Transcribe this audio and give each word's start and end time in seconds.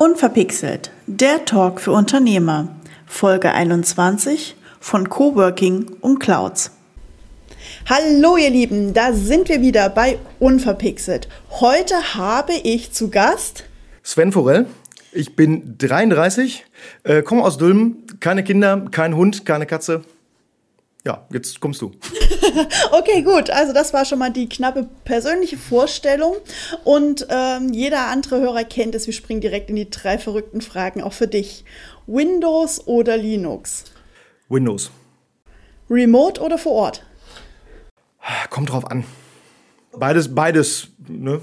Unverpixelt, 0.00 0.90
der 1.06 1.44
Talk 1.44 1.78
für 1.78 1.92
Unternehmer, 1.92 2.74
Folge 3.04 3.52
21 3.52 4.56
von 4.80 5.10
Coworking 5.10 5.90
und 6.00 6.20
Clouds. 6.20 6.70
Hallo 7.84 8.38
ihr 8.38 8.48
Lieben, 8.48 8.94
da 8.94 9.12
sind 9.12 9.50
wir 9.50 9.60
wieder 9.60 9.90
bei 9.90 10.16
Unverpixelt. 10.38 11.28
Heute 11.50 12.14
habe 12.14 12.54
ich 12.54 12.92
zu 12.92 13.10
Gast 13.10 13.64
Sven 14.02 14.32
Forell. 14.32 14.64
Ich 15.12 15.36
bin 15.36 15.76
33, 15.76 16.64
äh, 17.02 17.20
komme 17.20 17.44
aus 17.44 17.58
Dülmen, 17.58 18.06
keine 18.20 18.42
Kinder, 18.42 18.86
kein 18.90 19.14
Hund, 19.14 19.44
keine 19.44 19.66
Katze. 19.66 20.00
Ja, 21.04 21.26
jetzt 21.30 21.60
kommst 21.60 21.82
du. 21.82 21.92
okay, 22.92 23.22
gut. 23.22 23.50
Also 23.50 23.72
das 23.72 23.92
war 23.92 24.04
schon 24.04 24.18
mal 24.18 24.30
die 24.30 24.48
knappe 24.48 24.88
persönliche 25.04 25.56
Vorstellung. 25.56 26.36
Und 26.84 27.26
ähm, 27.30 27.72
jeder 27.72 28.06
andere 28.06 28.40
Hörer 28.40 28.64
kennt 28.64 28.94
es. 28.94 29.06
Wir 29.06 29.14
springen 29.14 29.40
direkt 29.40 29.70
in 29.70 29.76
die 29.76 29.90
drei 29.90 30.18
verrückten 30.18 30.60
Fragen, 30.60 31.02
auch 31.02 31.12
für 31.12 31.28
dich. 31.28 31.64
Windows 32.06 32.86
oder 32.86 33.16
Linux? 33.16 33.84
Windows. 34.48 34.90
Remote 35.88 36.40
oder 36.40 36.58
vor 36.58 36.72
Ort? 36.72 37.04
Kommt 38.50 38.70
drauf 38.70 38.90
an. 38.90 39.04
Beides, 39.92 40.34
beides, 40.34 40.88
ne? 41.08 41.40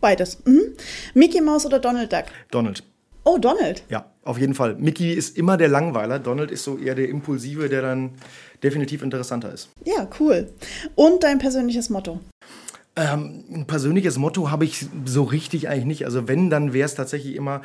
Beides. 0.00 0.38
Mhm. 0.44 0.74
Mickey 1.14 1.40
Mouse 1.40 1.66
oder 1.66 1.78
Donald 1.80 2.12
Duck? 2.12 2.24
Donald. 2.50 2.84
Oh, 3.24 3.38
Donald. 3.38 3.82
Ja, 3.90 4.10
auf 4.22 4.38
jeden 4.38 4.54
Fall. 4.54 4.76
Mickey 4.76 5.12
ist 5.12 5.36
immer 5.36 5.56
der 5.56 5.68
Langweiler. 5.68 6.18
Donald 6.18 6.50
ist 6.50 6.64
so 6.64 6.78
eher 6.78 6.94
der 6.94 7.08
Impulsive, 7.08 7.68
der 7.68 7.82
dann 7.82 8.12
definitiv 8.62 9.02
interessanter 9.02 9.52
ist. 9.52 9.68
Ja, 9.84 10.08
cool. 10.20 10.52
Und 10.94 11.22
dein 11.24 11.38
persönliches 11.38 11.90
Motto? 11.90 12.20
Ähm, 12.96 13.44
ein 13.52 13.66
persönliches 13.66 14.18
Motto 14.18 14.50
habe 14.50 14.64
ich 14.64 14.86
so 15.04 15.22
richtig 15.22 15.68
eigentlich 15.68 15.84
nicht. 15.84 16.04
Also 16.04 16.26
wenn, 16.26 16.50
dann 16.50 16.72
wäre 16.72 16.86
es 16.86 16.94
tatsächlich 16.94 17.36
immer, 17.36 17.62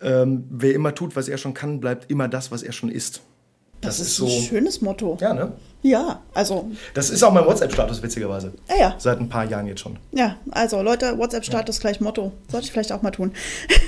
ähm, 0.00 0.44
wer 0.50 0.74
immer 0.74 0.94
tut, 0.94 1.16
was 1.16 1.28
er 1.28 1.38
schon 1.38 1.54
kann, 1.54 1.80
bleibt 1.80 2.10
immer 2.10 2.28
das, 2.28 2.52
was 2.52 2.62
er 2.62 2.72
schon 2.72 2.88
ist. 2.88 3.20
Das, 3.80 3.98
das 3.98 4.06
ist, 4.06 4.08
ist 4.08 4.16
so 4.16 4.26
ein 4.26 4.42
schönes 4.42 4.80
Motto. 4.80 5.16
Ja, 5.20 5.34
ne? 5.34 5.52
Ja, 5.82 6.22
also. 6.34 6.70
Das 6.94 7.10
ist 7.10 7.22
auch 7.22 7.32
mein 7.32 7.44
WhatsApp-Status, 7.44 8.02
witzigerweise. 8.02 8.52
Ja, 8.68 8.76
ja. 8.76 8.94
Seit 8.98 9.20
ein 9.20 9.28
paar 9.28 9.44
Jahren 9.44 9.66
jetzt 9.66 9.80
schon. 9.80 9.96
Ja, 10.10 10.36
also 10.50 10.82
Leute, 10.82 11.16
WhatsApp-Status 11.18 11.76
ja. 11.76 11.80
gleich 11.80 12.00
Motto. 12.00 12.32
Sollte 12.50 12.66
ich 12.66 12.72
vielleicht 12.72 12.90
auch 12.90 13.02
mal 13.02 13.12
tun. 13.12 13.32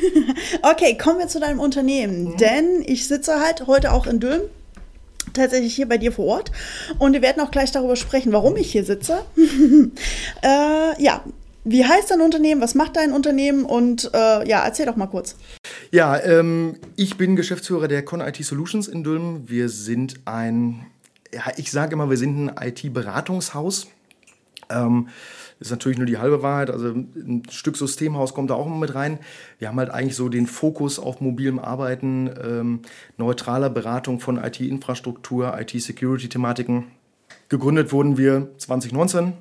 okay, 0.63 0.97
kommen 0.97 1.19
wir 1.19 1.27
zu 1.27 1.41
deinem 1.41 1.59
Unternehmen. 1.59 2.25
Mhm. 2.25 2.37
Denn 2.37 2.85
ich 2.87 3.09
sitze 3.09 3.41
halt 3.41 3.67
heute 3.67 3.93
auch 3.93 4.07
in 4.07 4.21
Dülmen 4.21 4.49
tatsächlich 5.33 5.75
hier 5.75 5.89
bei 5.89 5.99
dir 5.99 6.13
vor 6.13 6.27
Ort. 6.27 6.53
Und 6.99 7.13
wir 7.13 7.23
werden 7.23 7.41
auch 7.43 7.51
gleich 7.51 7.73
darüber 7.73 7.97
sprechen, 7.97 8.33
warum 8.33 8.57
ich 8.57 8.73
hier 8.73 8.85
sitze. 8.85 9.23
äh, 10.43 11.03
ja, 11.03 11.25
wie 11.65 11.85
heißt 11.85 12.11
dein 12.11 12.21
Unternehmen? 12.21 12.61
Was 12.61 12.75
macht 12.75 12.97
dein 12.97 13.13
Unternehmen? 13.13 13.65
Und 13.65 14.11
äh, 14.15 14.49
ja, 14.49 14.65
erzähl 14.65 14.87
doch 14.87 14.97
mal 14.97 15.07
kurz. 15.07 15.37
Ja, 15.91 16.19
ähm, 16.23 16.77
ich 16.97 17.17
bin 17.17 17.37
Geschäftsführer 17.37 17.89
der 17.89 18.05
Con 18.05 18.21
IT 18.21 18.43
Solutions 18.45 18.89
in 18.89 19.05
Dülmen. 19.05 19.49
Wir 19.49 19.69
sind 19.69 20.21
ein, 20.25 20.87
ja, 21.33 21.53
ich 21.57 21.71
sage 21.71 21.93
immer, 21.93 22.09
wir 22.09 22.17
sind 22.17 22.49
ein 22.49 22.69
IT-Beratungshaus. 22.69 23.89
Ähm, 24.71 25.09
ist 25.61 25.71
natürlich 25.71 25.99
nur 25.99 26.07
die 26.07 26.19
halbe 26.19 26.43
Wahrheit. 26.43 26.71
Also 26.71 26.89
ein 26.89 27.43
Stück 27.51 27.77
Systemhaus 27.77 28.35
kommt 28.35 28.51
da 28.51 28.55
auch 28.55 28.67
immer 28.67 28.79
mit 28.79 28.95
rein. 28.95 29.19
Wir 29.59 29.69
haben 29.69 29.79
halt 29.79 29.91
eigentlich 29.91 30.17
so 30.17 30.29
den 30.29 30.47
Fokus 30.47 30.99
auf 30.99 31.21
mobilem 31.21 31.59
Arbeiten, 31.59 32.31
ähm, 32.43 32.81
neutraler 33.19 33.71
Beratung 33.71 34.21
von 34.21 34.43
IT-Infrastruktur, 34.43 35.59
IT-Security-Thematiken. 35.61 36.87
Gegründet 37.51 37.93
wurden 37.93 38.17
wir 38.17 38.49
2019 38.57 39.35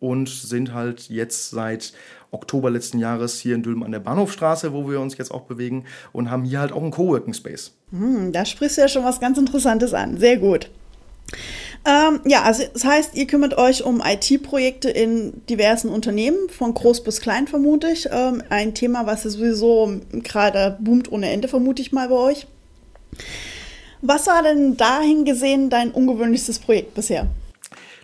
und 0.00 0.28
sind 0.28 0.72
halt 0.72 1.08
jetzt 1.08 1.50
seit 1.50 1.92
Oktober 2.30 2.70
letzten 2.70 2.98
Jahres 2.98 3.38
hier 3.38 3.54
in 3.54 3.62
Dülmen 3.62 3.82
an 3.82 3.92
der 3.92 4.00
Bahnhofstraße, 4.00 4.72
wo 4.72 4.88
wir 4.88 5.00
uns 5.00 5.16
jetzt 5.18 5.30
auch 5.30 5.42
bewegen 5.42 5.84
und 6.12 6.30
haben 6.30 6.44
hier 6.44 6.60
halt 6.60 6.72
auch 6.72 6.82
einen 6.82 6.90
Coworking 6.90 7.34
Space. 7.34 7.72
Hm, 7.90 8.32
da 8.32 8.44
sprichst 8.44 8.78
du 8.78 8.82
ja 8.82 8.88
schon 8.88 9.04
was 9.04 9.20
ganz 9.20 9.38
Interessantes 9.38 9.94
an. 9.94 10.18
Sehr 10.18 10.38
gut. 10.38 10.70
Ähm, 11.86 12.20
ja, 12.24 12.42
also 12.42 12.64
das 12.72 12.84
heißt, 12.84 13.14
ihr 13.14 13.28
kümmert 13.28 13.56
euch 13.56 13.84
um 13.84 14.02
IT-Projekte 14.04 14.90
in 14.90 15.46
diversen 15.46 15.88
Unternehmen, 15.88 16.48
von 16.48 16.74
groß 16.74 17.04
bis 17.04 17.20
klein 17.20 17.46
vermute 17.46 17.88
ich. 17.88 18.08
Ähm, 18.10 18.42
ein 18.48 18.74
Thema, 18.74 19.06
was 19.06 19.22
ja 19.22 19.30
sowieso 19.30 20.00
gerade 20.10 20.76
boomt 20.80 21.12
ohne 21.12 21.30
Ende, 21.30 21.46
vermute 21.46 21.80
ich 21.82 21.92
mal 21.92 22.08
bei 22.08 22.16
euch. 22.16 22.48
Was 24.02 24.26
war 24.26 24.42
denn 24.42 24.76
dahin 24.76 25.24
gesehen 25.24 25.70
dein 25.70 25.92
ungewöhnlichstes 25.92 26.58
Projekt 26.58 26.94
bisher? 26.94 27.28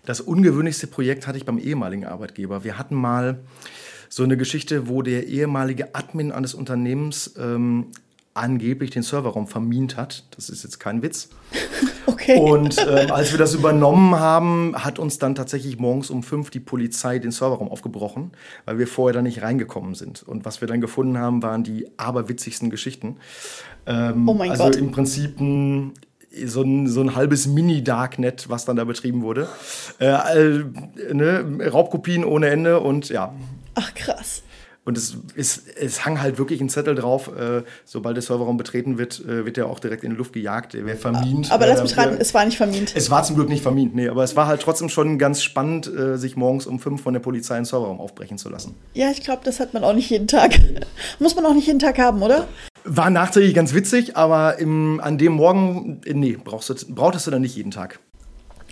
Das 0.06 0.20
ungewöhnlichste 0.20 0.86
Projekt 0.86 1.26
hatte 1.26 1.38
ich 1.38 1.44
beim 1.44 1.58
ehemaligen 1.58 2.04
Arbeitgeber. 2.04 2.62
Wir 2.62 2.78
hatten 2.78 2.94
mal 2.94 3.40
so 4.08 4.22
eine 4.22 4.36
Geschichte, 4.36 4.88
wo 4.88 5.02
der 5.02 5.26
ehemalige 5.26 5.94
Admin 5.94 6.30
eines 6.30 6.54
Unternehmens 6.54 7.34
ähm, 7.36 7.88
angeblich 8.34 8.90
den 8.90 9.02
Serverraum 9.02 9.48
vermint 9.48 9.96
hat. 9.96 10.24
Das 10.36 10.50
ist 10.50 10.62
jetzt 10.62 10.78
kein 10.78 11.02
Witz. 11.02 11.30
Okay. 12.06 12.38
Und 12.38 12.76
ähm, 12.78 13.10
als 13.10 13.32
wir 13.32 13.38
das 13.38 13.54
übernommen 13.54 14.16
haben, 14.16 14.74
hat 14.76 14.98
uns 14.98 15.18
dann 15.18 15.34
tatsächlich 15.34 15.78
morgens 15.78 16.10
um 16.10 16.22
fünf 16.22 16.50
die 16.50 16.60
Polizei 16.60 17.18
den 17.18 17.30
Serverraum 17.30 17.68
aufgebrochen, 17.68 18.32
weil 18.64 18.78
wir 18.78 18.86
vorher 18.86 19.14
da 19.14 19.22
nicht 19.22 19.42
reingekommen 19.42 19.94
sind. 19.94 20.22
Und 20.22 20.44
was 20.44 20.60
wir 20.60 20.68
dann 20.68 20.80
gefunden 20.80 21.18
haben, 21.18 21.42
waren 21.42 21.64
die 21.64 21.86
aberwitzigsten 21.96 22.70
Geschichten. 22.70 23.16
Ähm, 23.86 24.28
oh 24.28 24.34
mein 24.34 24.50
also 24.50 24.64
Gott. 24.64 24.76
im 24.76 24.90
Prinzip 24.92 25.40
ein, 25.40 25.92
so 26.44 26.62
ein, 26.62 26.88
so 26.88 27.00
ein 27.00 27.14
halbes 27.14 27.46
Mini-Darknet, 27.46 28.48
was 28.48 28.64
dann 28.64 28.76
da 28.76 28.84
betrieben 28.84 29.22
wurde. 29.22 29.48
Äh, 29.98 30.64
ne? 31.12 31.68
Raubkopien 31.72 32.24
ohne 32.24 32.48
Ende 32.48 32.80
und 32.80 33.08
ja. 33.08 33.34
Ach 33.74 33.94
krass. 33.94 34.42
Und 34.84 34.98
es, 34.98 35.16
es, 35.36 35.62
es 35.80 36.04
hang 36.04 36.20
halt 36.20 36.38
wirklich 36.38 36.60
ein 36.60 36.68
Zettel 36.68 36.96
drauf, 36.96 37.30
äh, 37.38 37.62
sobald 37.84 38.16
der 38.16 38.22
Serverraum 38.22 38.56
betreten 38.56 38.98
wird, 38.98 39.20
äh, 39.20 39.44
wird 39.46 39.56
er 39.56 39.68
auch 39.68 39.78
direkt 39.78 40.02
in 40.02 40.10
die 40.10 40.16
Luft 40.16 40.32
gejagt, 40.32 40.74
er 40.74 40.84
wäre 40.84 40.96
vermint. 40.96 41.52
Aber 41.52 41.68
lass 41.68 41.82
mich 41.82 41.96
raten, 41.96 42.16
es 42.18 42.34
war 42.34 42.44
nicht 42.44 42.56
vermint. 42.56 42.92
Es 42.96 43.08
war 43.08 43.22
zum 43.22 43.36
Glück 43.36 43.48
nicht 43.48 43.62
vermint, 43.62 43.94
nee, 43.94 44.08
aber 44.08 44.24
es 44.24 44.34
war 44.34 44.48
halt 44.48 44.60
trotzdem 44.60 44.88
schon 44.88 45.18
ganz 45.18 45.40
spannend, 45.40 45.86
äh, 45.86 46.18
sich 46.18 46.36
morgens 46.36 46.66
um 46.66 46.80
fünf 46.80 47.02
von 47.02 47.14
der 47.14 47.20
Polizei 47.20 47.54
einen 47.54 47.64
Serverraum 47.64 48.00
aufbrechen 48.00 48.38
zu 48.38 48.48
lassen. 48.48 48.74
Ja, 48.94 49.10
ich 49.12 49.22
glaube, 49.22 49.42
das 49.44 49.60
hat 49.60 49.72
man 49.72 49.84
auch 49.84 49.94
nicht 49.94 50.10
jeden 50.10 50.26
Tag. 50.26 50.58
Muss 51.20 51.36
man 51.36 51.46
auch 51.46 51.54
nicht 51.54 51.68
jeden 51.68 51.78
Tag 51.78 51.98
haben, 51.98 52.20
oder? 52.20 52.48
War 52.82 53.10
nachträglich 53.10 53.54
ganz 53.54 53.74
witzig, 53.74 54.16
aber 54.16 54.58
im, 54.58 55.00
an 55.00 55.16
dem 55.16 55.34
Morgen, 55.34 56.00
äh, 56.04 56.14
nee, 56.14 56.36
brauchst 56.42 56.70
du, 56.70 56.74
brauchtest 56.92 57.28
du 57.28 57.30
dann 57.30 57.42
nicht 57.42 57.54
jeden 57.54 57.70
Tag. 57.70 58.00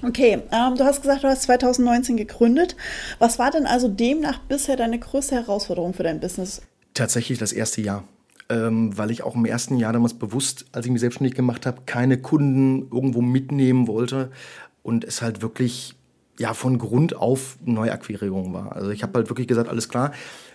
Okay, 0.02 0.42
ähm, 0.50 0.76
du 0.76 0.84
hast 0.84 1.02
gesagt, 1.02 1.24
du 1.24 1.28
hast 1.28 1.42
2019 1.42 2.16
gegründet. 2.16 2.76
Was 3.18 3.38
war 3.38 3.50
denn 3.50 3.66
also 3.66 3.88
demnach 3.88 4.40
bisher 4.40 4.76
deine 4.76 4.98
größte 4.98 5.34
Herausforderung 5.34 5.94
für 5.94 6.02
dein 6.02 6.20
Business? 6.20 6.62
Tatsächlich 6.94 7.38
das 7.38 7.52
erste 7.52 7.82
Jahr. 7.82 8.04
Ähm, 8.48 8.96
weil 8.98 9.10
ich 9.10 9.22
auch 9.22 9.36
im 9.36 9.44
ersten 9.44 9.76
Jahr 9.76 9.92
damals 9.92 10.14
bewusst, 10.14 10.66
als 10.72 10.86
ich 10.86 10.90
mich 10.90 11.00
selbstständig 11.00 11.34
gemacht 11.34 11.66
habe, 11.66 11.82
keine 11.86 12.18
Kunden 12.18 12.88
irgendwo 12.90 13.20
mitnehmen 13.20 13.86
wollte 13.86 14.32
und 14.82 15.04
es 15.04 15.22
halt 15.22 15.40
wirklich 15.40 15.94
ja, 16.38 16.54
von 16.54 16.78
Grund 16.78 17.14
auf 17.14 17.58
Neuakquirierung 17.64 18.52
war. 18.54 18.74
Also 18.74 18.90
ich 18.90 19.02
habe 19.02 19.12
halt 19.18 19.28
wirklich 19.28 19.46
gesagt, 19.46 19.68
alles 19.68 19.88
klar, 19.88 20.12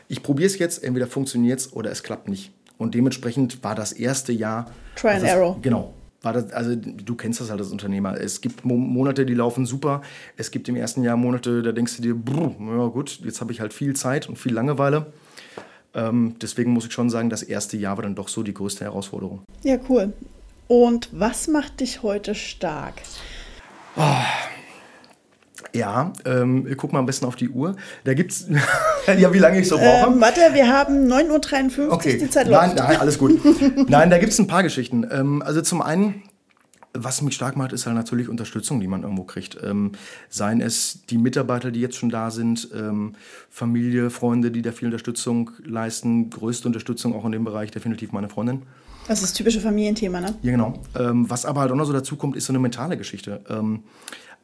ich 0.08 0.24
probiere 0.24 0.48
es 0.48 0.58
jetzt, 0.58 0.84
entweder 0.84 1.08
funktioniert 1.08 1.60
es 1.60 1.72
oder 1.72 1.92
es 1.92 2.04
klappt 2.04 2.28
nicht. 2.28 2.52
Und 2.78 2.96
dementsprechend 2.96 3.64
war 3.64 3.76
das 3.76 3.94
erste 3.94 4.34
Jahr. 4.34 4.72
Try 4.96 5.10
and 5.10 5.24
also, 5.24 5.36
Arrow. 5.36 5.62
Genau, 5.62 5.94
war 6.26 6.34
das, 6.34 6.52
also 6.52 6.76
du 6.76 7.16
kennst 7.16 7.40
das 7.40 7.50
halt 7.52 7.62
als 7.62 7.72
Unternehmer. 7.72 8.20
Es 8.20 8.42
gibt 8.42 8.66
Monate, 8.66 9.26
die 9.26 9.36
laufen 9.36 9.66
super. 9.66 10.02
Es 10.36 10.52
gibt 10.52 10.68
im 10.68 10.76
ersten 10.76 11.04
Jahr 11.04 11.16
Monate, 11.16 11.62
da 11.62 11.72
denkst 11.72 11.98
du 11.98 12.02
dir, 12.02 12.16
brr, 12.16 12.56
ja 12.60 12.88
gut, 12.88 13.20
jetzt 13.24 13.40
habe 13.42 13.52
ich 13.52 13.62
halt 13.62 13.74
viel 13.74 13.96
Zeit 13.96 14.28
und 14.28 14.38
viel 14.38 14.54
Langeweile. 14.54 15.14
Ähm, 15.94 16.36
deswegen 16.42 16.72
muss 16.72 16.86
ich 16.86 16.92
schon 16.92 17.10
sagen, 17.10 17.30
das 17.30 17.44
erste 17.44 17.78
Jahr 17.78 17.96
war 17.96 18.04
dann 18.04 18.16
doch 18.16 18.28
so 18.28 18.44
die 18.44 18.54
größte 18.54 18.84
Herausforderung. 18.84 19.44
Ja, 19.64 19.78
cool. 19.88 20.14
Und 20.68 21.10
was 21.12 21.48
macht 21.48 21.80
dich 21.80 22.02
heute 22.02 22.34
stark? 22.34 22.96
Oh, 23.96 24.02
ja, 25.74 26.12
ähm, 26.26 26.68
guck 26.76 26.92
mal 26.92 27.00
am 27.00 27.06
besten 27.06 27.26
auf 27.26 27.36
die 27.36 27.50
Uhr. 27.50 27.76
Da 28.04 28.14
gibt's 28.14 28.48
ja, 29.18 29.34
wie 29.34 29.40
lange 29.40 29.60
ich 29.60 29.68
so 29.68 29.78
brauche. 29.78 30.08
Ähm, 30.08 30.22
warte, 30.22 30.42
wir 30.54 30.68
haben 30.68 31.12
9.53 31.12 31.80
Uhr, 31.80 31.92
okay. 31.92 32.18
die 32.18 32.30
Zeit 32.30 32.48
läuft. 32.48 32.76
Nein, 32.76 32.76
nein, 32.76 32.98
alles 33.00 33.18
gut. 33.18 33.40
nein, 33.90 34.10
da 34.10 34.18
gibt 34.18 34.34
es 34.34 34.40
ein 34.40 34.48
paar 34.48 34.64
Geschichten. 34.64 35.08
Ähm, 35.12 35.42
also 35.42 35.62
zum 35.62 35.82
einen, 35.82 36.24
was 36.94 37.22
mich 37.22 37.36
stark 37.36 37.58
macht, 37.58 37.74
ist 37.74 37.86
halt 37.86 37.96
natürlich 37.96 38.30
Unterstützung, 38.30 38.80
die 38.80 38.88
man 38.88 39.04
irgendwo 39.04 39.24
kriegt. 39.24 39.58
Ähm, 39.64 39.92
seien 40.30 40.62
es 40.62 41.06
die 41.10 41.18
Mitarbeiter, 41.18 41.72
die 41.72 41.82
jetzt 41.82 41.98
schon 41.98 42.10
da 42.10 42.32
sind, 42.32 42.70
ähm, 42.74 43.14
Familie, 43.50 44.10
Freunde, 44.10 44.52
die 44.52 44.62
da 44.62 44.72
viel 44.72 44.88
Unterstützung 44.88 45.52
leisten. 45.64 46.30
Größte 46.30 46.68
Unterstützung 46.68 47.16
auch 47.16 47.26
in 47.26 47.32
dem 47.32 47.44
Bereich 47.44 47.72
definitiv 47.72 48.12
meine 48.12 48.30
Freundin. 48.30 48.64
Das 49.08 49.20
ist 49.20 49.24
das 49.24 49.34
typische 49.34 49.62
Familienthema, 49.62 50.20
ne? 50.20 50.34
Ja, 50.42 50.52
genau. 50.52 50.74
Ähm, 50.98 51.30
was 51.30 51.46
aber 51.46 51.62
halt 51.62 51.72
auch 51.72 51.76
noch 51.76 51.86
so 51.86 51.94
dazu 51.94 52.16
kommt, 52.16 52.36
ist 52.36 52.46
so 52.46 52.52
eine 52.54 52.60
mentale 52.60 52.98
Geschichte. 52.98 53.42
Ähm, 53.50 53.84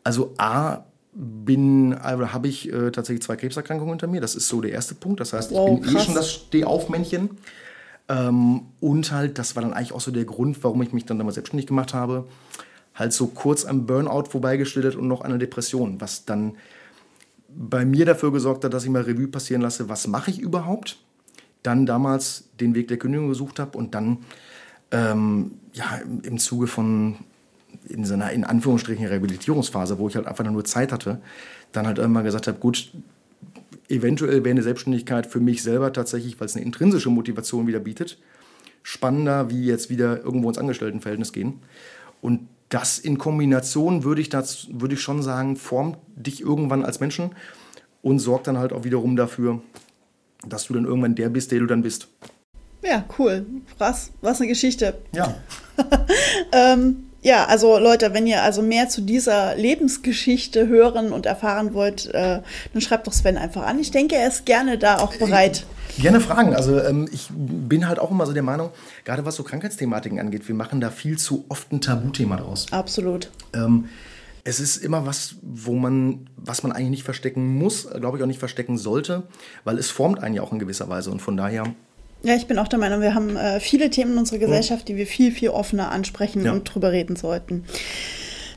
also 0.03 0.33
A, 0.37 0.83
bin, 1.13 1.93
also 1.93 2.31
habe 2.31 2.47
ich 2.47 2.71
äh, 2.71 2.91
tatsächlich 2.91 3.23
zwei 3.23 3.35
Krebserkrankungen 3.35 3.93
hinter 3.93 4.07
mir. 4.07 4.21
Das 4.21 4.35
ist 4.35 4.47
so 4.47 4.61
der 4.61 4.71
erste 4.71 4.95
Punkt. 4.95 5.19
Das 5.19 5.33
heißt, 5.33 5.51
ich 5.51 5.57
bin 5.57 5.81
krass. 5.81 5.95
eh 5.95 6.05
schon 6.05 6.15
das 6.15 6.31
Stehaufmännchen. 6.31 7.31
Ähm, 8.09 8.61
und 8.79 9.11
halt, 9.11 9.37
das 9.37 9.55
war 9.55 9.63
dann 9.63 9.73
eigentlich 9.73 9.93
auch 9.93 10.01
so 10.01 10.11
der 10.11 10.25
Grund, 10.25 10.63
warum 10.63 10.81
ich 10.81 10.93
mich 10.93 11.05
dann 11.05 11.17
damals 11.17 11.35
selbstständig 11.35 11.67
gemacht 11.67 11.93
habe. 11.93 12.27
Halt 12.95 13.13
so 13.13 13.27
kurz 13.27 13.65
am 13.65 13.85
Burnout 13.85 14.25
vorbeigestellt 14.29 14.95
und 14.95 15.07
noch 15.07 15.21
eine 15.21 15.37
Depression, 15.37 15.99
was 15.99 16.25
dann 16.25 16.55
bei 17.49 17.85
mir 17.85 18.05
dafür 18.05 18.31
gesorgt 18.31 18.63
hat, 18.63 18.73
dass 18.73 18.83
ich 18.85 18.89
mal 18.89 19.01
Revue 19.01 19.27
passieren 19.27 19.61
lasse, 19.61 19.89
was 19.89 20.07
mache 20.07 20.31
ich 20.31 20.39
überhaupt? 20.39 20.97
dann 21.63 21.85
damals 21.85 22.49
den 22.59 22.75
Weg 22.75 22.87
der 22.87 22.97
Kündigung 22.97 23.29
gesucht 23.29 23.59
habe 23.59 23.77
und 23.77 23.93
dann 23.93 24.19
ähm, 24.91 25.51
ja, 25.73 25.97
im, 26.03 26.21
im 26.21 26.37
Zuge 26.37 26.67
von 26.67 27.17
in 27.91 28.05
so 28.05 28.13
einer 28.13 28.31
in 28.31 28.43
Anführungsstrichen 28.43 29.05
Rehabilitierungsphase, 29.05 29.99
wo 29.99 30.07
ich 30.07 30.15
halt 30.15 30.27
einfach 30.27 30.43
nur 30.43 30.65
Zeit 30.65 30.91
hatte, 30.91 31.21
dann 31.71 31.87
halt 31.87 31.97
irgendwann 31.97 32.23
gesagt 32.23 32.47
habe, 32.47 32.59
gut, 32.59 32.91
eventuell 33.89 34.43
wäre 34.43 34.51
eine 34.51 34.63
Selbstständigkeit 34.63 35.27
für 35.27 35.39
mich 35.39 35.63
selber 35.63 35.93
tatsächlich, 35.93 36.39
weil 36.39 36.47
es 36.47 36.55
eine 36.55 36.65
intrinsische 36.65 37.09
Motivation 37.09 37.67
wieder 37.67 37.79
bietet, 37.79 38.17
spannender, 38.83 39.49
wie 39.49 39.65
jetzt 39.65 39.89
wieder 39.89 40.23
irgendwo 40.23 40.47
ins 40.49 40.57
Angestelltenverhältnis 40.57 41.33
gehen. 41.33 41.59
Und 42.21 42.47
das 42.69 42.99
in 42.99 43.17
Kombination 43.17 44.03
würde 44.03 44.21
ich, 44.21 44.29
das, 44.29 44.67
würde 44.71 44.95
ich 44.95 45.01
schon 45.01 45.21
sagen, 45.21 45.57
formt 45.57 45.97
dich 46.15 46.41
irgendwann 46.41 46.85
als 46.85 46.99
Menschen 46.99 47.31
und 48.01 48.19
sorgt 48.19 48.47
dann 48.47 48.57
halt 48.57 48.71
auch 48.73 48.83
wiederum 48.85 49.15
dafür, 49.15 49.61
dass 50.47 50.65
du 50.65 50.73
dann 50.73 50.85
irgendwann 50.85 51.15
der 51.15 51.29
bist, 51.29 51.51
der 51.51 51.59
du 51.59 51.65
dann 51.65 51.83
bist. 51.83 52.07
Ja, 52.83 53.05
cool. 53.19 53.45
Was, 53.77 54.11
was 54.21 54.39
eine 54.39 54.47
Geschichte. 54.47 54.97
Ja. 55.13 55.35
ähm, 56.51 57.10
ja, 57.21 57.45
also 57.45 57.77
Leute, 57.77 58.13
wenn 58.13 58.25
ihr 58.25 58.41
also 58.41 58.61
mehr 58.61 58.89
zu 58.89 59.01
dieser 59.01 59.55
Lebensgeschichte 59.55 60.67
hören 60.67 61.11
und 61.11 61.25
erfahren 61.27 61.73
wollt, 61.73 62.07
äh, 62.07 62.41
dann 62.73 62.81
schreibt 62.81 63.05
doch 63.05 63.13
Sven 63.13 63.37
einfach 63.37 63.63
an. 63.63 63.79
Ich 63.79 63.91
denke, 63.91 64.15
er 64.15 64.27
ist 64.27 64.45
gerne 64.45 64.77
da 64.77 64.97
auch 64.97 65.15
bereit. 65.15 65.65
Äh, 65.97 66.01
gerne 66.01 66.19
fragen. 66.19 66.55
Also 66.55 66.81
ähm, 66.81 67.07
ich 67.11 67.29
bin 67.31 67.87
halt 67.87 67.99
auch 67.99 68.09
immer 68.09 68.25
so 68.25 68.33
der 68.33 68.43
Meinung, 68.43 68.71
gerade 69.05 69.23
was 69.23 69.35
so 69.35 69.43
Krankheitsthematiken 69.43 70.19
angeht, 70.19 70.47
wir 70.47 70.55
machen 70.55 70.81
da 70.81 70.89
viel 70.89 71.17
zu 71.17 71.45
oft 71.49 71.71
ein 71.71 71.81
Tabuthema 71.81 72.37
draus. 72.37 72.65
Absolut. 72.71 73.29
Ähm, 73.53 73.85
es 74.43 74.59
ist 74.59 74.77
immer 74.77 75.05
was, 75.05 75.35
wo 75.43 75.73
man, 75.73 76.27
was 76.35 76.63
man 76.63 76.71
eigentlich 76.71 76.89
nicht 76.89 77.03
verstecken 77.03 77.55
muss, 77.55 77.87
glaube 77.87 78.17
ich 78.17 78.23
auch 78.23 78.27
nicht 78.27 78.39
verstecken 78.39 78.79
sollte, 78.79 79.23
weil 79.63 79.77
es 79.77 79.91
formt 79.91 80.23
einen 80.23 80.33
ja 80.33 80.41
auch 80.41 80.51
in 80.51 80.57
gewisser 80.57 80.89
Weise 80.89 81.11
und 81.11 81.21
von 81.21 81.37
daher 81.37 81.65
ja, 82.23 82.35
ich 82.35 82.47
bin 82.47 82.59
auch 82.59 82.67
der 82.67 82.79
Meinung, 82.79 83.01
wir 83.01 83.15
haben 83.15 83.35
äh, 83.35 83.59
viele 83.59 83.89
Themen 83.89 84.13
in 84.13 84.17
unserer 84.19 84.39
Gesellschaft, 84.39 84.87
die 84.87 84.95
wir 84.95 85.07
viel, 85.07 85.31
viel 85.31 85.49
offener 85.49 85.91
ansprechen 85.91 86.45
ja. 86.45 86.51
und 86.51 86.63
drüber 86.65 86.91
reden 86.91 87.15
sollten. 87.15 87.65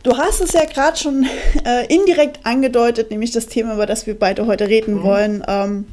Du 0.02 0.18
hast 0.18 0.42
es 0.42 0.52
ja 0.52 0.64
gerade 0.66 0.98
schon 0.98 1.26
äh, 1.64 1.86
indirekt 1.86 2.40
angedeutet, 2.44 3.10
nämlich 3.10 3.30
das 3.30 3.46
Thema, 3.46 3.74
über 3.74 3.86
das 3.86 4.06
wir 4.06 4.18
beide 4.18 4.46
heute 4.46 4.68
reden 4.68 4.96
mhm. 4.96 5.02
wollen, 5.02 5.44
ähm, 5.48 5.86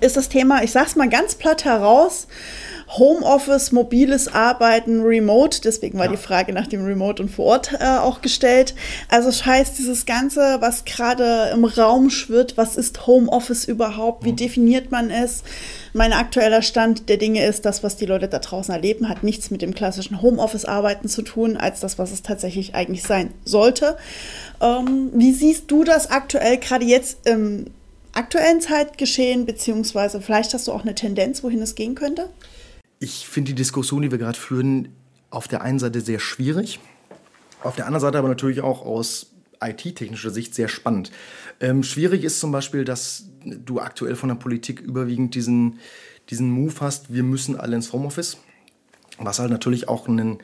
ist 0.00 0.16
das 0.16 0.28
Thema, 0.28 0.62
ich 0.62 0.70
sag's 0.70 0.96
mal 0.96 1.08
ganz 1.08 1.34
platt 1.34 1.64
heraus, 1.64 2.28
Homeoffice, 2.98 3.72
mobiles 3.72 4.28
Arbeiten, 4.28 5.00
Remote. 5.00 5.60
Deswegen 5.62 5.98
war 5.98 6.06
ja. 6.06 6.10
die 6.12 6.18
Frage 6.18 6.52
nach 6.52 6.66
dem 6.66 6.84
Remote 6.84 7.22
und 7.22 7.30
vor 7.30 7.46
Ort 7.46 7.72
äh, 7.80 7.86
auch 7.86 8.20
gestellt. 8.20 8.74
Also 9.08 9.28
das 9.28 9.46
heißt, 9.46 9.78
dieses 9.78 10.04
Ganze, 10.04 10.58
was 10.60 10.84
gerade 10.84 11.50
im 11.54 11.64
Raum 11.64 12.10
schwirrt, 12.10 12.58
was 12.58 12.76
ist 12.76 13.06
Homeoffice 13.06 13.64
überhaupt? 13.64 14.24
Wie 14.24 14.32
mhm. 14.32 14.36
definiert 14.36 14.90
man 14.90 15.10
es? 15.10 15.42
Mein 15.94 16.14
aktueller 16.14 16.62
Stand 16.62 17.10
der 17.10 17.18
Dinge 17.18 17.44
ist, 17.44 17.66
das, 17.66 17.82
was 17.82 17.96
die 17.96 18.06
Leute 18.06 18.26
da 18.26 18.38
draußen 18.38 18.72
erleben, 18.72 19.10
hat 19.10 19.22
nichts 19.22 19.50
mit 19.50 19.60
dem 19.60 19.74
klassischen 19.74 20.22
Homeoffice-Arbeiten 20.22 21.08
zu 21.08 21.20
tun, 21.20 21.58
als 21.58 21.80
das, 21.80 21.98
was 21.98 22.12
es 22.12 22.22
tatsächlich 22.22 22.74
eigentlich 22.74 23.02
sein 23.02 23.34
sollte. 23.44 23.98
Ähm, 24.62 25.10
wie 25.14 25.32
siehst 25.32 25.70
du 25.70 25.84
das 25.84 26.10
aktuell, 26.10 26.56
gerade 26.56 26.86
jetzt 26.86 27.26
im 27.26 27.66
aktuellen 28.12 28.62
Zeitgeschehen, 28.62 29.44
beziehungsweise 29.44 30.22
vielleicht 30.22 30.54
hast 30.54 30.66
du 30.66 30.72
auch 30.72 30.82
eine 30.82 30.94
Tendenz, 30.94 31.42
wohin 31.42 31.60
es 31.60 31.74
gehen 31.74 31.94
könnte? 31.94 32.30
Ich 32.98 33.28
finde 33.28 33.50
die 33.50 33.56
Diskussion, 33.56 34.00
die 34.00 34.10
wir 34.10 34.18
gerade 34.18 34.38
führen, 34.38 34.88
auf 35.28 35.46
der 35.46 35.60
einen 35.60 35.78
Seite 35.78 36.00
sehr 36.00 36.20
schwierig, 36.20 36.80
auf 37.62 37.76
der 37.76 37.86
anderen 37.86 38.00
Seite 38.00 38.18
aber 38.18 38.28
natürlich 38.28 38.62
auch 38.62 38.84
aus 38.84 39.31
IT-technischer 39.62 40.30
Sicht 40.30 40.54
sehr 40.54 40.68
spannend. 40.68 41.10
Ähm, 41.60 41.82
schwierig 41.82 42.24
ist 42.24 42.40
zum 42.40 42.52
Beispiel, 42.52 42.84
dass 42.84 43.26
du 43.44 43.80
aktuell 43.80 44.16
von 44.16 44.28
der 44.28 44.36
Politik 44.36 44.80
überwiegend 44.80 45.34
diesen, 45.34 45.78
diesen 46.30 46.50
Move 46.50 46.74
hast, 46.80 47.12
wir 47.12 47.22
müssen 47.22 47.58
alle 47.58 47.76
ins 47.76 47.92
Homeoffice, 47.92 48.38
was 49.18 49.38
halt 49.38 49.50
natürlich 49.50 49.88
auch 49.88 50.08
einen 50.08 50.38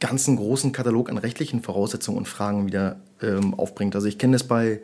ganzen 0.00 0.36
großen 0.36 0.72
Katalog 0.72 1.10
an 1.10 1.18
rechtlichen 1.18 1.62
Voraussetzungen 1.62 2.18
und 2.18 2.28
Fragen 2.28 2.66
wieder 2.66 3.00
ähm, 3.22 3.54
aufbringt. 3.54 3.94
Also 3.94 4.06
ich 4.06 4.18
kenne 4.18 4.32
das 4.32 4.44
bei, 4.44 4.80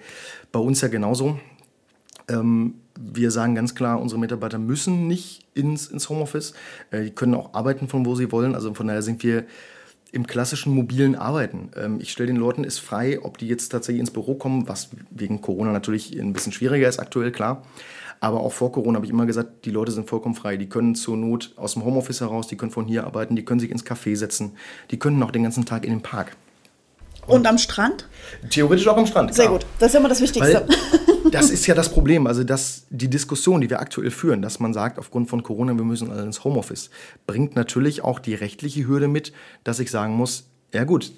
bei 0.52 0.60
uns 0.60 0.80
ja 0.82 0.88
genauso. 0.88 1.40
Ähm, 2.28 2.74
wir 2.98 3.30
sagen 3.30 3.54
ganz 3.54 3.74
klar, 3.74 4.00
unsere 4.00 4.20
Mitarbeiter 4.20 4.58
müssen 4.58 5.06
nicht 5.06 5.46
ins, 5.54 5.86
ins 5.86 6.08
Homeoffice. 6.08 6.54
Äh, 6.90 7.04
die 7.04 7.10
können 7.10 7.34
auch 7.34 7.54
arbeiten, 7.54 7.88
von 7.88 8.04
wo 8.04 8.14
sie 8.14 8.30
wollen. 8.32 8.54
Also 8.54 8.74
von 8.74 8.86
daher 8.86 9.02
sind 9.02 9.22
wir 9.22 9.46
im 10.16 10.26
klassischen 10.26 10.74
mobilen 10.74 11.14
Arbeiten. 11.14 11.70
Ähm, 11.76 11.98
ich 12.00 12.10
stelle 12.10 12.28
den 12.28 12.36
Leuten 12.36 12.64
es 12.64 12.78
frei, 12.78 13.20
ob 13.22 13.38
die 13.38 13.46
jetzt 13.46 13.68
tatsächlich 13.68 14.00
ins 14.00 14.10
Büro 14.10 14.34
kommen, 14.34 14.66
was 14.66 14.88
wegen 15.10 15.40
Corona 15.40 15.72
natürlich 15.72 16.18
ein 16.18 16.32
bisschen 16.32 16.52
schwieriger 16.52 16.88
ist 16.88 16.98
aktuell, 16.98 17.30
klar. 17.30 17.62
Aber 18.18 18.40
auch 18.40 18.52
vor 18.52 18.72
Corona 18.72 18.96
habe 18.96 19.06
ich 19.06 19.12
immer 19.12 19.26
gesagt, 19.26 19.66
die 19.66 19.70
Leute 19.70 19.92
sind 19.92 20.08
vollkommen 20.08 20.34
frei. 20.34 20.56
Die 20.56 20.70
können 20.70 20.94
zur 20.94 21.18
Not 21.18 21.52
aus 21.56 21.74
dem 21.74 21.84
Homeoffice 21.84 22.22
heraus, 22.22 22.48
die 22.48 22.56
können 22.56 22.72
von 22.72 22.86
hier 22.86 23.04
arbeiten, 23.04 23.36
die 23.36 23.44
können 23.44 23.60
sich 23.60 23.70
ins 23.70 23.84
Café 23.84 24.16
setzen, 24.16 24.52
die 24.90 24.98
können 24.98 25.22
auch 25.22 25.30
den 25.30 25.42
ganzen 25.42 25.66
Tag 25.66 25.84
in 25.84 25.90
den 25.90 26.00
Park. 26.00 26.34
Und, 27.26 27.40
und 27.40 27.46
am 27.46 27.58
Strand? 27.58 28.08
Theoretisch 28.48 28.88
auch 28.88 28.96
am 28.96 29.06
Strand. 29.06 29.34
Sehr 29.34 29.46
klar. 29.46 29.58
gut, 29.58 29.66
das 29.78 29.92
ist 29.92 29.98
immer 29.98 30.08
das 30.08 30.22
Wichtigste. 30.22 30.64
Weil 30.66 31.05
das 31.30 31.50
ist 31.50 31.66
ja 31.66 31.74
das 31.74 31.90
Problem. 31.90 32.26
Also, 32.26 32.44
dass 32.44 32.86
die 32.90 33.08
Diskussion, 33.08 33.60
die 33.60 33.70
wir 33.70 33.80
aktuell 33.80 34.10
führen, 34.10 34.42
dass 34.42 34.60
man 34.60 34.72
sagt, 34.72 34.98
aufgrund 34.98 35.28
von 35.28 35.42
Corona, 35.42 35.74
wir 35.74 35.84
müssen 35.84 36.10
alle 36.10 36.22
ins 36.22 36.44
Homeoffice, 36.44 36.90
bringt 37.26 37.56
natürlich 37.56 38.02
auch 38.02 38.18
die 38.18 38.34
rechtliche 38.34 38.86
Hürde 38.86 39.08
mit, 39.08 39.32
dass 39.64 39.78
ich 39.80 39.90
sagen 39.90 40.14
muss, 40.14 40.48
ja 40.72 40.84
gut, 40.84 41.12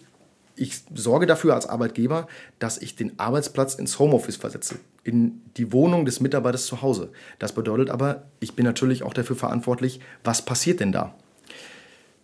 ich 0.59 0.81
sorge 0.95 1.27
dafür 1.27 1.55
als 1.55 1.67
Arbeitgeber, 1.67 2.27
dass 2.59 2.79
ich 2.79 2.97
den 2.97 3.19
Arbeitsplatz 3.19 3.75
ins 3.75 3.99
Homeoffice 3.99 4.37
versetze, 4.37 4.77
in 5.05 5.41
die 5.57 5.73
Wohnung 5.73 6.05
des 6.05 6.21
Mitarbeiters 6.21 6.67
zu 6.67 6.83
Hause. 6.83 7.11
Das 7.39 7.53
bedeutet 7.53 7.91
aber, 7.91 8.25
ich 8.41 8.55
bin 8.55 8.65
natürlich 8.65 9.03
auch 9.05 9.15
dafür 9.15 9.37
verantwortlich, 9.37 10.01
was 10.25 10.45
passiert 10.45 10.81
denn 10.81 10.93
da? 10.93 11.15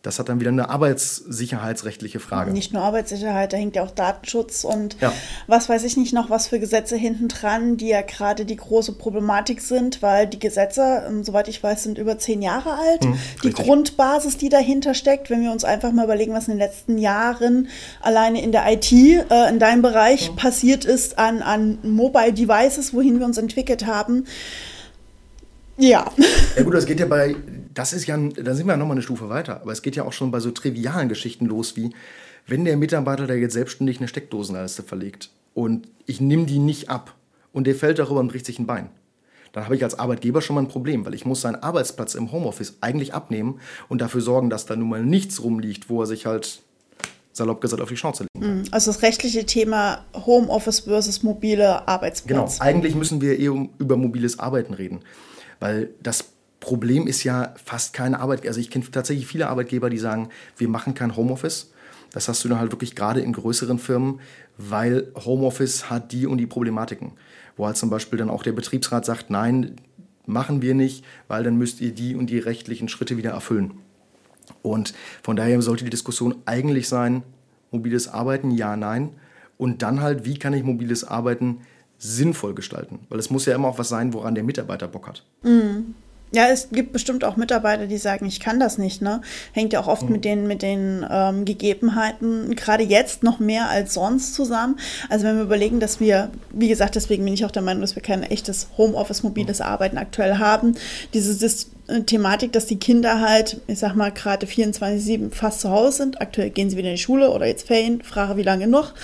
Das 0.05 0.19
hat 0.19 0.29
dann 0.29 0.39
wieder 0.39 0.51
eine 0.51 0.69
arbeitssicherheitsrechtliche 0.69 2.21
Frage. 2.21 2.51
Nicht 2.51 2.75
nur 2.75 2.83
Arbeitssicherheit, 2.83 3.55
da 3.55 3.57
hängt 3.57 3.75
ja 3.75 3.83
auch 3.83 3.91
Datenschutz 3.91 4.63
und 4.63 4.99
ja. 5.01 5.15
was 5.47 5.71
weiß 5.71 5.83
ich 5.85 5.97
nicht 5.97 6.13
noch, 6.13 6.29
was 6.29 6.47
für 6.47 6.61
Gesetze 6.61 6.95
hinten 6.95 7.29
dran, 7.29 7.79
die 7.79 7.89
ja 7.89 8.03
gerade 8.03 8.45
die 8.45 8.57
große 8.57 8.93
Problematik 8.93 9.63
sind, 9.63 10.03
weil 10.03 10.27
die 10.27 10.39
Gesetze, 10.39 11.05
ähm, 11.09 11.25
soweit 11.25 11.49
ich 11.49 11.63
weiß, 11.63 11.85
sind 11.85 11.97
über 11.97 12.19
zehn 12.19 12.43
Jahre 12.43 12.75
alt. 12.75 13.03
Hm, 13.03 13.19
die 13.43 13.47
richtig. 13.47 13.65
Grundbasis, 13.65 14.37
die 14.37 14.51
dahinter 14.51 14.93
steckt, 14.93 15.31
wenn 15.31 15.41
wir 15.41 15.51
uns 15.51 15.65
einfach 15.65 15.91
mal 15.91 16.05
überlegen, 16.05 16.35
was 16.35 16.49
in 16.49 16.53
den 16.53 16.61
letzten 16.61 16.99
Jahren 16.99 17.69
alleine 18.03 18.43
in 18.43 18.53
der 18.53 18.71
IT, 18.71 18.93
äh, 18.93 19.49
in 19.49 19.59
deinem 19.59 19.81
Bereich 19.81 20.29
hm. 20.29 20.37
passiert 20.37 20.85
ist 20.85 21.19
an, 21.19 21.41
an 21.41 21.79
Mobile 21.83 22.35
Devices, 22.35 22.93
wohin 22.93 23.21
wir 23.21 23.25
uns 23.25 23.39
entwickelt 23.39 23.87
haben. 23.87 24.27
Ja. 25.79 26.13
Ja 26.57 26.63
gut, 26.63 26.75
das 26.75 26.87
geht 26.87 27.01
ja 27.01 27.07
bei 27.07 27.35
das 27.75 27.93
ist 27.93 28.07
ja, 28.07 28.17
da 28.17 28.55
sind 28.55 28.67
wir 28.67 28.73
ja 28.73 28.77
nochmal 28.77 28.95
eine 28.95 29.03
Stufe 29.03 29.29
weiter. 29.29 29.61
Aber 29.61 29.73
es 29.73 29.83
geht 29.83 29.97
ja 29.97 30.05
auch 30.05 30.13
schon 30.13 30.31
bei 30.31 30.41
so 30.41 30.51
trivialen 30.51 31.09
Geschichten 31.09 31.47
los, 31.47 31.77
wie 31.77 31.91
wenn 32.47 32.65
der 32.65 32.77
Mitarbeiter 32.77 33.27
da 33.27 33.35
jetzt 33.35 33.55
selbstständig 33.55 33.99
eine 33.99 34.09
Steckdosenleiste 34.09 34.83
verlegt 34.83 35.31
und 35.55 35.89
ich 36.07 36.21
nehme 36.21 36.47
die 36.47 36.59
nicht 36.59 36.91
ab 36.91 37.15
und 37.53 37.67
der 37.67 37.75
fällt 37.75 37.99
darüber 37.99 38.21
und 38.21 38.29
bricht 38.29 38.47
sich 38.47 38.59
ein 38.59 38.67
Bein. 38.67 38.91
Dann 39.53 39.65
habe 39.65 39.77
ich 39.77 39.85
als 39.85 39.99
Arbeitgeber 39.99 40.43
schon 40.43 40.55
mal 40.55 40.63
ein 40.63 40.69
Problem, 40.69 41.07
weil 41.07 41.15
ich 41.15 41.25
muss 41.25 41.41
seinen 41.41 41.57
Arbeitsplatz 41.57 42.17
im 42.17 42.33
Homeoffice 42.33 42.75
eigentlich 42.81 43.15
abnehmen 43.15 43.61
und 43.89 44.01
dafür 44.01 44.21
sorgen, 44.21 44.51
dass 44.51 44.67
da 44.67 44.75
nun 44.75 44.89
mal 44.89 45.03
nichts 45.03 45.43
rumliegt, 45.43 45.89
wo 45.89 46.03
er 46.03 46.07
sich 46.07 46.27
halt 46.27 46.61
salopp 47.33 47.61
gesagt 47.61 47.81
auf 47.81 47.89
die 47.89 47.97
Schnauze 47.97 48.25
legen 48.25 48.47
kann. 48.47 48.59
Mhm. 48.59 48.65
Also 48.73 48.91
das 48.93 49.03
rechtliche 49.03 49.47
Thema 49.47 50.05
Homeoffice 50.15 50.81
versus 50.81 51.23
mobile 51.23 51.87
Arbeitsplatz. 51.87 52.59
Genau, 52.59 52.69
eigentlich 52.69 52.95
müssen 52.97 53.21
wir 53.21 53.39
eher 53.39 53.69
über 53.79 53.97
mobiles 53.97 54.39
Arbeiten 54.41 54.75
reden, 54.75 55.01
weil 55.61 55.91
das 56.03 56.34
Problem 56.65 57.07
ist 57.07 57.25
ja 57.25 57.55
fast 57.63 57.93
keine 57.93 58.21
Arbeit. 58.21 58.47
Also 58.47 58.59
ich 58.59 58.71
kenne 58.71 58.91
tatsächlich 58.91 59.27
viele 59.27 59.49
Arbeitgeber, 59.49 59.91
die 59.91 59.99
sagen, 59.99 60.31
wir 60.57 60.69
machen 60.69 60.95
kein 60.95 61.15
Homeoffice. 61.15 61.71
Das 62.11 62.27
hast 62.27 62.43
du 62.43 62.49
dann 62.49 62.59
halt 62.59 62.73
wirklich 62.73 62.95
gerade 62.95 63.21
in 63.21 63.35
größeren 63.35 63.79
Firmen, 63.79 64.21
weil 64.57 65.09
Homeoffice 65.15 65.91
hat 65.91 66.11
die 66.13 66.27
und 66.27 66.39
die 66.39 66.47
Problematiken. 66.47 67.13
Wo 67.59 67.67
halt 67.67 67.77
zum 67.77 67.91
Beispiel 67.91 68.19
dann 68.19 68.31
auch 68.31 68.43
der 68.43 68.53
Betriebsrat 68.53 69.05
sagt, 69.05 69.29
nein, 69.29 69.77
machen 70.25 70.63
wir 70.63 70.75
nicht, 70.75 71.05
weil 71.29 71.45
dann 71.45 71.57
müsst 71.57 71.83
ihr 71.83 71.93
die 71.93 72.17
und 72.17 72.31
die 72.31 72.39
rechtlichen 72.39 72.89
Schritte 72.89 73.19
wieder 73.19 73.33
erfüllen. 73.33 73.75
Und 74.63 74.95
von 75.23 75.37
daher 75.37 75.61
sollte 75.61 75.85
die 75.85 75.91
Diskussion 75.91 76.37
eigentlich 76.47 76.89
sein, 76.89 77.23
mobiles 77.73 78.09
Arbeiten, 78.09 78.53
ja, 78.53 78.75
nein. 78.75 79.11
Und 79.59 79.83
dann 79.83 80.01
halt, 80.01 80.25
wie 80.25 80.39
kann 80.39 80.55
ich 80.55 80.63
mobiles 80.63 81.05
Arbeiten 81.05 81.59
sinnvoll 81.99 82.55
gestalten? 82.55 83.01
Weil 83.11 83.19
es 83.19 83.29
muss 83.29 83.45
ja 83.45 83.55
immer 83.55 83.69
auch 83.69 83.79
was 83.79 83.91
sein, 83.91 84.15
woran 84.15 84.35
der 84.35 84.45
Mitarbeiter 84.45 84.89
Bock 84.89 85.09
hat. 85.09 85.25
Mhm. 85.43 85.95
Ja, 86.35 86.49
es 86.49 86.71
gibt 86.73 86.93
bestimmt 86.93 87.23
auch 87.23 87.37
Mitarbeiter, 87.37 87.87
die 87.87 87.97
sagen, 87.97 88.27
ich 88.27 88.41
kann 88.41 88.59
das 88.59 88.77
nicht. 88.77 89.01
Ne? 89.01 89.21
Hängt 89.53 89.73
ja 89.73 89.79
auch 89.79 89.87
oft 89.87 90.03
mhm. 90.03 90.13
mit 90.13 90.25
den, 90.25 90.49
mit 90.49 90.63
den 90.63 91.07
ähm, 91.09 91.45
Gegebenheiten, 91.45 92.57
gerade 92.57 92.83
jetzt 92.83 93.23
noch 93.23 93.39
mehr 93.39 93.69
als 93.69 93.95
sonst 93.95 94.35
zusammen. 94.35 94.77
Also 95.09 95.27
wenn 95.27 95.37
wir 95.37 95.45
überlegen, 95.45 95.79
dass 95.79 96.01
wir, 96.01 96.31
wie 96.51 96.67
gesagt, 96.67 96.97
deswegen 96.97 97.25
bin 97.25 97.35
ich 97.35 97.45
auch 97.45 97.53
der 97.53 97.63
Meinung, 97.63 97.83
dass 97.83 97.95
wir 97.95 98.03
kein 98.03 98.25
echtes 98.25 98.67
Homeoffice, 98.77 99.23
mobiles 99.23 99.61
mhm. 99.61 99.67
Arbeiten 99.67 99.97
aktuell 99.97 100.39
haben. 100.39 100.75
Diese 101.13 101.39
Dis 101.39 101.65
äh, 101.65 101.74
Thematik, 102.07 102.53
dass 102.53 102.67
die 102.67 102.79
Kinder 102.79 103.21
halt, 103.21 103.61
ich 103.67 103.79
sag 103.79 103.95
mal, 103.95 104.11
gerade 104.11 104.47
24-7 104.47 105.33
fast 105.33 105.61
zu 105.61 105.71
Hause 105.71 105.99
sind. 105.99 106.21
Aktuell 106.21 106.51
gehen 106.51 106.71
sie 106.71 106.79
wieder 106.79 106.89
in 106.89 106.97
die 106.97 107.03
Schule 107.03 107.31
oder 107.31 107.47
jetzt 107.47 107.67
Ferien, 107.67 108.03
frage 108.03 108.39
wie 108.39 108.43
lange 108.43 108.67
noch. 108.67 108.95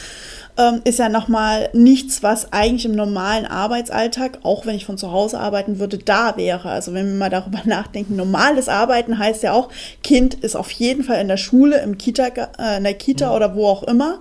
ähm, 0.56 0.80
ist 0.84 0.98
ja 0.98 1.08
nochmal 1.10 1.68
nichts, 1.74 2.22
was 2.22 2.52
eigentlich 2.52 2.86
im 2.86 2.94
normalen 2.94 3.44
Arbeitsalltag, 3.44 4.38
auch 4.42 4.64
wenn 4.64 4.76
ich 4.76 4.86
von 4.86 4.96
zu 4.96 5.12
Hause 5.12 5.38
arbeiten 5.38 5.78
würde, 5.78 5.98
da 5.98 6.36
wäre. 6.38 6.70
Also 6.70 6.94
wenn 6.94 7.06
wir 7.06 7.14
mal 7.14 7.30
darüber 7.30 7.60
nachdenken, 7.64 8.16
normales 8.16 8.68
Arbeiten 8.68 9.18
heißt 9.18 9.42
ja 9.42 9.52
auch, 9.52 9.68
Kind 10.02 10.34
ist 10.34 10.56
auf 10.56 10.70
jeden 10.70 11.04
Fall 11.04 11.20
in 11.20 11.28
der 11.28 11.36
Schule, 11.36 11.80
im 11.82 11.98
Kita, 11.98 12.28
äh, 12.28 12.78
in 12.78 12.84
der 12.84 12.94
Kita 12.94 13.28
mhm. 13.28 13.36
oder 13.36 13.54
wo 13.54 13.66
auch 13.66 13.82
immer 13.82 14.20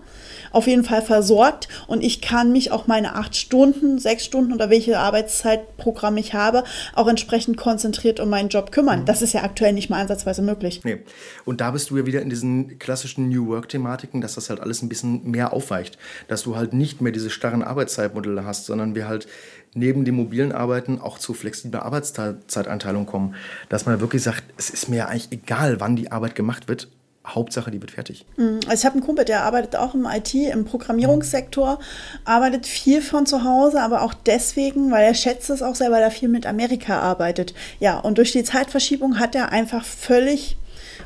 auf 0.51 0.67
jeden 0.67 0.83
Fall 0.83 1.01
versorgt 1.01 1.67
und 1.87 2.03
ich 2.03 2.21
kann 2.21 2.51
mich 2.51 2.71
auch 2.71 2.87
meine 2.87 3.15
acht 3.15 3.35
Stunden, 3.35 3.99
sechs 3.99 4.25
Stunden 4.25 4.53
oder 4.53 4.69
welche 4.69 4.99
Arbeitszeitprogramm 4.99 6.17
ich 6.17 6.33
habe, 6.33 6.63
auch 6.93 7.07
entsprechend 7.07 7.57
konzentriert 7.57 8.19
um 8.19 8.29
meinen 8.29 8.49
Job 8.49 8.71
kümmern. 8.71 9.01
Mhm. 9.01 9.05
Das 9.05 9.21
ist 9.21 9.33
ja 9.33 9.43
aktuell 9.43 9.73
nicht 9.73 9.89
mal 9.89 10.01
ansatzweise 10.01 10.41
möglich. 10.41 10.81
Nee. 10.83 10.99
Und 11.45 11.61
da 11.61 11.71
bist 11.71 11.89
du 11.89 11.97
ja 11.97 12.05
wieder 12.05 12.21
in 12.21 12.29
diesen 12.29 12.79
klassischen 12.79 13.29
New 13.29 13.47
Work-Thematiken, 13.47 14.21
dass 14.21 14.35
das 14.35 14.49
halt 14.49 14.59
alles 14.59 14.81
ein 14.81 14.89
bisschen 14.89 15.29
mehr 15.29 15.53
aufweicht. 15.53 15.97
Dass 16.27 16.43
du 16.43 16.55
halt 16.55 16.73
nicht 16.73 17.01
mehr 17.01 17.11
diese 17.11 17.29
starren 17.29 17.63
Arbeitszeitmodelle 17.63 18.45
hast, 18.45 18.65
sondern 18.65 18.95
wir 18.95 19.07
halt 19.07 19.27
neben 19.73 20.05
dem 20.05 20.15
mobilen 20.15 20.51
Arbeiten 20.51 20.99
auch 20.99 21.19
zu 21.19 21.33
flexibler 21.33 21.83
Arbeitszeiteinteilung 21.83 23.05
kommen. 23.05 23.35
Dass 23.69 23.85
man 23.85 23.99
wirklich 23.99 24.23
sagt, 24.23 24.43
es 24.57 24.69
ist 24.69 24.89
mir 24.89 25.07
eigentlich 25.07 25.31
egal, 25.31 25.79
wann 25.79 25.95
die 25.95 26.11
Arbeit 26.11 26.35
gemacht 26.35 26.67
wird. 26.67 26.87
Hauptsache, 27.35 27.71
die 27.71 27.81
wird 27.81 27.91
fertig. 27.91 28.25
Mhm. 28.37 28.59
Also 28.67 28.81
ich 28.81 28.85
habe 28.85 28.93
einen 28.93 29.05
Kumpel, 29.05 29.25
der 29.25 29.43
arbeitet 29.43 29.75
auch 29.75 29.93
im 29.93 30.05
IT, 30.05 30.33
im 30.33 30.65
Programmierungssektor, 30.65 31.79
arbeitet 32.25 32.67
viel 32.67 33.01
von 33.01 33.25
zu 33.25 33.43
Hause, 33.43 33.81
aber 33.81 34.01
auch 34.01 34.13
deswegen, 34.13 34.91
weil 34.91 35.05
er 35.05 35.13
schätzt 35.13 35.49
es 35.49 35.61
auch 35.61 35.75
sehr, 35.75 35.91
weil 35.91 36.01
er 36.01 36.11
viel 36.11 36.29
mit 36.29 36.45
Amerika 36.45 36.99
arbeitet. 36.99 37.53
Ja, 37.79 37.99
und 37.99 38.17
durch 38.17 38.31
die 38.31 38.43
Zeitverschiebung 38.43 39.19
hat 39.19 39.35
er 39.35 39.51
einfach 39.51 39.85
völlig 39.85 40.57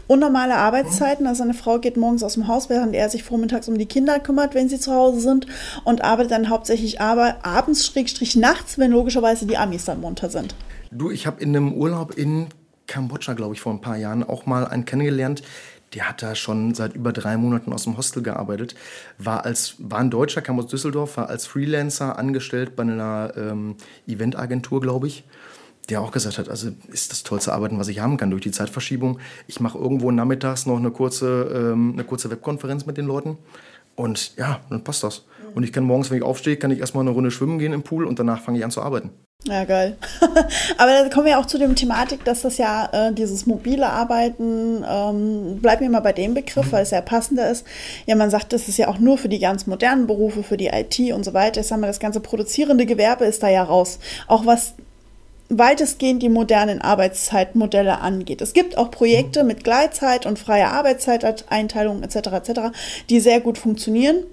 unnormale 0.07 0.55
Arbeitszeiten. 0.55 1.27
Also 1.27 1.39
seine 1.39 1.53
Frau 1.53 1.79
geht 1.79 1.97
morgens 1.97 2.23
aus 2.23 2.33
dem 2.33 2.47
Haus, 2.47 2.69
während 2.69 2.95
er 2.95 3.09
sich 3.09 3.23
vormittags 3.23 3.67
um 3.67 3.77
die 3.77 3.85
Kinder 3.85 4.19
kümmert, 4.19 4.55
wenn 4.55 4.69
sie 4.69 4.79
zu 4.79 4.93
Hause 4.93 5.19
sind 5.19 5.47
und 5.83 6.03
arbeitet 6.03 6.31
dann 6.31 6.49
hauptsächlich 6.49 7.01
aber 7.01 7.37
abends, 7.43 7.85
Schrägstrich 7.85 8.35
nachts, 8.35 8.77
wenn 8.77 8.91
logischerweise 8.91 9.45
die 9.45 9.57
Amis 9.57 9.85
dann 9.85 10.01
munter 10.01 10.29
sind. 10.29 10.55
Du, 10.91 11.09
ich 11.09 11.25
habe 11.25 11.41
in 11.41 11.49
einem 11.49 11.73
Urlaub 11.73 12.15
in 12.15 12.47
Kambodscha, 12.87 13.33
glaube 13.33 13.55
ich, 13.55 13.61
vor 13.61 13.73
ein 13.73 13.81
paar 13.81 13.97
Jahren 13.97 14.23
auch 14.23 14.45
mal 14.45 14.67
einen 14.67 14.85
kennengelernt, 14.85 15.41
der 15.93 16.09
hat 16.09 16.21
da 16.21 16.35
schon 16.35 16.73
seit 16.73 16.95
über 16.95 17.13
drei 17.13 17.37
Monaten 17.37 17.73
aus 17.73 17.83
dem 17.83 17.97
Hostel 17.97 18.23
gearbeitet, 18.23 18.75
war, 19.17 19.45
als, 19.45 19.75
war 19.79 19.99
ein 19.99 20.09
Deutscher, 20.09 20.41
kam 20.41 20.59
aus 20.59 20.67
Düsseldorf, 20.67 21.17
war 21.17 21.29
als 21.29 21.45
Freelancer 21.45 22.17
angestellt 22.17 22.75
bei 22.75 22.83
einer 22.83 23.33
ähm, 23.35 23.75
Eventagentur, 24.07 24.81
glaube 24.81 25.07
ich, 25.07 25.23
der 25.89 26.01
auch 26.01 26.11
gesagt 26.11 26.37
hat, 26.37 26.49
also 26.49 26.71
ist 26.87 27.11
das 27.11 27.23
tollste 27.23 27.53
Arbeiten, 27.53 27.77
was 27.77 27.89
ich 27.89 27.99
haben 27.99 28.17
kann 28.17 28.31
durch 28.31 28.43
die 28.43 28.51
Zeitverschiebung. 28.51 29.19
Ich 29.47 29.59
mache 29.59 29.77
irgendwo 29.77 30.11
nachmittags 30.11 30.65
noch 30.65 30.77
eine 30.77 30.91
kurze, 30.91 31.71
ähm, 31.73 31.93
eine 31.93 32.03
kurze 32.03 32.31
Webkonferenz 32.31 32.85
mit 32.85 32.97
den 32.97 33.05
Leuten 33.05 33.37
und 33.95 34.35
ja, 34.37 34.61
dann 34.69 34.83
passt 34.83 35.03
das. 35.03 35.25
Und 35.53 35.63
ich 35.63 35.71
kann 35.71 35.83
morgens, 35.83 36.09
wenn 36.09 36.17
ich 36.17 36.23
aufstehe, 36.23 36.57
kann 36.57 36.71
ich 36.71 36.79
erstmal 36.79 37.03
eine 37.03 37.11
Runde 37.11 37.31
schwimmen 37.31 37.59
gehen 37.59 37.73
im 37.73 37.83
Pool 37.83 38.05
und 38.05 38.17
danach 38.17 38.41
fange 38.41 38.57
ich 38.57 38.65
an 38.65 38.71
zu 38.71 38.81
arbeiten. 38.81 39.11
Ja, 39.45 39.65
geil. 39.65 39.97
Aber 40.77 40.91
da 40.91 41.09
kommen 41.09 41.25
wir 41.25 41.37
auch 41.37 41.45
zu 41.45 41.57
dem 41.57 41.75
Thematik, 41.75 42.23
dass 42.23 42.43
das 42.43 42.57
ja 42.57 42.89
äh, 42.93 43.13
dieses 43.13 43.45
mobile 43.45 43.87
Arbeiten, 43.89 44.85
ähm, 44.89 45.59
bleibt 45.61 45.81
mir 45.81 45.89
mal 45.89 45.99
bei 45.99 46.13
dem 46.13 46.33
Begriff, 46.33 46.67
mhm. 46.67 46.71
weil 46.71 46.83
es 46.83 46.91
ja 46.91 47.01
passender 47.01 47.49
ist. 47.49 47.65
Ja, 48.05 48.15
man 48.15 48.29
sagt, 48.29 48.53
das 48.53 48.69
ist 48.69 48.77
ja 48.77 48.87
auch 48.87 48.99
nur 48.99 49.17
für 49.17 49.27
die 49.27 49.39
ganz 49.39 49.67
modernen 49.67 50.07
Berufe, 50.07 50.43
für 50.43 50.55
die 50.55 50.67
IT 50.67 50.97
und 51.11 51.25
so 51.25 51.33
weiter. 51.33 51.59
Jetzt 51.59 51.71
haben 51.71 51.81
wir 51.81 51.87
das 51.87 51.99
ganze 51.99 52.21
produzierende 52.21 52.85
Gewerbe 52.85 53.25
ist 53.25 53.43
da 53.43 53.49
ja 53.49 53.63
raus. 53.63 53.99
Auch 54.27 54.45
was 54.45 54.75
weitestgehend 55.49 56.23
die 56.23 56.29
modernen 56.29 56.81
Arbeitszeitmodelle 56.81 57.99
angeht. 57.99 58.41
Es 58.41 58.53
gibt 58.53 58.77
auch 58.77 58.91
Projekte 58.91 59.41
mhm. 59.41 59.47
mit 59.47 59.63
Gleitzeit 59.65 60.25
und 60.25 60.39
freier 60.39 60.71
Arbeitszeiteinteilung 60.71 62.01
etc. 62.01 62.15
etc., 62.15 62.59
die 63.09 63.19
sehr 63.19 63.41
gut 63.41 63.57
funktionieren. 63.57 64.23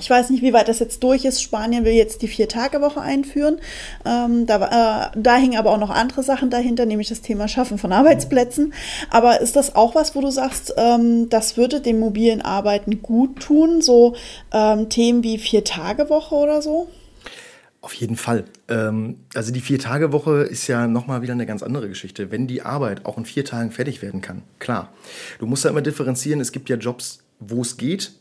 Ich 0.00 0.10
weiß 0.10 0.30
nicht, 0.30 0.42
wie 0.42 0.52
weit 0.52 0.68
das 0.68 0.80
jetzt 0.80 1.02
durch 1.04 1.24
ist. 1.24 1.40
Spanien 1.40 1.84
will 1.84 1.92
jetzt 1.92 2.22
die 2.22 2.28
Vier-Tage-Woche 2.28 3.00
einführen. 3.00 3.58
Ähm, 4.04 4.44
da, 4.46 5.10
äh, 5.12 5.18
da 5.20 5.36
hingen 5.36 5.56
aber 5.56 5.70
auch 5.70 5.78
noch 5.78 5.90
andere 5.90 6.22
Sachen 6.22 6.50
dahinter, 6.50 6.84
nämlich 6.84 7.08
das 7.08 7.20
Thema 7.20 7.46
Schaffen 7.46 7.78
von 7.78 7.92
Arbeitsplätzen. 7.92 8.74
Aber 9.10 9.40
ist 9.40 9.54
das 9.54 9.76
auch 9.76 9.94
was, 9.94 10.16
wo 10.16 10.20
du 10.20 10.30
sagst, 10.30 10.74
ähm, 10.76 11.28
das 11.28 11.56
würde 11.56 11.80
dem 11.80 12.00
mobilen 12.00 12.42
Arbeiten 12.42 13.02
gut 13.02 13.40
tun? 13.40 13.82
So 13.82 14.16
ähm, 14.52 14.88
Themen 14.88 15.22
wie 15.22 15.38
Vier-Tage-Woche 15.38 16.34
oder 16.34 16.60
so? 16.60 16.88
Auf 17.80 17.94
jeden 17.94 18.16
Fall. 18.16 18.44
Ähm, 18.68 19.20
also 19.34 19.52
die 19.52 19.60
Vier-Tage-Woche 19.60 20.42
ist 20.42 20.66
ja 20.66 20.88
nochmal 20.88 21.22
wieder 21.22 21.34
eine 21.34 21.46
ganz 21.46 21.62
andere 21.62 21.88
Geschichte. 21.88 22.32
Wenn 22.32 22.48
die 22.48 22.62
Arbeit 22.62 23.06
auch 23.06 23.16
in 23.16 23.26
vier 23.26 23.44
Tagen 23.44 23.70
fertig 23.70 24.02
werden 24.02 24.22
kann, 24.22 24.42
klar. 24.58 24.92
Du 25.38 25.46
musst 25.46 25.64
ja 25.64 25.70
immer 25.70 25.82
differenzieren, 25.82 26.40
es 26.40 26.50
gibt 26.50 26.68
ja 26.68 26.76
Jobs, 26.76 27.20
wo 27.38 27.62
es 27.62 27.76
geht 27.76 28.12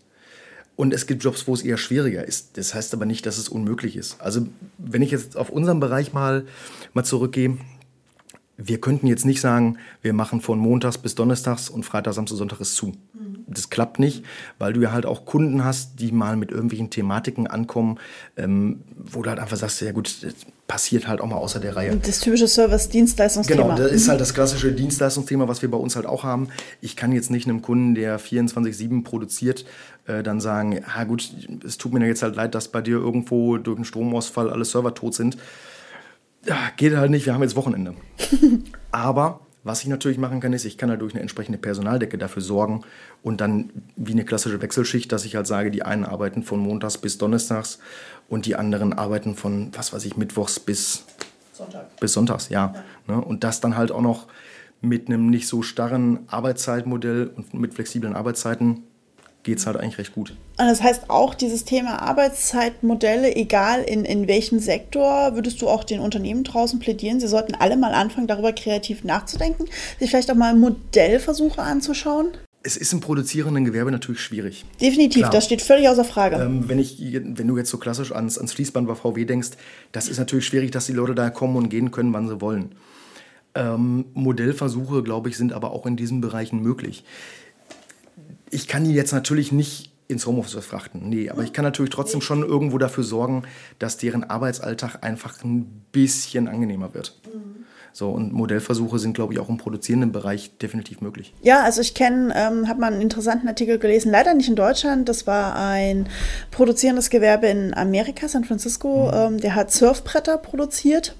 und 0.75 0.93
es 0.93 1.05
gibt 1.05 1.23
Jobs, 1.23 1.47
wo 1.47 1.53
es 1.53 1.61
eher 1.61 1.77
schwieriger 1.77 2.25
ist. 2.25 2.57
Das 2.57 2.73
heißt 2.73 2.93
aber 2.93 3.05
nicht, 3.05 3.25
dass 3.25 3.37
es 3.37 3.47
unmöglich 3.47 3.95
ist. 3.95 4.19
Also 4.19 4.47
wenn 4.77 5.01
ich 5.01 5.11
jetzt 5.11 5.37
auf 5.37 5.49
unseren 5.49 5.79
Bereich 5.79 6.13
mal, 6.13 6.45
mal 6.93 7.03
zurückgehe, 7.03 7.57
wir 8.57 8.79
könnten 8.79 9.07
jetzt 9.07 9.25
nicht 9.25 9.41
sagen, 9.41 9.77
wir 10.01 10.13
machen 10.13 10.39
von 10.39 10.59
Montags 10.59 10.99
bis 10.99 11.15
Donnerstags 11.15 11.69
und 11.69 11.83
Freitag, 11.83 12.13
Samstag, 12.13 12.37
Sonntag 12.37 12.59
ist 12.59 12.75
zu. 12.75 12.87
Mhm. 12.87 13.45
Das 13.47 13.69
klappt 13.71 13.99
nicht, 13.99 14.23
weil 14.59 14.73
du 14.73 14.81
ja 14.81 14.91
halt 14.91 15.07
auch 15.07 15.25
Kunden 15.25 15.63
hast, 15.63 15.99
die 15.99 16.11
mal 16.11 16.37
mit 16.37 16.51
irgendwelchen 16.51 16.91
Thematiken 16.91 17.47
ankommen, 17.47 17.99
ähm, 18.37 18.81
wo 18.95 19.23
du 19.23 19.29
halt 19.29 19.39
einfach 19.39 19.57
sagst, 19.57 19.81
ja 19.81 19.91
gut, 19.91 20.23
das 20.23 20.33
passiert 20.67 21.07
halt 21.07 21.19
auch 21.19 21.25
mal 21.25 21.37
außer 21.37 21.59
der 21.59 21.75
Reihe. 21.75 21.95
Das 21.97 22.19
typische 22.19 22.47
Service-Dienstleistungsthema. 22.47 23.63
Genau, 23.63 23.75
das 23.75 23.91
ist 23.91 24.07
halt 24.07 24.21
das 24.21 24.33
klassische 24.33 24.71
Dienstleistungsthema, 24.71 25.47
was 25.47 25.61
wir 25.61 25.69
bei 25.69 25.77
uns 25.77 25.95
halt 25.95 26.05
auch 26.05 26.23
haben. 26.23 26.49
Ich 26.79 26.95
kann 26.95 27.11
jetzt 27.11 27.31
nicht 27.31 27.47
einem 27.47 27.61
Kunden, 27.63 27.95
der 27.95 28.19
24-7 28.19 29.03
produziert, 29.03 29.65
äh, 30.05 30.21
dann 30.21 30.39
sagen, 30.39 30.73
ja 30.73 31.03
gut, 31.05 31.31
es 31.65 31.79
tut 31.79 31.93
mir 31.93 32.05
jetzt 32.05 32.21
halt 32.21 32.35
leid, 32.35 32.53
dass 32.53 32.67
bei 32.67 32.81
dir 32.81 32.97
irgendwo 32.97 33.57
durch 33.57 33.77
einen 33.77 33.85
Stromausfall 33.85 34.49
alle 34.51 34.63
Server 34.63 34.93
tot 34.93 35.15
sind 35.15 35.37
geht 36.75 36.95
halt 36.95 37.11
nicht, 37.11 37.25
wir 37.25 37.33
haben 37.33 37.41
jetzt 37.41 37.55
Wochenende. 37.55 37.95
Aber 38.91 39.41
was 39.63 39.81
ich 39.81 39.87
natürlich 39.87 40.17
machen 40.17 40.41
kann, 40.41 40.51
ist, 40.51 40.65
ich 40.65 40.77
kann 40.77 40.89
halt 40.89 41.01
durch 41.01 41.13
eine 41.13 41.21
entsprechende 41.21 41.57
Personaldecke 41.57 42.17
dafür 42.17 42.41
sorgen 42.41 42.83
und 43.21 43.39
dann 43.39 43.69
wie 43.95 44.11
eine 44.11 44.25
klassische 44.25 44.61
Wechselschicht, 44.61 45.11
dass 45.11 45.23
ich 45.23 45.37
halt 45.37 45.47
sage, 45.47 45.71
die 45.71 45.83
einen 45.83 46.03
arbeiten 46.03 46.43
von 46.43 46.59
Montags 46.59 46.97
bis 46.97 47.17
Donnerstags 47.17 47.79
und 48.27 48.45
die 48.45 48.55
anderen 48.55 48.91
arbeiten 48.91 49.35
von, 49.35 49.71
was 49.73 49.93
weiß 49.93 50.03
ich, 50.05 50.17
Mittwochs 50.17 50.59
bis 50.59 51.05
Sonntag. 51.53 51.95
Bis 51.97 52.13
Sonntags, 52.13 52.49
ja. 52.49 52.73
ja. 53.07 53.15
Ne? 53.15 53.23
Und 53.23 53.43
das 53.43 53.61
dann 53.61 53.77
halt 53.77 53.91
auch 53.91 54.01
noch 54.01 54.27
mit 54.81 55.07
einem 55.07 55.29
nicht 55.29 55.47
so 55.47 55.61
starren 55.61 56.19
Arbeitszeitmodell 56.27 57.31
und 57.33 57.53
mit 57.53 57.73
flexiblen 57.73 58.15
Arbeitszeiten 58.15 58.83
geht 59.43 59.59
es 59.59 59.67
halt 59.67 59.77
eigentlich 59.77 59.97
recht 59.97 60.13
gut. 60.13 60.31
Und 60.57 60.67
das 60.67 60.81
heißt 60.81 61.09
auch, 61.09 61.35
dieses 61.35 61.65
Thema 61.65 62.01
Arbeitszeitmodelle, 62.01 63.35
egal 63.35 63.83
in, 63.83 64.05
in 64.05 64.27
welchem 64.27 64.59
Sektor, 64.59 65.35
würdest 65.35 65.61
du 65.61 65.67
auch 65.67 65.83
den 65.83 65.99
Unternehmen 65.99 66.43
draußen 66.43 66.79
plädieren, 66.79 67.19
sie 67.19 67.27
sollten 67.27 67.53
alle 67.55 67.77
mal 67.77 67.93
anfangen, 67.93 68.27
darüber 68.27 68.53
kreativ 68.53 69.03
nachzudenken, 69.03 69.65
sich 69.99 70.09
vielleicht 70.09 70.31
auch 70.31 70.35
mal 70.35 70.55
Modellversuche 70.55 71.61
anzuschauen? 71.61 72.29
Es 72.65 72.77
ist 72.77 72.93
im 72.93 73.01
produzierenden 73.01 73.65
Gewerbe 73.65 73.91
natürlich 73.91 74.21
schwierig. 74.21 74.63
Definitiv, 74.79 75.23
Klar. 75.23 75.31
das 75.31 75.45
steht 75.45 75.61
völlig 75.61 75.89
außer 75.89 76.05
Frage. 76.05 76.37
Ähm, 76.37 76.69
wenn, 76.69 76.79
ich, 76.79 76.97
wenn 77.01 77.47
du 77.47 77.57
jetzt 77.57 77.69
so 77.69 77.77
klassisch 77.77 78.13
ans, 78.13 78.37
ans 78.37 78.53
Fließband 78.53 78.87
bei 78.87 78.95
VW 78.95 79.25
denkst, 79.25 79.49
das 79.91 80.07
ist 80.07 80.17
natürlich 80.17 80.45
schwierig, 80.45 80.71
dass 80.71 80.85
die 80.85 80.93
Leute 80.93 81.13
da 81.13 81.29
kommen 81.29 81.57
und 81.57 81.67
gehen 81.67 81.91
können, 81.91 82.13
wann 82.13 82.29
sie 82.29 82.39
wollen. 82.39 82.75
Ähm, 83.55 84.05
Modellversuche, 84.13 85.03
glaube 85.03 85.27
ich, 85.27 85.35
sind 85.35 85.51
aber 85.51 85.71
auch 85.71 85.85
in 85.85 85.97
diesen 85.97 86.21
Bereichen 86.21 86.61
möglich 86.61 87.03
ich 88.53 88.67
kann 88.67 88.83
die 88.83 88.93
jetzt 88.93 89.11
natürlich 89.11 89.51
nicht 89.51 89.91
ins 90.07 90.25
Homeoffice 90.25 90.53
verfrachten. 90.53 91.09
Nee, 91.09 91.29
aber 91.29 91.43
ich 91.43 91.53
kann 91.53 91.63
natürlich 91.63 91.91
trotzdem 91.91 92.21
schon 92.21 92.43
irgendwo 92.43 92.77
dafür 92.77 93.03
sorgen, 93.03 93.43
dass 93.79 93.97
deren 93.97 94.23
Arbeitsalltag 94.23 95.03
einfach 95.03 95.43
ein 95.43 95.85
bisschen 95.91 96.47
angenehmer 96.47 96.93
wird. 96.93 97.19
So, 97.95 98.09
und 98.09 98.33
Modellversuche 98.33 98.97
sind, 98.97 99.13
glaube 99.13 99.33
ich, 99.33 99.39
auch 99.39 99.49
im 99.49 99.57
produzierenden 99.57 100.11
Bereich 100.11 100.57
definitiv 100.57 101.01
möglich. 101.01 101.33
Ja, 101.43 101.61
also 101.61 101.79
ich 101.79 101.93
kenne, 101.93 102.33
ähm, 102.35 102.67
habe 102.67 102.81
mal 102.81 102.91
einen 102.91 103.01
interessanten 103.01 103.47
Artikel 103.47 103.77
gelesen, 103.77 104.11
leider 104.11 104.33
nicht 104.33 104.49
in 104.49 104.55
Deutschland. 104.55 105.07
Das 105.07 105.27
war 105.27 105.55
ein 105.55 106.09
produzierendes 106.49 107.11
Gewerbe 107.11 107.47
in 107.47 107.73
Amerika, 107.75 108.27
San 108.27 108.45
Francisco. 108.45 109.11
Mhm. 109.11 109.35
Ähm, 109.35 109.39
der 109.41 109.53
hat 109.53 109.71
Surfbretter 109.71 110.39
produziert 110.39 111.15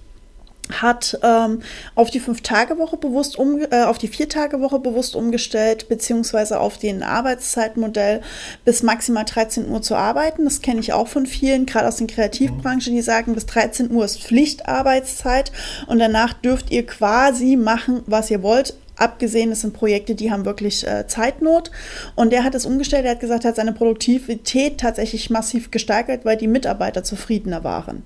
hat 0.72 1.20
ähm, 1.24 1.62
auf 1.93 2.10
die 2.10 2.22
Fünf-Tage-Woche 2.22 2.98
bewusst 2.98 3.38
um, 3.38 3.60
äh, 3.60 3.84
auf 3.84 3.98
die 3.98 4.08
Vier-Tage-Woche 4.08 4.79
bewusst 4.79 5.15
umgestellt, 5.15 5.89
beziehungsweise 5.89 6.60
auf 6.60 6.77
den 6.77 7.03
Arbeitszeitmodell 7.03 8.22
bis 8.63 8.82
maximal 8.82 9.25
13 9.25 9.70
Uhr 9.70 9.82
zu 9.82 9.96
arbeiten. 9.96 10.46
Das 10.46 10.62
kenne 10.62 10.79
ich 10.79 10.93
auch 10.93 11.08
von 11.10 11.25
vielen, 11.25 11.65
gerade 11.65 11.88
aus 11.88 11.98
den 11.98 12.08
Kreativbranchen, 12.08 12.93
die 12.93 13.01
sagen, 13.01 13.34
bis 13.34 13.46
13 13.46 13.91
Uhr 13.91 14.05
ist 14.05 14.24
Pflichtarbeitszeit 14.24 15.51
und 15.88 16.00
danach 16.00 16.34
dürft 16.34 16.72
ihr 16.72 16.86
quasi 16.86 17.58
machen, 17.58 18.03
was 18.05 18.32
ihr 18.32 18.41
wollt. 18.41 18.75
Abgesehen, 18.96 19.51
es 19.51 19.62
sind 19.62 19.74
Projekte, 19.74 20.15
die 20.15 20.32
haben 20.32 20.46
wirklich 20.46 20.88
äh, 20.88 21.08
Zeitnot. 21.08 21.72
Und 22.15 22.32
der 22.32 22.43
hat 22.43 22.53
es 22.53 22.65
umgestellt, 22.65 23.05
er 23.05 23.12
hat 23.12 23.20
gesagt, 23.20 23.43
er 23.43 23.50
hat 23.50 23.55
seine 23.55 23.74
Produktivität 23.74 24.79
tatsächlich 24.79 25.32
massiv 25.32 25.72
gesteigert, 25.72 26.25
weil 26.25 26.38
die 26.38 26.48
Mitarbeiter 26.48 27.03
zufriedener 27.03 27.63
waren. 27.63 28.03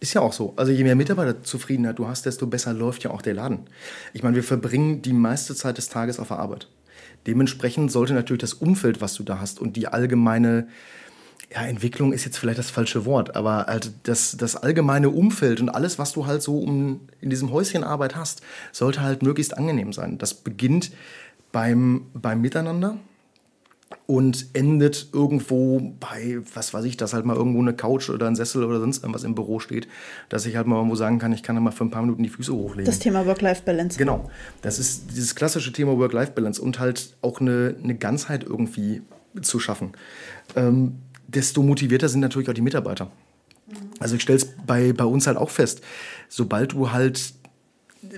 Ist 0.00 0.14
ja 0.14 0.20
auch 0.20 0.32
so. 0.32 0.54
Also 0.56 0.70
je 0.70 0.84
mehr 0.84 0.94
Mitarbeiterzufriedenheit 0.94 1.98
du 1.98 2.06
hast, 2.06 2.24
desto 2.24 2.46
besser 2.46 2.72
läuft 2.72 3.02
ja 3.02 3.10
auch 3.10 3.22
der 3.22 3.34
Laden. 3.34 3.66
Ich 4.12 4.22
meine, 4.22 4.36
wir 4.36 4.44
verbringen 4.44 5.02
die 5.02 5.12
meiste 5.12 5.54
Zeit 5.56 5.76
des 5.76 5.88
Tages 5.88 6.20
auf 6.20 6.28
der 6.28 6.38
Arbeit. 6.38 6.68
Dementsprechend 7.26 7.90
sollte 7.90 8.14
natürlich 8.14 8.40
das 8.40 8.54
Umfeld, 8.54 9.00
was 9.00 9.14
du 9.14 9.24
da 9.24 9.40
hast 9.40 9.58
und 9.58 9.76
die 9.76 9.88
allgemeine 9.88 10.68
ja, 11.52 11.62
Entwicklung 11.62 12.12
ist 12.12 12.24
jetzt 12.24 12.38
vielleicht 12.38 12.58
das 12.58 12.70
falsche 12.70 13.06
Wort, 13.06 13.34
aber 13.34 13.66
halt 13.66 13.92
das, 14.04 14.36
das 14.36 14.54
allgemeine 14.56 15.10
Umfeld 15.10 15.60
und 15.60 15.70
alles, 15.70 15.98
was 15.98 16.12
du 16.12 16.26
halt 16.26 16.42
so 16.42 16.58
um, 16.58 17.00
in 17.20 17.30
diesem 17.30 17.50
Häuschen 17.50 17.84
Arbeit 17.84 18.16
hast, 18.16 18.42
sollte 18.70 19.00
halt 19.00 19.22
möglichst 19.22 19.56
angenehm 19.56 19.92
sein. 19.92 20.18
Das 20.18 20.34
beginnt 20.34 20.92
beim, 21.50 22.06
beim 22.12 22.40
Miteinander 22.40 22.98
und 24.06 24.48
endet 24.54 25.08
irgendwo 25.12 25.94
bei, 26.00 26.38
was 26.54 26.72
weiß 26.72 26.84
ich, 26.84 26.96
dass 26.96 27.12
halt 27.12 27.24
mal 27.24 27.36
irgendwo 27.36 27.60
eine 27.60 27.74
Couch 27.74 28.10
oder 28.10 28.26
ein 28.26 28.36
Sessel 28.36 28.64
oder 28.64 28.80
sonst 28.80 29.02
irgendwas 29.02 29.24
im 29.24 29.34
Büro 29.34 29.60
steht, 29.60 29.88
dass 30.28 30.46
ich 30.46 30.56
halt 30.56 30.66
mal 30.66 30.76
irgendwo 30.76 30.94
sagen 30.94 31.18
kann, 31.18 31.32
ich 31.32 31.42
kann 31.42 31.56
da 31.56 31.60
mal 31.60 31.70
für 31.70 31.84
ein 31.84 31.90
paar 31.90 32.02
Minuten 32.02 32.22
die 32.22 32.28
Füße 32.28 32.52
hochlegen. 32.52 32.86
Das 32.86 32.98
Thema 32.98 33.26
Work-Life-Balance. 33.26 33.98
Genau. 33.98 34.30
Das 34.62 34.78
ist 34.78 35.10
dieses 35.10 35.34
klassische 35.34 35.72
Thema 35.72 35.98
Work-Life-Balance 35.98 36.60
und 36.60 36.78
halt 36.78 37.16
auch 37.22 37.40
eine, 37.40 37.76
eine 37.82 37.94
Ganzheit 37.94 38.44
irgendwie 38.44 39.02
zu 39.42 39.60
schaffen. 39.60 39.92
Ähm, 40.56 40.96
desto 41.26 41.62
motivierter 41.62 42.08
sind 42.08 42.20
natürlich 42.20 42.48
auch 42.48 42.54
die 42.54 42.62
Mitarbeiter. 42.62 43.10
Also 44.00 44.16
ich 44.16 44.22
stelle 44.22 44.38
es 44.38 44.46
bei, 44.66 44.92
bei 44.92 45.04
uns 45.04 45.26
halt 45.26 45.36
auch 45.36 45.50
fest, 45.50 45.82
sobald 46.28 46.72
du 46.72 46.92
halt 46.92 47.34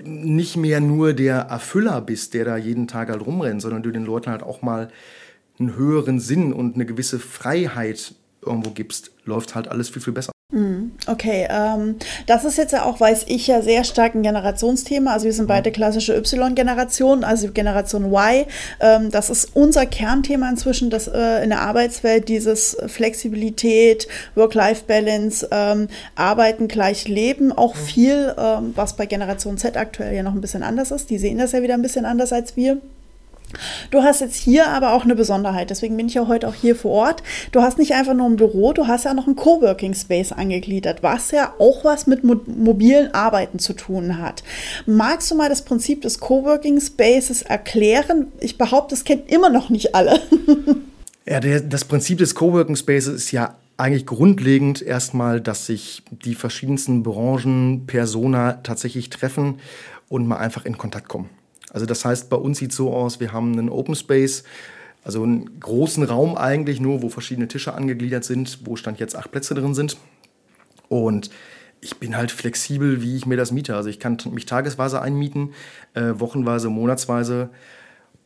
nicht 0.03 0.57
mehr 0.57 0.79
nur 0.79 1.13
der 1.13 1.37
Erfüller 1.37 2.01
bist, 2.01 2.33
der 2.33 2.45
da 2.45 2.55
jeden 2.55 2.87
Tag 2.87 3.09
halt 3.09 3.25
rumrennt, 3.25 3.61
sondern 3.61 3.83
du 3.83 3.91
den 3.91 4.05
Leuten 4.05 4.29
halt 4.29 4.43
auch 4.43 4.61
mal 4.61 4.89
einen 5.61 5.75
höheren 5.75 6.19
Sinn 6.19 6.53
und 6.53 6.75
eine 6.75 6.85
gewisse 6.85 7.19
Freiheit 7.19 8.13
irgendwo 8.43 8.71
gibst, 8.71 9.11
läuft 9.25 9.55
halt 9.55 9.67
alles 9.67 9.89
viel, 9.89 10.01
viel 10.01 10.13
besser. 10.13 10.31
Mhm. 10.51 10.91
Okay, 11.07 11.47
ähm, 11.49 11.95
das 12.27 12.43
ist 12.43 12.57
jetzt 12.57 12.73
ja 12.73 12.83
auch, 12.83 12.99
weiß 12.99 13.25
ich 13.27 13.47
ja, 13.47 13.61
sehr 13.61 13.85
stark 13.85 14.15
ein 14.15 14.23
Generationsthema. 14.23 15.13
Also 15.13 15.25
wir 15.25 15.33
sind 15.33 15.47
beide 15.47 15.71
klassische 15.71 16.13
Y-Generation, 16.13 17.23
also 17.23 17.49
Generation 17.51 18.11
Y. 18.11 18.45
Ähm, 18.81 19.11
das 19.11 19.29
ist 19.29 19.51
unser 19.53 19.85
Kernthema 19.85 20.49
inzwischen, 20.49 20.89
dass 20.89 21.07
äh, 21.07 21.43
in 21.43 21.51
der 21.51 21.61
Arbeitswelt 21.61 22.27
dieses 22.27 22.75
Flexibilität, 22.87 24.09
Work-Life-Balance, 24.35 25.47
ähm, 25.51 25.87
Arbeiten 26.15 26.67
gleich 26.67 27.07
Leben, 27.07 27.53
auch 27.53 27.75
viel, 27.75 28.35
ähm, 28.37 28.73
was 28.75 28.97
bei 28.97 29.05
Generation 29.05 29.57
Z 29.57 29.77
aktuell 29.77 30.13
ja 30.13 30.23
noch 30.23 30.33
ein 30.33 30.41
bisschen 30.41 30.63
anders 30.63 30.91
ist. 30.91 31.09
Die 31.09 31.17
sehen 31.17 31.37
das 31.37 31.53
ja 31.53 31.61
wieder 31.61 31.75
ein 31.75 31.81
bisschen 31.81 32.03
anders 32.03 32.33
als 32.33 32.57
wir. 32.57 32.81
Du 33.89 34.03
hast 34.03 34.21
jetzt 34.21 34.35
hier 34.35 34.67
aber 34.67 34.93
auch 34.93 35.03
eine 35.03 35.15
Besonderheit, 35.15 35.69
deswegen 35.69 35.97
bin 35.97 36.07
ich 36.07 36.13
ja 36.13 36.27
heute 36.27 36.47
auch 36.47 36.53
hier 36.53 36.75
vor 36.75 36.91
Ort. 36.91 37.23
Du 37.51 37.61
hast 37.61 37.77
nicht 37.77 37.93
einfach 37.93 38.13
nur 38.13 38.27
ein 38.27 38.35
Büro, 38.35 38.73
du 38.73 38.87
hast 38.87 39.05
ja 39.05 39.13
noch 39.13 39.27
einen 39.27 39.35
Coworking 39.35 39.93
Space 39.93 40.31
angegliedert, 40.31 41.03
was 41.03 41.31
ja 41.31 41.53
auch 41.59 41.83
was 41.83 42.07
mit 42.07 42.23
mo 42.23 42.35
mobilen 42.45 43.13
Arbeiten 43.13 43.59
zu 43.59 43.73
tun 43.73 44.17
hat. 44.17 44.43
Magst 44.85 45.29
du 45.31 45.35
mal 45.35 45.49
das 45.49 45.63
Prinzip 45.63 46.01
des 46.01 46.19
Coworking 46.19 46.79
Spaces 46.79 47.41
erklären? 47.41 48.27
Ich 48.39 48.57
behaupte, 48.57 48.95
das 48.95 49.03
kennen 49.03 49.23
immer 49.27 49.49
noch 49.49 49.69
nicht 49.69 49.95
alle. 49.95 50.19
ja, 51.25 51.39
der, 51.39 51.61
das 51.61 51.85
Prinzip 51.85 52.17
des 52.19 52.35
Coworking 52.35 52.75
Spaces 52.75 53.13
ist 53.13 53.31
ja 53.31 53.55
eigentlich 53.77 54.05
grundlegend 54.05 54.81
erstmal, 54.81 55.41
dass 55.41 55.65
sich 55.65 56.03
die 56.11 56.35
verschiedensten 56.35 57.03
Branchen, 57.03 57.87
Persona 57.87 58.53
tatsächlich 58.63 59.09
treffen 59.09 59.59
und 60.07 60.27
mal 60.27 60.37
einfach 60.37 60.65
in 60.65 60.77
Kontakt 60.77 61.09
kommen. 61.09 61.29
Also 61.71 61.85
das 61.85 62.05
heißt, 62.05 62.29
bei 62.29 62.37
uns 62.37 62.59
sieht 62.59 62.71
es 62.71 62.77
so 62.77 62.93
aus, 62.93 63.19
wir 63.19 63.31
haben 63.31 63.53
einen 63.53 63.69
Open 63.69 63.95
Space, 63.95 64.43
also 65.03 65.23
einen 65.23 65.59
großen 65.59 66.03
Raum 66.03 66.37
eigentlich 66.37 66.79
nur, 66.79 67.01
wo 67.01 67.09
verschiedene 67.09 67.47
Tische 67.47 67.73
angegliedert 67.73 68.23
sind, 68.23 68.59
wo 68.65 68.75
stand 68.75 68.99
jetzt 68.99 69.15
acht 69.15 69.31
Plätze 69.31 69.55
drin 69.55 69.73
sind. 69.73 69.97
Und 70.89 71.31
ich 71.79 71.97
bin 71.97 72.15
halt 72.15 72.31
flexibel, 72.31 73.01
wie 73.01 73.15
ich 73.15 73.25
mir 73.25 73.37
das 73.37 73.51
miete. 73.51 73.75
Also 73.75 73.89
ich 73.89 73.99
kann 73.99 74.17
mich 74.31 74.45
tagesweise 74.45 75.01
einmieten, 75.01 75.53
äh, 75.95 76.13
wochenweise, 76.15 76.69
monatsweise 76.69 77.49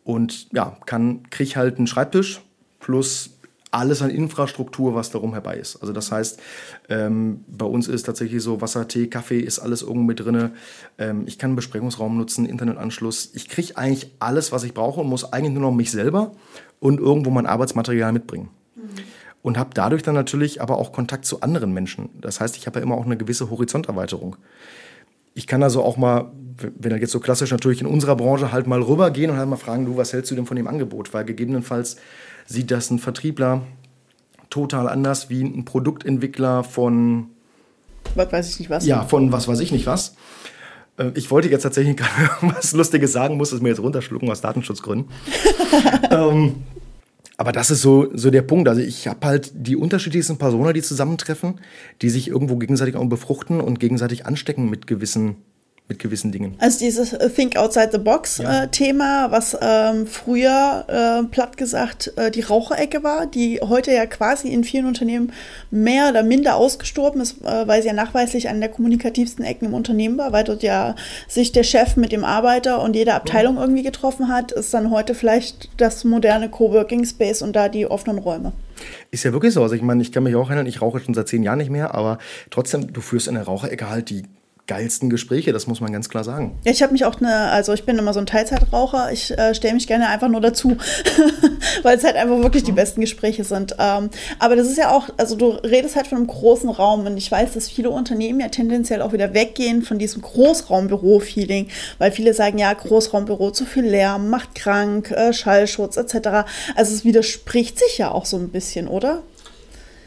und 0.04 0.52
ja, 0.52 0.78
kann 0.86 1.30
krieg 1.30 1.56
halt 1.56 1.78
einen 1.78 1.88
Schreibtisch 1.88 2.42
plus 2.80 3.35
alles 3.76 4.02
an 4.02 4.10
Infrastruktur, 4.10 4.96
was 4.96 5.12
darum 5.12 5.34
herbei 5.34 5.58
ist. 5.58 5.76
Also 5.78 5.92
das 5.92 6.12
heißt, 6.12 6.40
ähm, 6.88 7.44
bei 7.48 7.66
uns 7.66 7.88
ist 7.90 8.04
tatsächlich 8.04 8.42
so 8.42 8.62
Wasser, 8.62 8.88
Tee, 8.88 9.08
Kaffee 9.08 9.40
ist 9.40 9.60
alles 9.60 9.82
irgendwo 9.82 10.04
mit 10.04 10.20
drin. 10.22 10.52
Ähm, 10.98 11.24
ich 11.28 11.38
kann 11.38 11.50
einen 11.50 11.56
Besprechungsraum 11.58 12.18
nutzen, 12.18 12.46
Internetanschluss. 12.46 13.32
Ich 13.34 13.50
kriege 13.50 13.76
eigentlich 13.76 14.12
alles, 14.20 14.54
was 14.54 14.64
ich 14.64 14.74
brauche 14.74 15.02
und 15.02 15.08
muss 15.08 15.32
eigentlich 15.34 15.54
nur 15.54 15.62
noch 15.62 15.76
mich 15.76 15.92
selber 15.92 16.32
und 16.80 17.02
irgendwo 17.02 17.32
mein 17.32 17.46
Arbeitsmaterial 17.46 18.14
mitbringen. 18.14 18.50
Mhm. 18.76 18.82
Und 19.42 19.58
habe 19.58 19.72
dadurch 19.74 20.04
dann 20.04 20.16
natürlich 20.16 20.62
aber 20.62 20.78
auch 20.78 20.94
Kontakt 20.94 21.26
zu 21.26 21.42
anderen 21.42 21.74
Menschen. 21.74 22.10
Das 22.22 22.40
heißt, 22.40 22.56
ich 22.56 22.68
habe 22.68 22.80
ja 22.80 22.84
immer 22.84 22.96
auch 22.96 23.06
eine 23.06 23.18
gewisse 23.18 23.50
Horizonterweiterung. 23.50 24.38
Ich 25.34 25.48
kann 25.48 25.62
also 25.62 25.84
auch 25.84 25.98
mal, 25.98 26.32
wenn 26.58 26.92
er 26.92 26.98
jetzt 27.00 27.12
so 27.12 27.20
klassisch 27.20 27.52
natürlich 27.52 27.82
in 27.82 27.88
unserer 27.88 28.16
Branche 28.16 28.52
halt 28.52 28.68
mal 28.68 28.82
rübergehen 28.82 29.32
und 29.32 29.38
halt 29.38 29.50
mal 29.50 29.58
fragen, 29.58 29.86
du, 29.86 29.98
was 29.98 30.14
hältst 30.14 30.32
du 30.32 30.36
denn 30.36 30.46
von 30.46 30.58
dem 30.58 30.68
Angebot? 30.68 31.14
Weil 31.14 31.26
gegebenenfalls 31.26 31.98
sieht 32.46 32.72
das 32.72 32.90
ein 32.92 33.00
Vertriebler 33.00 33.62
total 34.50 34.88
anders 34.88 35.30
wie 35.30 35.44
ein 35.44 35.66
Produktentwickler 35.66 36.64
von. 36.64 37.28
Was 38.16 38.32
weiß 38.32 38.50
ich 38.50 38.60
nicht 38.60 38.70
was. 38.70 38.86
Ja, 38.86 39.04
von 39.04 39.32
was 39.32 39.48
weiß 39.48 39.60
ich 39.60 39.72
nicht 39.72 39.86
was. 39.86 40.16
Äh, 40.98 41.12
ich 41.16 41.32
wollte 41.32 41.50
jetzt 41.50 41.64
tatsächlich 41.64 41.98
gerade 41.98 42.54
was 42.56 42.74
Lustiges 42.74 43.12
sagen, 43.12 43.38
muss 43.38 43.52
es 43.52 43.62
mir 43.62 43.70
jetzt 43.70 43.82
runterschlucken 43.82 44.30
aus 44.30 44.42
Datenschutzgründen. 44.42 45.12
ähm, 46.12 46.56
aber 47.38 47.52
das 47.52 47.70
ist 47.70 47.82
so, 47.82 48.08
so 48.14 48.32
der 48.32 48.44
Punkt. 48.44 48.70
Also 48.70 48.82
ich 48.82 49.08
habe 49.08 49.28
halt 49.28 49.52
die 49.54 49.76
unterschiedlichsten 49.76 50.38
Personen, 50.38 50.74
die 50.74 50.82
zusammentreffen, 50.82 51.60
die 52.02 52.10
sich 52.10 52.30
irgendwo 52.30 52.56
gegenseitig 52.56 52.96
auch 52.96 53.06
befruchten 53.06 53.60
und 53.60 53.80
gegenseitig 53.80 54.26
anstecken 54.26 54.70
mit 54.70 54.88
gewissen 54.88 55.36
mit 55.88 56.00
gewissen 56.00 56.32
Dingen. 56.32 56.56
Also 56.58 56.80
dieses 56.80 57.14
äh, 57.14 57.30
Think 57.30 57.58
Outside 57.58 57.90
the 57.92 58.00
Box 58.00 58.40
ja. 58.40 58.64
äh, 58.64 58.68
Thema, 58.70 59.30
was 59.30 59.56
ähm, 59.62 60.08
früher 60.08 60.86
äh, 60.88 61.28
platt 61.28 61.58
gesagt 61.58 62.12
äh, 62.16 62.32
die 62.32 62.42
Raucherecke 62.42 63.04
war, 63.04 63.28
die 63.28 63.60
heute 63.62 63.92
ja 63.92 64.08
quasi 64.08 64.48
in 64.48 64.64
vielen 64.64 64.88
Unternehmen 64.88 65.32
mehr 65.70 66.10
oder 66.10 66.24
minder 66.24 66.56
ausgestorben 66.56 67.22
ist, 67.22 67.44
äh, 67.44 67.68
weil 67.68 67.84
sie 67.84 67.90
ja 67.90 67.94
nachweislich 67.94 68.50
eine 68.50 68.62
der 68.62 68.70
kommunikativsten 68.70 69.46
Ecken 69.46 69.66
im 69.66 69.74
Unternehmen 69.76 70.18
war, 70.18 70.32
weil 70.32 70.44
dort 70.44 70.64
ja 70.64 70.96
sich 71.28 71.52
der 71.52 71.64
Chef 71.64 71.98
mit 71.98 72.12
dem 72.12 72.24
Arbeiter 72.24 72.82
und 72.82 72.96
jede 72.96 73.14
Abteilung 73.14 73.58
irgendwie 73.58 73.84
getroffen 73.84 74.30
hat, 74.30 74.52
ist 74.52 74.74
dann 74.74 74.90
heute 74.90 75.14
vielleicht 75.14 75.70
das 75.78 76.04
moderne 76.04 76.50
Coworking 76.50 77.06
Space 77.06 77.44
und 77.44 77.56
da 77.56 77.70
die 77.70 77.86
offenen 77.86 78.18
Räume. 78.18 78.54
Ist 79.12 79.24
ja 79.24 79.34
wirklich 79.34 79.54
so. 79.54 79.62
Also 79.62 79.76
ich 79.76 79.84
meine, 79.84 80.02
ich 80.02 80.12
kann 80.12 80.24
mich 80.24 80.36
auch 80.36 80.50
erinnern, 80.50 80.66
ich 80.66 80.82
rauche 80.82 81.00
schon 81.00 81.14
seit 81.14 81.28
zehn 81.28 81.44
Jahren 81.44 81.60
nicht 81.60 81.70
mehr, 81.70 81.94
aber 81.94 82.18
trotzdem, 82.50 82.92
du 82.92 83.02
führst 83.02 83.28
in 83.28 83.36
der 83.36 83.44
Raucherecke 83.44 83.88
halt 83.88 84.10
die 84.10 84.24
geilsten 84.68 85.12
Gespräche, 85.12 85.54
das 85.54 85.68
muss 85.68 85.80
man 85.80 85.92
ganz 85.92 86.10
klar 86.10 86.24
sagen. 86.24 86.58
Ja, 86.66 86.72
ich 86.72 86.82
habe 86.82 86.92
mich 86.92 87.06
auch 87.06 87.22
eine, 87.22 87.52
also 87.52 87.74
ich 87.74 87.84
bin 87.84 87.98
immer 88.00 88.14
so 88.14 88.20
ein 88.20 88.26
Teilzeitraucher, 88.26 89.12
ich 89.12 89.32
äh, 89.38 89.54
stelle 89.54 89.76
mich 89.76 89.86
gerne 89.86 90.10
einfach 90.10 90.28
nur 90.28 90.42
dazu, 90.42 90.78
weil 91.84 91.98
es 91.98 92.04
halt 92.04 92.16
einfach 92.16 92.40
wirklich 92.40 92.64
die 92.64 92.72
mhm. 92.72 92.78
besten 92.78 93.02
Gespräche 93.02 93.44
sind. 93.44 93.76
Ähm, 93.78 94.10
aber 94.40 94.56
das 94.56 94.68
ist 94.68 94.78
ja 94.78 94.92
auch, 94.92 95.10
also 95.18 95.36
du 95.36 95.50
redest 95.50 95.96
halt 95.96 96.08
von 96.08 96.18
einem 96.18 96.28
großen 96.28 96.70
Raum 96.70 97.06
und 97.06 97.16
ich 97.18 97.32
weiß, 97.32 97.54
dass 97.54 97.70
viele 97.70 97.92
Unternehmen 97.92 98.40
ja 98.40 98.48
tendenziell 98.48 99.04
auch 99.04 99.14
wieder 99.14 99.36
weggehen 99.36 99.84
von 99.84 100.00
diesem 100.00 100.24
Großraumbüro-Feeling, 100.24 101.68
weil 102.00 102.12
viele 102.12 102.34
sagen, 102.34 102.58
ja, 102.58 102.74
Großraumbüro, 102.74 103.52
zu 103.52 103.66
viel 103.66 103.86
Lärm, 103.86 104.30
macht 104.30 104.56
krank, 104.56 105.12
äh, 105.12 105.32
Schallschutz 105.32 105.98
etc. 105.98 106.48
Also 106.76 106.94
es 106.94 107.06
widerspricht 107.06 107.78
sich 107.78 108.00
ja 108.00 108.12
auch 108.12 108.26
so 108.26 108.38
ein 108.38 108.50
bisschen, 108.50 108.88
oder? 108.88 109.22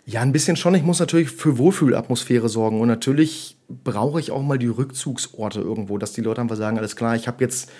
Ja, 0.08 0.22
ein 0.22 0.32
bisschen 0.32 0.56
schon. 0.56 0.74
Ich 0.74 0.82
muss 0.82 1.00
natürlich 1.00 1.28
für 1.28 1.58
Wohlfühlatmosphäre 1.58 2.48
sorgen. 2.48 2.80
Und 2.80 2.88
natürlich 2.88 3.58
brauche 3.68 4.18
ich 4.18 4.30
auch 4.30 4.40
mal 4.40 4.58
die 4.58 4.66
Rückzugsorte 4.66 5.60
irgendwo, 5.60 5.98
dass 5.98 6.14
die 6.14 6.22
Leute 6.22 6.40
einfach 6.40 6.56
sagen, 6.56 6.78
alles 6.78 6.96
klar, 6.96 7.14
ich 7.14 7.28
habe 7.28 7.44
jetzt, 7.44 7.70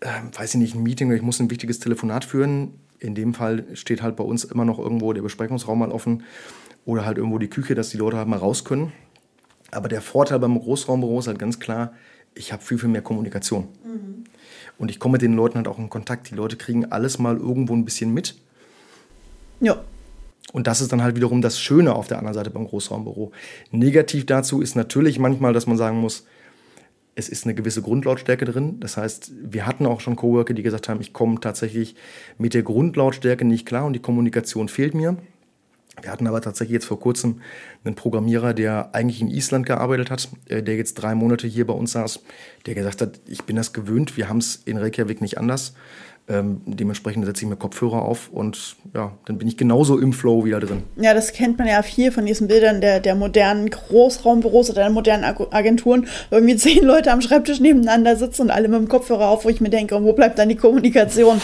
äh, 0.00 0.08
weiß 0.38 0.54
ich 0.54 0.58
nicht, 0.58 0.74
ein 0.74 0.82
Meeting 0.82 1.08
oder 1.08 1.16
ich 1.16 1.22
muss 1.22 1.38
ein 1.38 1.50
wichtiges 1.50 1.78
Telefonat 1.78 2.24
führen. 2.24 2.72
In 2.98 3.14
dem 3.14 3.34
Fall 3.34 3.66
steht 3.74 4.00
halt 4.00 4.16
bei 4.16 4.24
uns 4.24 4.44
immer 4.44 4.64
noch 4.64 4.78
irgendwo 4.78 5.12
der 5.12 5.20
Besprechungsraum 5.20 5.80
mal 5.80 5.90
offen 5.90 6.22
oder 6.86 7.04
halt 7.04 7.18
irgendwo 7.18 7.36
die 7.36 7.50
Küche, 7.50 7.74
dass 7.74 7.90
die 7.90 7.98
Leute 7.98 8.16
halt 8.16 8.28
mal 8.28 8.38
raus 8.38 8.64
können. 8.64 8.94
Aber 9.70 9.90
der 9.90 10.00
Vorteil 10.00 10.38
beim 10.38 10.58
Großraumbüro 10.58 11.18
ist 11.18 11.26
halt 11.26 11.38
ganz 11.38 11.60
klar, 11.60 11.92
ich 12.34 12.54
habe 12.54 12.62
viel, 12.62 12.78
viel 12.78 12.88
mehr 12.88 13.02
Kommunikation. 13.02 13.68
Mhm. 13.84 14.24
Und 14.78 14.90
ich 14.90 14.98
komme 14.98 15.12
mit 15.12 15.22
den 15.22 15.34
Leuten 15.34 15.56
halt 15.56 15.68
auch 15.68 15.78
in 15.78 15.90
Kontakt. 15.90 16.30
Die 16.30 16.36
Leute 16.36 16.56
kriegen 16.56 16.86
alles 16.86 17.18
mal 17.18 17.36
irgendwo 17.36 17.74
ein 17.74 17.84
bisschen 17.84 18.14
mit. 18.14 18.36
Ja. 19.60 19.84
Und 20.52 20.66
das 20.66 20.80
ist 20.80 20.92
dann 20.92 21.02
halt 21.02 21.16
wiederum 21.16 21.42
das 21.42 21.60
Schöne 21.60 21.94
auf 21.94 22.08
der 22.08 22.18
anderen 22.18 22.34
Seite 22.34 22.50
beim 22.50 22.66
Großraumbüro. 22.66 23.32
Negativ 23.70 24.26
dazu 24.26 24.60
ist 24.60 24.74
natürlich 24.74 25.18
manchmal, 25.18 25.52
dass 25.52 25.66
man 25.66 25.76
sagen 25.76 25.98
muss, 25.98 26.26
es 27.14 27.28
ist 27.28 27.44
eine 27.44 27.54
gewisse 27.54 27.82
Grundlautstärke 27.82 28.44
drin. 28.44 28.80
Das 28.80 28.96
heißt, 28.96 29.32
wir 29.42 29.66
hatten 29.66 29.86
auch 29.86 30.00
schon 30.00 30.16
Coworker, 30.16 30.54
die 30.54 30.62
gesagt 30.62 30.88
haben, 30.88 31.00
ich 31.00 31.12
komme 31.12 31.40
tatsächlich 31.40 31.94
mit 32.38 32.54
der 32.54 32.62
Grundlautstärke 32.62 33.44
nicht 33.44 33.66
klar 33.66 33.84
und 33.84 33.92
die 33.92 34.00
Kommunikation 34.00 34.68
fehlt 34.68 34.94
mir. 34.94 35.16
Wir 36.02 36.10
hatten 36.10 36.26
aber 36.26 36.40
tatsächlich 36.40 36.74
jetzt 36.74 36.86
vor 36.86 37.00
kurzem 37.00 37.42
einen 37.84 37.94
Programmierer, 37.94 38.54
der 38.54 38.94
eigentlich 38.94 39.20
in 39.20 39.28
Island 39.28 39.66
gearbeitet 39.66 40.10
hat, 40.10 40.28
äh, 40.48 40.62
der 40.62 40.76
jetzt 40.76 40.94
drei 40.94 41.14
Monate 41.14 41.46
hier 41.46 41.66
bei 41.66 41.74
uns 41.74 41.92
saß, 41.92 42.20
der 42.66 42.74
gesagt 42.74 43.02
hat, 43.02 43.20
ich 43.26 43.44
bin 43.44 43.56
das 43.56 43.72
gewöhnt, 43.72 44.16
wir 44.16 44.28
haben 44.28 44.38
es 44.38 44.56
in 44.64 44.78
Reykjavik 44.78 45.20
nicht 45.20 45.36
anders. 45.36 45.74
Ähm, 46.30 46.60
dementsprechend 46.64 47.24
setze 47.26 47.42
ich 47.42 47.50
mir 47.50 47.56
Kopfhörer 47.56 48.02
auf 48.02 48.30
und 48.30 48.76
ja, 48.94 49.10
dann 49.26 49.38
bin 49.38 49.48
ich 49.48 49.56
genauso 49.56 49.98
im 49.98 50.12
Flow 50.12 50.44
wieder 50.44 50.60
drin. 50.60 50.84
Ja, 50.94 51.12
das 51.12 51.32
kennt 51.32 51.58
man 51.58 51.66
ja 51.66 51.82
viel 51.82 52.12
von 52.12 52.24
diesen 52.24 52.46
Bildern 52.46 52.80
der, 52.80 53.00
der 53.00 53.16
modernen 53.16 53.68
Großraumbüros 53.68 54.70
oder 54.70 54.82
der 54.82 54.90
modernen 54.90 55.24
Agenturen, 55.24 56.06
wo 56.30 56.36
irgendwie 56.36 56.54
zehn 56.56 56.84
Leute 56.84 57.10
am 57.10 57.20
Schreibtisch 57.20 57.58
nebeneinander 57.58 58.14
sitzen 58.14 58.42
und 58.42 58.50
alle 58.50 58.68
mit 58.68 58.78
dem 58.78 58.88
Kopfhörer 58.88 59.28
auf, 59.28 59.44
wo 59.44 59.48
ich 59.48 59.60
mir 59.60 59.70
denke, 59.70 60.00
wo 60.00 60.12
bleibt 60.12 60.38
dann 60.38 60.48
die 60.48 60.54
Kommunikation? 60.56 61.40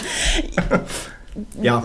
ja. 1.61 1.83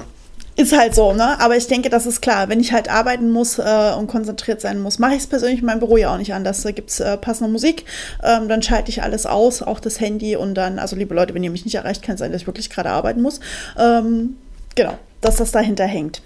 Ist 0.54 0.76
halt 0.76 0.94
so, 0.94 1.14
ne? 1.14 1.40
Aber 1.40 1.56
ich 1.56 1.66
denke, 1.66 1.88
das 1.88 2.04
ist 2.04 2.20
klar. 2.20 2.50
Wenn 2.50 2.60
ich 2.60 2.72
halt 2.72 2.90
arbeiten 2.90 3.30
muss 3.30 3.58
äh, 3.58 3.94
und 3.98 4.06
konzentriert 4.06 4.60
sein 4.60 4.80
muss, 4.80 4.98
mache 4.98 5.12
ich 5.12 5.20
es 5.20 5.26
persönlich 5.26 5.60
in 5.60 5.66
meinem 5.66 5.78
Büro 5.78 5.96
ja 5.96 6.12
auch 6.12 6.18
nicht 6.18 6.34
anders. 6.34 6.62
Da 6.62 6.72
gibt 6.72 6.90
es 6.90 7.00
äh, 7.00 7.16
passende 7.16 7.50
Musik, 7.50 7.86
ähm, 8.22 8.48
dann 8.48 8.62
schalte 8.62 8.90
ich 8.90 9.02
alles 9.02 9.24
aus, 9.24 9.62
auch 9.62 9.80
das 9.80 9.98
Handy 9.98 10.36
und 10.36 10.54
dann, 10.54 10.78
also 10.78 10.94
liebe 10.94 11.14
Leute, 11.14 11.32
wenn 11.32 11.42
ihr 11.42 11.50
mich 11.50 11.64
nicht 11.64 11.76
erreicht, 11.76 12.02
kann 12.02 12.14
es 12.14 12.18
sein, 12.18 12.32
dass 12.32 12.42
ich 12.42 12.46
wirklich 12.46 12.68
gerade 12.68 12.90
arbeiten 12.90 13.22
muss. 13.22 13.40
Ähm, 13.78 14.36
genau, 14.74 14.98
dass 15.22 15.36
das 15.36 15.52
dahinter 15.52 15.86
hängt. 15.86 16.20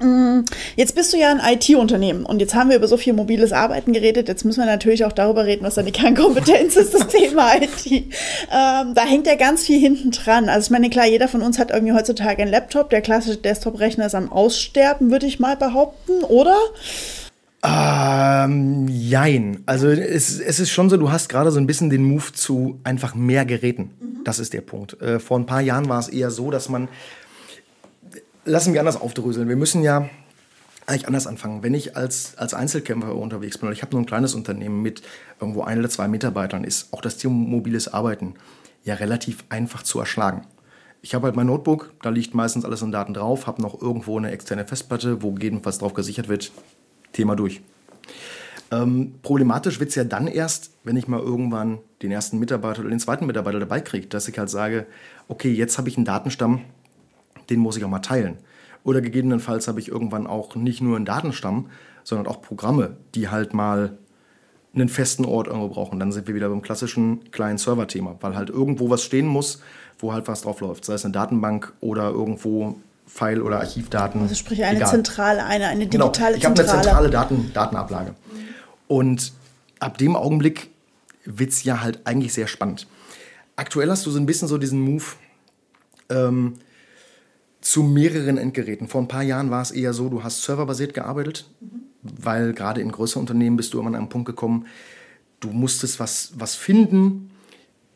Mm, 0.00 0.44
jetzt 0.76 0.94
bist 0.94 1.12
du 1.12 1.18
ja 1.18 1.30
ein 1.30 1.40
IT-Unternehmen 1.54 2.24
und 2.24 2.40
jetzt 2.40 2.54
haben 2.54 2.70
wir 2.70 2.76
über 2.76 2.88
so 2.88 2.96
viel 2.96 3.12
mobiles 3.12 3.52
Arbeiten 3.52 3.92
geredet. 3.92 4.28
Jetzt 4.28 4.44
müssen 4.44 4.60
wir 4.60 4.66
natürlich 4.66 5.04
auch 5.04 5.12
darüber 5.12 5.44
reden, 5.44 5.64
was 5.64 5.74
deine 5.74 5.92
Kernkompetenz 5.92 6.76
ist, 6.76 6.94
das 6.94 7.08
Thema 7.08 7.54
IT. 7.56 7.86
Ähm, 7.86 8.94
da 8.94 9.02
hängt 9.04 9.26
ja 9.26 9.34
ganz 9.36 9.66
viel 9.66 9.78
hinten 9.78 10.10
dran. 10.10 10.48
Also 10.48 10.66
ich 10.66 10.70
meine, 10.70 10.90
klar, 10.90 11.06
jeder 11.06 11.28
von 11.28 11.42
uns 11.42 11.58
hat 11.58 11.70
irgendwie 11.70 11.92
heutzutage 11.92 12.42
einen 12.42 12.50
Laptop. 12.50 12.90
Der 12.90 13.02
klassische 13.02 13.36
Desktop-Rechner 13.36 14.06
ist 14.06 14.14
am 14.14 14.32
Aussterben, 14.32 15.10
würde 15.10 15.26
ich 15.26 15.38
mal 15.38 15.56
behaupten, 15.56 16.24
oder? 16.24 16.56
Ähm, 17.62 18.88
jein. 18.88 19.62
Also 19.66 19.88
es, 19.88 20.40
es 20.40 20.60
ist 20.60 20.70
schon 20.70 20.88
so, 20.88 20.96
du 20.96 21.12
hast 21.12 21.28
gerade 21.28 21.50
so 21.50 21.60
ein 21.60 21.66
bisschen 21.66 21.90
den 21.90 22.04
Move 22.04 22.32
zu 22.32 22.80
einfach 22.84 23.14
mehr 23.14 23.44
Geräten. 23.44 23.90
Mhm. 24.00 24.24
Das 24.24 24.38
ist 24.38 24.54
der 24.54 24.62
Punkt. 24.62 25.00
Äh, 25.02 25.20
vor 25.20 25.38
ein 25.38 25.46
paar 25.46 25.60
Jahren 25.60 25.88
war 25.88 25.98
es 25.98 26.08
eher 26.08 26.30
so, 26.30 26.50
dass 26.50 26.70
man 26.70 26.88
lassen 28.50 28.72
wir 28.72 28.80
anders 28.80 29.00
aufdröseln. 29.00 29.48
Wir 29.48 29.56
müssen 29.56 29.82
ja 29.82 30.10
eigentlich 30.86 31.06
anders 31.06 31.26
anfangen. 31.26 31.62
Wenn 31.62 31.74
ich 31.74 31.96
als, 31.96 32.36
als 32.36 32.52
Einzelkämpfer 32.52 33.14
unterwegs 33.14 33.58
bin 33.58 33.68
oder 33.68 33.76
ich 33.76 33.82
habe 33.82 33.92
nur 33.92 34.02
ein 34.02 34.06
kleines 34.06 34.34
Unternehmen 34.34 34.82
mit 34.82 35.02
irgendwo 35.40 35.62
ein 35.62 35.78
oder 35.78 35.88
zwei 35.88 36.08
Mitarbeitern, 36.08 36.64
ist 36.64 36.92
auch 36.92 37.00
das 37.00 37.16
Thema 37.16 37.34
mobiles 37.34 37.92
Arbeiten 37.92 38.34
ja 38.82 38.94
relativ 38.94 39.44
einfach 39.48 39.82
zu 39.82 40.00
erschlagen. 40.00 40.46
Ich 41.02 41.14
habe 41.14 41.26
halt 41.26 41.36
mein 41.36 41.46
Notebook, 41.46 41.94
da 42.02 42.10
liegt 42.10 42.34
meistens 42.34 42.64
alles 42.64 42.82
an 42.82 42.92
Daten 42.92 43.14
drauf, 43.14 43.46
habe 43.46 43.62
noch 43.62 43.80
irgendwo 43.80 44.18
eine 44.18 44.32
externe 44.32 44.66
Festplatte, 44.66 45.22
wo 45.22 45.34
jedenfalls 45.38 45.78
drauf 45.78 45.94
gesichert 45.94 46.28
wird. 46.28 46.52
Thema 47.12 47.36
durch. 47.36 47.62
Ähm, 48.70 49.14
problematisch 49.22 49.80
wird 49.80 49.90
es 49.90 49.96
ja 49.96 50.04
dann 50.04 50.26
erst, 50.26 50.72
wenn 50.84 50.96
ich 50.96 51.08
mal 51.08 51.20
irgendwann 51.20 51.78
den 52.02 52.12
ersten 52.12 52.38
Mitarbeiter 52.38 52.80
oder 52.80 52.90
den 52.90 53.00
zweiten 53.00 53.26
Mitarbeiter 53.26 53.58
dabei 53.58 53.80
kriege, 53.80 54.06
dass 54.06 54.28
ich 54.28 54.38
halt 54.38 54.50
sage, 54.50 54.86
okay, 55.28 55.52
jetzt 55.52 55.78
habe 55.78 55.88
ich 55.88 55.96
einen 55.96 56.04
Datenstamm, 56.04 56.62
den 57.50 57.60
muss 57.60 57.76
ich 57.76 57.84
auch 57.84 57.88
mal 57.88 57.98
teilen. 58.00 58.38
Oder 58.84 59.00
gegebenenfalls 59.00 59.68
habe 59.68 59.80
ich 59.80 59.88
irgendwann 59.88 60.26
auch 60.26 60.54
nicht 60.54 60.80
nur 60.80 60.96
einen 60.96 61.04
Datenstamm, 61.04 61.66
sondern 62.04 62.26
auch 62.26 62.40
Programme, 62.40 62.96
die 63.14 63.28
halt 63.28 63.52
mal 63.52 63.98
einen 64.74 64.88
festen 64.88 65.24
Ort 65.24 65.48
irgendwo 65.48 65.68
brauchen. 65.68 65.98
Dann 65.98 66.12
sind 66.12 66.26
wir 66.28 66.34
wieder 66.34 66.48
beim 66.48 66.62
klassischen 66.62 67.30
kleinen 67.30 67.58
Server-Thema, 67.58 68.16
weil 68.20 68.36
halt 68.36 68.50
irgendwo 68.50 68.88
was 68.88 69.02
stehen 69.02 69.26
muss, 69.26 69.60
wo 69.98 70.12
halt 70.12 70.28
was 70.28 70.42
drauf 70.42 70.60
läuft. 70.60 70.84
Sei 70.84 70.94
es 70.94 71.04
eine 71.04 71.12
Datenbank 71.12 71.72
oder 71.80 72.10
irgendwo 72.10 72.76
File- 73.06 73.42
oder 73.42 73.58
Archivdaten. 73.58 74.22
Also 74.22 74.34
sprich 74.34 74.64
eine 74.64 74.78
Egal. 74.78 74.90
zentrale, 74.90 75.44
eine, 75.44 75.66
eine 75.66 75.88
genau. 75.88 76.06
digitale 76.06 76.38
genau. 76.38 76.54
ich 76.54 76.62
habe 76.62 76.72
eine 76.72 76.82
zentrale 76.82 77.10
Daten, 77.10 77.50
Datenablage. 77.52 78.14
Und 78.86 79.32
ab 79.80 79.98
dem 79.98 80.14
Augenblick 80.16 80.70
wird 81.24 81.50
es 81.50 81.64
ja 81.64 81.80
halt 81.82 82.00
eigentlich 82.04 82.32
sehr 82.32 82.46
spannend. 82.46 82.86
Aktuell 83.56 83.90
hast 83.90 84.06
du 84.06 84.10
so 84.10 84.18
ein 84.18 84.26
bisschen 84.26 84.48
so 84.48 84.58
diesen 84.58 84.80
Move, 84.80 85.04
ähm, 86.08 86.54
zu 87.60 87.82
mehreren 87.82 88.38
Endgeräten. 88.38 88.88
Vor 88.88 89.02
ein 89.02 89.08
paar 89.08 89.22
Jahren 89.22 89.50
war 89.50 89.62
es 89.62 89.70
eher 89.70 89.92
so, 89.92 90.08
du 90.08 90.22
hast 90.22 90.42
serverbasiert 90.42 90.94
gearbeitet, 90.94 91.46
mhm. 91.60 91.82
weil 92.02 92.52
gerade 92.52 92.80
in 92.80 92.90
größeren 92.90 93.20
Unternehmen 93.20 93.56
bist 93.56 93.74
du 93.74 93.80
immer 93.80 93.88
an 93.88 93.96
einen 93.96 94.08
Punkt 94.08 94.26
gekommen, 94.26 94.66
du 95.40 95.48
musstest 95.48 96.00
was, 96.00 96.32
was 96.36 96.54
finden, 96.54 97.30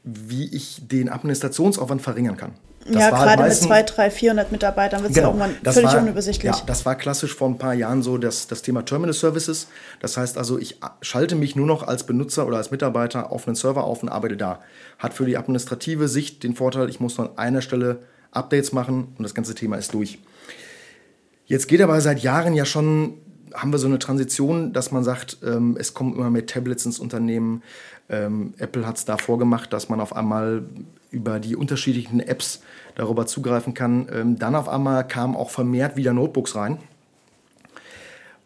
wie 0.03 0.55
ich 0.55 0.87
den 0.87 1.09
Administrationsaufwand 1.09 2.03
verringern 2.03 2.37
kann. 2.37 2.53
Das 2.87 3.00
ja, 3.00 3.11
gerade 3.11 3.42
meisten, 3.42 3.64
mit 3.64 3.88
200, 3.88 3.96
300, 3.96 4.12
400 4.12 4.53
Mitarbeitern 4.53 5.00
wird 5.00 5.11
es 5.12 5.16
genau, 5.16 5.29
irgendwann 5.29 5.57
völlig 5.72 5.90
war, 5.90 6.03
unübersichtlich. 6.03 6.55
Ja, 6.55 6.62
das 6.66 6.85
war 6.85 6.96
klassisch 6.96 7.35
vor 7.35 7.48
ein 7.48 7.57
paar 7.57 7.72
Jahren 7.72 8.03
so 8.03 8.18
das, 8.18 8.46
das 8.46 8.61
Thema 8.61 8.85
Terminal 8.85 9.14
Services. 9.14 9.68
Das 10.00 10.18
heißt 10.18 10.37
also, 10.37 10.59
ich 10.59 10.81
schalte 11.00 11.35
mich 11.35 11.57
nur 11.57 11.66
noch 11.66 11.83
als 11.83 12.05
Benutzer 12.05 12.46
oder 12.46 12.59
als 12.59 12.70
Mitarbeiter 12.70 13.33
auf 13.33 13.46
einen 13.46 13.57
Server 13.57 13.85
auf 13.85 14.03
und 14.03 14.11
arbeite 14.11 14.37
da. 14.37 14.61
Hat 14.98 15.14
für 15.14 15.24
die 15.24 15.38
administrative 15.38 16.09
Sicht 16.09 16.42
den 16.42 16.55
Vorteil, 16.55 16.90
ich 16.90 17.00
muss 17.00 17.16
nur 17.16 17.31
an 17.31 17.38
einer 17.38 17.62
Stelle 17.62 18.00
Updates 18.35 18.73
machen 18.73 19.09
und 19.16 19.23
das 19.23 19.35
ganze 19.35 19.55
Thema 19.55 19.77
ist 19.77 19.94
durch. 19.94 20.18
Jetzt 21.47 21.68
geht 21.68 21.81
aber 21.81 22.01
seit 22.01 22.23
Jahren 22.23 22.55
ja 22.55 22.64
schon, 22.64 23.18
haben 23.53 23.73
wir 23.73 23.79
so 23.79 23.87
eine 23.87 23.99
Transition, 23.99 24.73
dass 24.73 24.92
man 24.92 25.05
sagt, 25.05 25.38
ähm, 25.44 25.77
es 25.79 25.94
kommen 25.94 26.14
immer 26.14 26.31
mehr 26.31 26.47
Tablets 26.47 26.87
ins 26.87 26.99
Unternehmen. 26.99 27.62
Ähm, 28.09 28.55
Apple 28.59 28.87
hat 28.87 28.97
es 28.97 29.05
da 29.05 29.16
vorgemacht, 29.18 29.73
dass 29.73 29.88
man 29.88 30.01
auf 30.01 30.16
einmal 30.16 30.64
über 31.11 31.38
die 31.38 31.55
unterschiedlichen 31.55 32.20
Apps 32.20 32.62
darüber 32.94 33.27
zugreifen 33.27 33.75
kann. 33.75 34.09
Ähm, 34.12 34.38
dann 34.38 34.55
auf 34.55 34.68
einmal 34.68 35.07
kamen 35.07 35.37
auch 35.37 35.51
vermehrt 35.51 35.97
wieder 35.97 36.12
Notebooks 36.12 36.57
rein. 36.57 36.79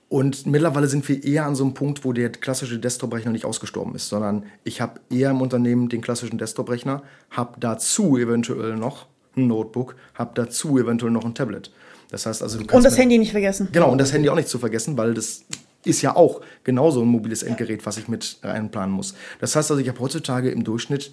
Und 0.08 0.46
mittlerweile 0.46 0.88
sind 0.88 1.06
wir 1.08 1.22
eher 1.22 1.44
an 1.44 1.54
so 1.54 1.64
einem 1.64 1.74
Punkt, 1.74 2.04
wo 2.04 2.12
der 2.12 2.30
klassische 2.30 2.78
Desktop-Rechner 2.78 3.30
nicht 3.30 3.44
ausgestorben 3.44 3.94
ist, 3.94 4.08
sondern 4.08 4.44
ich 4.64 4.80
habe 4.80 5.00
eher 5.10 5.30
im 5.30 5.42
Unternehmen 5.42 5.90
den 5.90 6.00
klassischen 6.00 6.38
Desktop-Rechner, 6.38 7.02
habe 7.30 7.60
dazu 7.60 8.16
eventuell 8.16 8.76
noch 8.76 9.06
ein 9.38 9.46
Notebook, 9.46 9.96
habe 10.14 10.32
dazu 10.34 10.78
eventuell 10.78 11.12
noch 11.12 11.24
ein 11.24 11.34
Tablet. 11.34 11.70
Das 12.10 12.26
heißt 12.26 12.42
also, 12.42 12.58
du 12.58 12.64
kannst 12.64 12.76
und 12.76 12.84
das 12.84 12.98
Handy 12.98 13.18
nicht 13.18 13.32
vergessen. 13.32 13.68
Genau, 13.72 13.90
und 13.90 13.98
das 13.98 14.12
Handy 14.12 14.28
auch 14.28 14.34
nicht 14.34 14.48
zu 14.48 14.58
vergessen, 14.58 14.96
weil 14.96 15.14
das 15.14 15.44
ist 15.84 16.02
ja 16.02 16.16
auch 16.16 16.40
genauso 16.64 17.02
ein 17.02 17.08
mobiles 17.08 17.42
Endgerät, 17.42 17.86
was 17.86 17.98
ich 17.98 18.08
mit 18.08 18.38
einplanen 18.42 18.94
muss. 18.94 19.14
Das 19.40 19.56
heißt 19.56 19.70
also, 19.70 19.80
ich 19.80 19.88
habe 19.88 20.00
heutzutage 20.00 20.50
im 20.50 20.64
Durchschnitt 20.64 21.12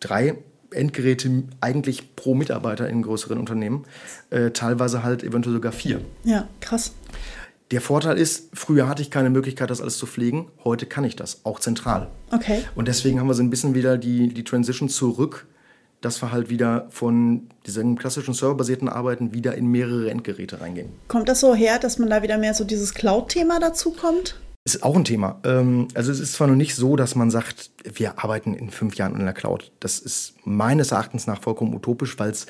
drei 0.00 0.36
Endgeräte 0.70 1.44
eigentlich 1.60 2.14
pro 2.14 2.34
Mitarbeiter 2.34 2.88
in 2.88 3.02
größeren 3.02 3.38
Unternehmen, 3.38 3.84
äh, 4.30 4.50
teilweise 4.50 5.02
halt 5.02 5.22
eventuell 5.22 5.54
sogar 5.54 5.72
vier. 5.72 6.00
Ja, 6.24 6.46
krass. 6.60 6.92
Der 7.70 7.80
Vorteil 7.80 8.16
ist, 8.16 8.48
früher 8.54 8.88
hatte 8.88 9.02
ich 9.02 9.10
keine 9.10 9.30
Möglichkeit, 9.30 9.70
das 9.70 9.80
alles 9.80 9.98
zu 9.98 10.06
pflegen, 10.06 10.48
heute 10.64 10.86
kann 10.86 11.04
ich 11.04 11.16
das, 11.16 11.40
auch 11.44 11.60
zentral. 11.60 12.08
Okay. 12.30 12.62
Und 12.74 12.88
deswegen 12.88 13.20
haben 13.20 13.28
wir 13.28 13.34
so 13.34 13.42
ein 13.42 13.50
bisschen 13.50 13.74
wieder 13.74 13.98
die, 13.98 14.32
die 14.32 14.44
Transition 14.44 14.88
zurück 14.88 15.46
dass 16.00 16.22
wir 16.22 16.30
halt 16.30 16.48
wieder 16.48 16.86
von 16.90 17.48
diesem 17.66 17.96
klassischen 17.98 18.34
serverbasierten 18.34 18.88
Arbeiten 18.88 19.34
wieder 19.34 19.54
in 19.56 19.66
mehrere 19.66 20.10
Endgeräte 20.10 20.60
reingehen. 20.60 20.90
Kommt 21.08 21.28
das 21.28 21.40
so 21.40 21.54
her, 21.54 21.78
dass 21.78 21.98
man 21.98 22.08
da 22.08 22.22
wieder 22.22 22.38
mehr 22.38 22.54
so 22.54 22.64
dieses 22.64 22.94
Cloud-Thema 22.94 23.58
dazu 23.60 23.92
kommt? 23.92 24.38
Ist 24.64 24.82
auch 24.82 24.96
ein 24.96 25.04
Thema. 25.04 25.40
Ähm, 25.44 25.88
also 25.94 26.12
es 26.12 26.20
ist 26.20 26.34
zwar 26.34 26.46
noch 26.46 26.54
nicht 26.54 26.74
so, 26.74 26.96
dass 26.96 27.14
man 27.14 27.30
sagt, 27.30 27.70
wir 27.84 28.22
arbeiten 28.22 28.54
in 28.54 28.70
fünf 28.70 28.96
Jahren 28.96 29.18
in 29.18 29.24
der 29.24 29.32
Cloud. 29.32 29.72
Das 29.80 29.98
ist 29.98 30.34
meines 30.44 30.92
Erachtens 30.92 31.26
nach 31.26 31.40
vollkommen 31.40 31.74
utopisch, 31.74 32.18
weil 32.18 32.30
es 32.30 32.46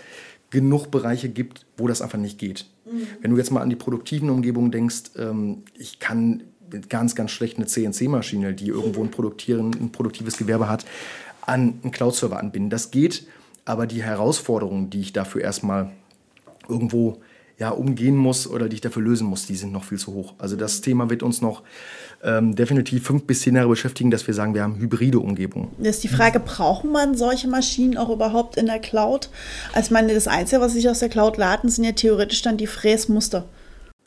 genug 0.51 0.91
Bereiche 0.91 1.29
gibt, 1.29 1.67
wo 1.77 1.87
das 1.87 2.03
einfach 2.03 2.19
nicht 2.19 2.39
geht. 2.39 2.67
Mhm. 2.87 3.07
Wenn 3.21 3.31
du 3.31 3.37
jetzt 3.37 3.51
mal 3.51 3.61
an 3.61 3.71
die 3.71 3.77
produktiven 3.77 4.31
Umgebungen 4.31 4.71
denkst, 4.71 5.13
ähm, 5.17 5.63
ich 5.75 6.01
kann 6.01 6.43
ganz, 6.89 7.15
ganz 7.15 7.31
schlecht 7.31 7.57
eine 7.57 7.67
CNC-Maschine, 7.67 8.53
die 8.55 8.69
irgendwo 8.69 9.03
ein, 9.03 9.11
ein 9.81 9.93
produktives 9.93 10.37
Gewerbe 10.37 10.69
hat, 10.69 10.85
an 11.43 11.79
einen 11.83 11.93
Cloud-Server 11.93 12.39
anbinden. 12.39 12.71
Das 12.71 12.91
geht, 12.91 13.27
aber 13.69 13.87
die 13.87 14.03
Herausforderungen, 14.03 14.89
die 14.89 15.01
ich 15.01 15.13
dafür 15.13 15.43
erstmal 15.43 15.91
irgendwo 16.69 17.19
ja, 17.59 17.71
umgehen 17.71 18.17
muss 18.17 18.49
oder 18.49 18.69
die 18.69 18.77
ich 18.77 18.81
dafür 18.81 19.03
lösen 19.03 19.27
muss, 19.27 19.47
die 19.47 19.57
sind 19.57 19.73
noch 19.73 19.85
viel 19.85 19.99
zu 19.99 20.15
hoch. 20.15 20.35
Also 20.39 20.57
das 20.57 20.81
Thema 20.81 21.11
wird 21.11 21.23
uns 21.23 21.43
noch 21.43 21.63
ähm, 22.23 22.55
definitiv 22.55 23.05
fünf 23.05 23.25
bis 23.25 23.43
zehn 23.43 23.57
Jahre 23.57 23.69
beschäftigen, 23.69 24.11
dass 24.11 24.27
wir 24.27 24.33
sagen, 24.33 24.55
wir 24.55 24.63
haben 24.63 24.77
hybride 24.77 25.19
Umgebungen. 25.19 25.69
Das 25.79 25.97
ist 25.97 26.05
die 26.05 26.09
Frage, 26.09 26.41
braucht 26.41 26.85
man 26.85 27.17
solche 27.17 27.49
Maschinen 27.49 27.99
auch 27.99 28.11
überhaupt 28.11 28.57
in 28.57 28.67
der 28.67 28.79
Cloud? 28.79 29.29
Also 29.73 29.89
ich 29.89 29.91
meine, 29.91 30.15
das 30.15 30.29
Einzige, 30.29 30.63
was 30.63 30.73
sich 30.73 30.89
aus 30.89 31.01
der 31.01 31.09
Cloud 31.09 31.37
laden, 31.37 31.69
sind 31.69 31.85
ja 31.85 31.93
theoretisch 31.93 32.43
dann 32.43 32.57
die 32.57 32.69
Fräsmuster. 32.69 33.45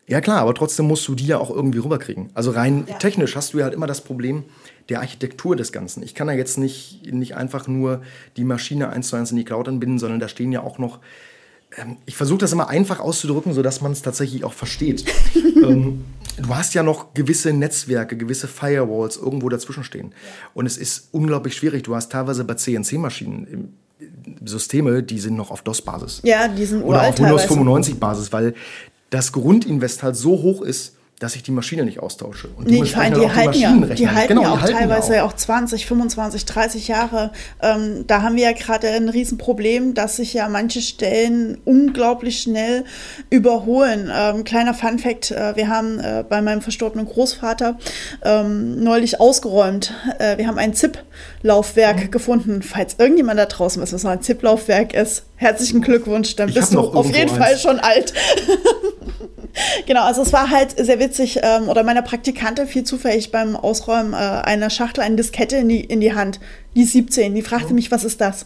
Ja 0.07 0.21
klar, 0.21 0.39
aber 0.39 0.55
trotzdem 0.55 0.87
musst 0.87 1.07
du 1.07 1.15
die 1.15 1.27
ja 1.27 1.37
auch 1.37 1.49
irgendwie 1.49 1.79
rüberkriegen. 1.79 2.31
Also 2.33 2.51
rein 2.51 2.85
ja. 2.87 2.97
technisch 2.97 3.35
hast 3.35 3.53
du 3.53 3.59
ja 3.59 3.65
halt 3.65 3.73
immer 3.73 3.87
das 3.87 4.01
Problem, 4.01 4.43
der 4.89 4.99
Architektur 4.99 5.55
des 5.55 5.71
Ganzen. 5.71 6.03
Ich 6.03 6.15
kann 6.15 6.27
da 6.27 6.33
jetzt 6.33 6.57
nicht, 6.57 7.11
nicht 7.11 7.35
einfach 7.35 7.67
nur 7.67 8.01
die 8.37 8.43
Maschine 8.43 8.89
eins 8.89 9.09
zu 9.09 9.15
eins 9.15 9.31
in 9.31 9.37
die 9.37 9.45
Cloud 9.45 9.67
anbinden, 9.67 9.99
sondern 9.99 10.19
da 10.19 10.27
stehen 10.27 10.51
ja 10.51 10.61
auch 10.61 10.77
noch. 10.77 10.99
Ähm, 11.77 11.97
ich 12.05 12.15
versuche 12.15 12.39
das 12.39 12.51
immer 12.51 12.69
einfach 12.69 12.99
auszudrücken, 12.99 13.53
sodass 13.53 13.81
man 13.81 13.91
es 13.91 14.01
tatsächlich 14.01 14.43
auch 14.43 14.53
versteht. 14.53 15.05
ähm, 15.63 16.03
du 16.37 16.55
hast 16.55 16.73
ja 16.73 16.83
noch 16.83 17.13
gewisse 17.13 17.53
Netzwerke, 17.53 18.17
gewisse 18.17 18.47
Firewalls 18.47 19.17
irgendwo 19.17 19.49
dazwischen 19.49 19.83
stehen. 19.83 20.13
Und 20.53 20.65
es 20.65 20.77
ist 20.77 21.09
unglaublich 21.11 21.55
schwierig. 21.55 21.83
Du 21.83 21.95
hast 21.95 22.11
teilweise 22.11 22.43
bei 22.43 22.55
CNC-Maschinen 22.55 23.73
Systeme, 24.43 25.03
die 25.03 25.19
sind 25.19 25.35
noch 25.35 25.51
auf 25.51 25.61
DOS-Basis. 25.61 26.21
Ja, 26.23 26.47
die 26.47 26.65
sind 26.65 26.83
Oder 26.83 27.03
auf 27.03 27.19
Windows 27.19 27.43
95-Basis, 27.43 28.33
weil 28.33 28.53
das 29.09 29.31
Grundinvest 29.31 30.03
halt 30.03 30.15
so 30.15 30.31
hoch 30.41 30.61
ist, 30.61 30.95
dass 31.21 31.35
ich 31.35 31.43
die 31.43 31.51
Maschine 31.51 31.85
nicht 31.85 31.99
austausche. 31.99 32.47
Und 32.57 32.65
nee, 32.65 32.81
ich 32.81 32.95
meine, 32.95 33.19
die, 33.19 33.29
halten 33.29 33.59
ja, 33.59 33.75
die 33.75 34.09
halten 34.09 34.29
genau, 34.29 34.41
ja 34.41 34.51
auch 34.53 34.65
teilweise 34.65 35.17
ja 35.17 35.23
auch. 35.23 35.33
auch 35.33 35.35
20, 35.35 35.85
25, 35.85 36.45
30 36.45 36.87
Jahre. 36.87 37.31
Ähm, 37.61 38.05
da 38.07 38.23
haben 38.23 38.35
wir 38.35 38.45
ja 38.45 38.53
gerade 38.53 38.87
ein 38.87 39.07
Riesenproblem, 39.07 39.93
dass 39.93 40.15
sich 40.15 40.33
ja 40.33 40.49
manche 40.49 40.81
Stellen 40.81 41.61
unglaublich 41.63 42.39
schnell 42.39 42.85
überholen. 43.29 44.11
Ähm, 44.11 44.43
kleiner 44.45 44.73
Fun 44.73 44.97
Fact, 44.97 45.29
äh, 45.29 45.55
wir 45.55 45.67
haben 45.67 45.99
äh, 45.99 46.25
bei 46.27 46.41
meinem 46.41 46.63
verstorbenen 46.63 47.05
Großvater 47.05 47.77
ähm, 48.23 48.83
neulich 48.83 49.19
ausgeräumt. 49.19 49.93
Äh, 50.17 50.39
wir 50.39 50.47
haben 50.47 50.57
ein 50.57 50.73
ZIP-Laufwerk 50.73 52.05
mhm. 52.05 52.11
gefunden. 52.11 52.61
Falls 52.63 52.95
irgendjemand 52.97 53.39
da 53.39 53.45
draußen 53.45 53.79
weiß, 53.79 53.93
was 53.93 54.05
ein 54.05 54.23
ZIP-Laufwerk 54.23 54.95
ist, 54.95 55.25
herzlichen 55.35 55.81
Glückwunsch, 55.81 56.35
dann 56.35 56.49
ich 56.49 56.55
bist 56.55 56.73
du 56.73 56.79
auf 56.79 57.05
jeden 57.05 57.29
eins. 57.29 57.37
Fall 57.37 57.57
schon 57.59 57.79
alt. 57.79 58.11
genau, 59.85 60.03
also 60.03 60.21
es 60.21 60.33
war 60.33 60.49
halt 60.49 60.75
sehr 60.77 60.99
witzig, 60.99 61.39
ähm, 61.41 61.69
oder 61.69 61.83
meiner 61.83 62.01
Praktikantin 62.01 62.67
fiel 62.67 62.83
zufällig 62.83 63.31
beim 63.31 63.55
Ausräumen 63.55 64.13
äh, 64.13 64.17
einer 64.17 64.69
Schachtel 64.69 65.01
eine 65.03 65.15
Diskette 65.15 65.57
in 65.57 65.69
die, 65.69 65.81
in 65.81 66.01
die 66.01 66.13
Hand. 66.13 66.39
Die 66.75 66.81
ist 66.83 66.93
17. 66.93 67.35
Die 67.35 67.41
fragte 67.41 67.71
oh. 67.71 67.73
mich, 67.73 67.91
was 67.91 68.03
ist 68.03 68.21
das? 68.21 68.45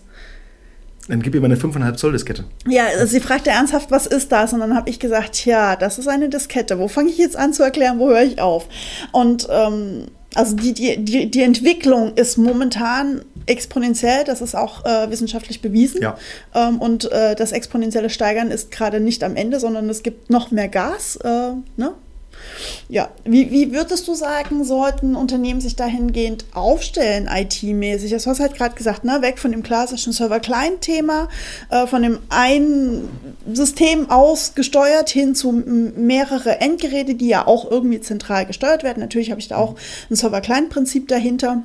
Dann 1.07 1.21
gib 1.21 1.35
ihr 1.35 1.41
mal 1.41 1.45
eine 1.45 1.55
5,5 1.55 1.95
Zoll 1.95 2.11
Diskette. 2.13 2.45
Ja, 2.67 2.85
also 2.85 3.05
sie 3.05 3.19
fragte 3.19 3.51
ernsthaft, 3.51 3.91
was 3.91 4.07
ist 4.07 4.31
das? 4.31 4.53
Und 4.53 4.61
dann 4.61 4.75
habe 4.75 4.89
ich 4.89 4.99
gesagt, 4.99 5.45
ja, 5.45 5.75
das 5.75 5.99
ist 5.99 6.07
eine 6.07 6.29
Diskette. 6.29 6.79
Wo 6.79 6.87
fange 6.87 7.09
ich 7.09 7.17
jetzt 7.17 7.37
an 7.37 7.53
zu 7.53 7.61
erklären, 7.61 7.99
wo 7.99 8.09
höre 8.09 8.23
ich 8.23 8.41
auf? 8.41 8.67
Und 9.11 9.47
ähm, 9.51 10.07
also 10.35 10.55
die, 10.55 10.73
die, 10.73 11.03
die, 11.03 11.31
die 11.31 11.41
Entwicklung 11.41 12.13
ist 12.15 12.37
momentan 12.37 13.21
exponentiell, 13.45 14.23
das 14.23 14.41
ist 14.41 14.55
auch 14.55 14.85
äh, 14.85 15.09
wissenschaftlich 15.09 15.61
bewiesen. 15.61 16.01
Ja. 16.01 16.17
Ähm, 16.53 16.79
und 16.79 17.11
äh, 17.11 17.35
das 17.35 17.51
exponentielle 17.51 18.09
Steigern 18.09 18.51
ist 18.51 18.71
gerade 18.71 18.99
nicht 18.99 19.23
am 19.23 19.35
Ende, 19.35 19.59
sondern 19.59 19.89
es 19.89 20.03
gibt 20.03 20.29
noch 20.29 20.51
mehr 20.51 20.67
Gas. 20.67 21.17
Äh, 21.17 21.51
ne? 21.77 21.93
Ja, 22.89 23.09
wie, 23.23 23.51
wie 23.51 23.71
würdest 23.73 24.07
du 24.07 24.13
sagen, 24.13 24.63
sollten 24.63 25.15
Unternehmen 25.15 25.61
sich 25.61 25.75
dahingehend 25.75 26.45
aufstellen, 26.53 27.29
IT-mäßig? 27.31 28.11
Das 28.11 28.27
hast 28.27 28.39
du 28.39 28.43
halt 28.43 28.55
gerade 28.55 28.75
gesagt, 28.75 29.03
ne? 29.03 29.21
weg 29.21 29.39
von 29.39 29.51
dem 29.51 29.63
klassischen 29.63 30.13
Server-Client-Thema, 30.13 31.29
äh, 31.69 31.87
von 31.87 32.01
dem 32.01 32.19
einen 32.29 33.09
System 33.51 34.09
aus 34.09 34.53
gesteuert 34.55 35.09
hin 35.09 35.35
zu 35.35 35.51
mehrere 35.51 36.61
Endgeräte, 36.61 37.15
die 37.15 37.27
ja 37.27 37.47
auch 37.47 37.69
irgendwie 37.69 38.01
zentral 38.01 38.45
gesteuert 38.45 38.83
werden. 38.83 38.99
Natürlich 38.99 39.31
habe 39.31 39.39
ich 39.39 39.47
da 39.47 39.57
auch 39.57 39.75
ein 40.09 40.15
Server-Client-Prinzip 40.15 41.07
dahinter 41.07 41.63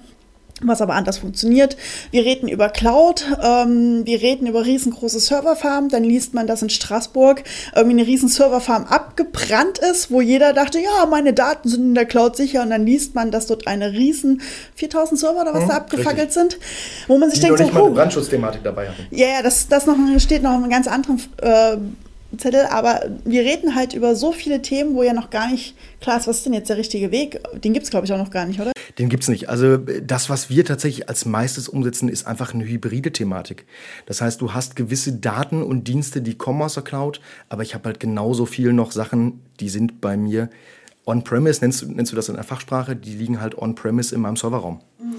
was 0.63 0.83
aber 0.83 0.95
anders 0.95 1.19
funktioniert. 1.19 1.77
Wir 2.11 2.25
reden 2.25 2.49
über 2.49 2.69
Cloud, 2.69 3.25
ähm, 3.43 4.03
wir 4.05 4.21
reden 4.21 4.47
über 4.47 4.65
riesengroße 4.65 5.21
Serverfarmen, 5.21 5.89
dann 5.91 6.05
liest 6.05 6.35
man, 6.35 6.47
dass 6.47 6.63
in 6.63 6.71
Straßburg 6.71 7.43
irgendwie 7.75 8.01
eine 8.01 8.07
riesen 8.07 8.29
Serverfarm 8.29 8.85
abgebrannt 8.85 9.79
ist, 9.79 10.11
wo 10.11 10.21
jeder 10.21 10.53
dachte, 10.53 10.79
ja, 10.79 11.07
meine 11.07 11.33
Daten 11.33 11.69
sind 11.69 11.83
in 11.83 11.95
der 11.95 12.07
Cloud 12.07 12.37
sicher 12.37 12.63
und 12.63 12.71
dann 12.71 12.85
liest 12.85 13.15
man, 13.15 13.31
dass 13.31 13.47
dort 13.47 13.67
eine 13.67 13.93
riesen 13.93 14.43
4000 14.75 15.19
Server 15.19 15.41
oder 15.41 15.55
was 15.55 15.63
hm, 15.63 15.69
da 15.69 15.77
abgefackelt 15.77 16.29
richtig. 16.29 16.35
sind, 16.35 16.59
wo 17.09 17.19
man 17.19 17.31
sich 17.31 17.41
Die 17.41 17.47
denkt, 17.47 17.59
so, 17.59 17.65
nicht 17.65 17.75
mal 17.75 17.85
eine 17.85 17.95
Brandschutzthematik 17.95 18.63
dabei. 18.63 18.91
Ja, 19.11 19.27
yeah, 19.27 19.43
das, 19.43 19.69
das 19.69 19.87
noch, 19.87 19.97
steht 20.19 20.43
noch 20.43 20.51
in 20.51 20.63
einem 20.63 20.71
ganz 20.71 20.87
anderen 20.87 21.21
äh, 21.43 21.77
Zettel, 22.37 22.67
aber 22.67 23.03
wir 23.25 23.43
reden 23.43 23.75
halt 23.75 23.93
über 23.93 24.15
so 24.15 24.33
viele 24.33 24.63
Themen, 24.63 24.95
wo 24.95 25.03
ja 25.03 25.13
noch 25.13 25.31
gar 25.31 25.51
nicht 25.51 25.75
klar 26.01 26.19
ist, 26.19 26.29
was 26.29 26.39
ist 26.39 26.47
denn 26.47 26.53
jetzt 26.53 26.71
der 26.71 26.77
richtige 26.77 27.11
Weg? 27.11 27.41
Den 27.55 27.73
gibt 27.73 27.85
es, 27.85 27.91
glaube 27.91 28.07
ich, 28.07 28.13
auch 28.13 28.19
noch 28.19 28.31
gar 28.31 28.47
nicht, 28.47 28.61
oder? 28.61 28.73
Den 29.01 29.09
gibt 29.09 29.23
es 29.23 29.31
nicht. 29.31 29.49
Also 29.49 29.79
das, 29.79 30.29
was 30.29 30.51
wir 30.51 30.63
tatsächlich 30.63 31.09
als 31.09 31.25
meistes 31.25 31.71
umsetzen, 31.71 32.11
ist 32.11 32.27
einfach 32.27 32.53
eine 32.53 32.67
hybride 32.67 33.13
Thematik. 33.13 33.65
Das 34.05 34.21
heißt, 34.21 34.43
du 34.43 34.53
hast 34.53 34.77
gewisse 34.77 35.15
Daten 35.15 35.63
und 35.63 35.89
Dienste, 35.89 36.21
die 36.21 36.37
kommen 36.37 36.61
aus 36.61 36.75
der 36.75 36.83
Cloud, 36.83 37.19
aber 37.49 37.63
ich 37.63 37.75
habe 37.75 37.87
halt 37.87 37.99
genauso 37.99 38.45
viel 38.45 38.75
noch 38.75 38.93
Sachen, 38.93 39.41
die 39.59 39.71
sind 39.71 40.03
bei 40.03 40.19
mir 40.19 40.51
on-premise, 41.07 41.63
nennst, 41.63 41.89
nennst 41.89 42.13
du 42.13 42.17
das 42.17 42.29
in 42.29 42.35
der 42.35 42.45
Fachsprache, 42.45 42.95
die 42.95 43.15
liegen 43.15 43.41
halt 43.41 43.57
on-premise 43.57 44.15
in 44.15 44.21
meinem 44.21 44.37
Serverraum. 44.37 44.83
Mhm. 44.99 45.15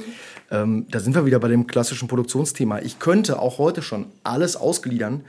Ähm, 0.52 0.86
da 0.92 1.00
sind 1.00 1.16
wir 1.16 1.26
wieder 1.26 1.40
bei 1.40 1.48
dem 1.48 1.66
klassischen 1.66 2.08
Produktionsthema. 2.08 2.82
Ich 2.82 3.00
könnte 3.00 3.40
auch 3.40 3.58
heute 3.58 3.82
schon 3.82 4.06
alles 4.24 4.56
ausgliedern 4.56 5.24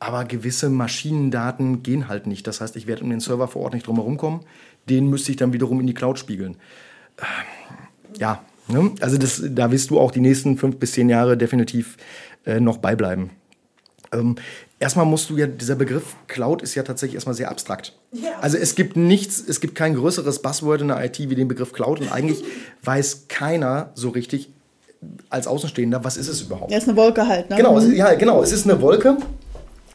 aber 0.00 0.24
gewisse 0.26 0.68
Maschinendaten 0.68 1.82
gehen 1.82 2.08
halt 2.08 2.26
nicht. 2.26 2.46
Das 2.46 2.60
heißt, 2.60 2.76
ich 2.76 2.86
werde 2.86 3.04
um 3.04 3.08
den 3.08 3.20
Server 3.20 3.48
vor 3.48 3.62
Ort 3.62 3.72
nicht 3.72 3.86
drum 3.86 3.96
herum 3.96 4.18
kommen. 4.18 4.40
Den 4.86 5.08
müsste 5.08 5.30
ich 5.30 5.38
dann 5.38 5.54
wiederum 5.54 5.80
in 5.80 5.86
die 5.86 5.94
Cloud 5.94 6.18
spiegeln. 6.18 6.58
Ähm, 7.18 7.83
ja, 8.18 8.44
ne? 8.68 8.92
also 9.00 9.18
das, 9.18 9.42
da 9.44 9.70
wirst 9.70 9.90
du 9.90 9.98
auch 9.98 10.10
die 10.10 10.20
nächsten 10.20 10.56
fünf 10.56 10.76
bis 10.76 10.92
zehn 10.92 11.08
Jahre 11.08 11.36
definitiv 11.36 11.96
äh, 12.46 12.60
noch 12.60 12.78
beibleiben. 12.78 13.30
Ähm, 14.12 14.36
erstmal 14.78 15.06
musst 15.06 15.30
du 15.30 15.36
ja, 15.36 15.46
dieser 15.46 15.74
Begriff 15.74 16.14
Cloud 16.26 16.62
ist 16.62 16.74
ja 16.74 16.82
tatsächlich 16.82 17.16
erstmal 17.16 17.34
sehr 17.34 17.50
abstrakt. 17.50 17.96
Ja. 18.12 18.38
Also 18.40 18.56
es 18.56 18.74
gibt 18.74 18.96
nichts, 18.96 19.42
es 19.46 19.60
gibt 19.60 19.74
kein 19.74 19.94
größeres 19.94 20.42
Buzzword 20.42 20.82
in 20.82 20.88
der 20.88 21.04
IT 21.04 21.18
wie 21.18 21.34
den 21.34 21.48
Begriff 21.48 21.72
Cloud 21.72 22.00
und 22.00 22.12
eigentlich 22.12 22.44
weiß 22.82 23.26
keiner 23.28 23.90
so 23.94 24.10
richtig 24.10 24.50
als 25.28 25.46
Außenstehender, 25.46 26.02
was 26.02 26.16
ist 26.16 26.28
es 26.28 26.42
überhaupt? 26.42 26.70
Ja, 26.70 26.78
ist 26.78 26.88
eine 26.88 26.96
Wolke 26.96 27.28
halt, 27.28 27.50
ne? 27.50 27.56
Genau, 27.56 27.78
ja, 27.78 28.14
genau, 28.14 28.42
es 28.42 28.52
ist 28.52 28.64
eine 28.64 28.80
Wolke 28.80 29.18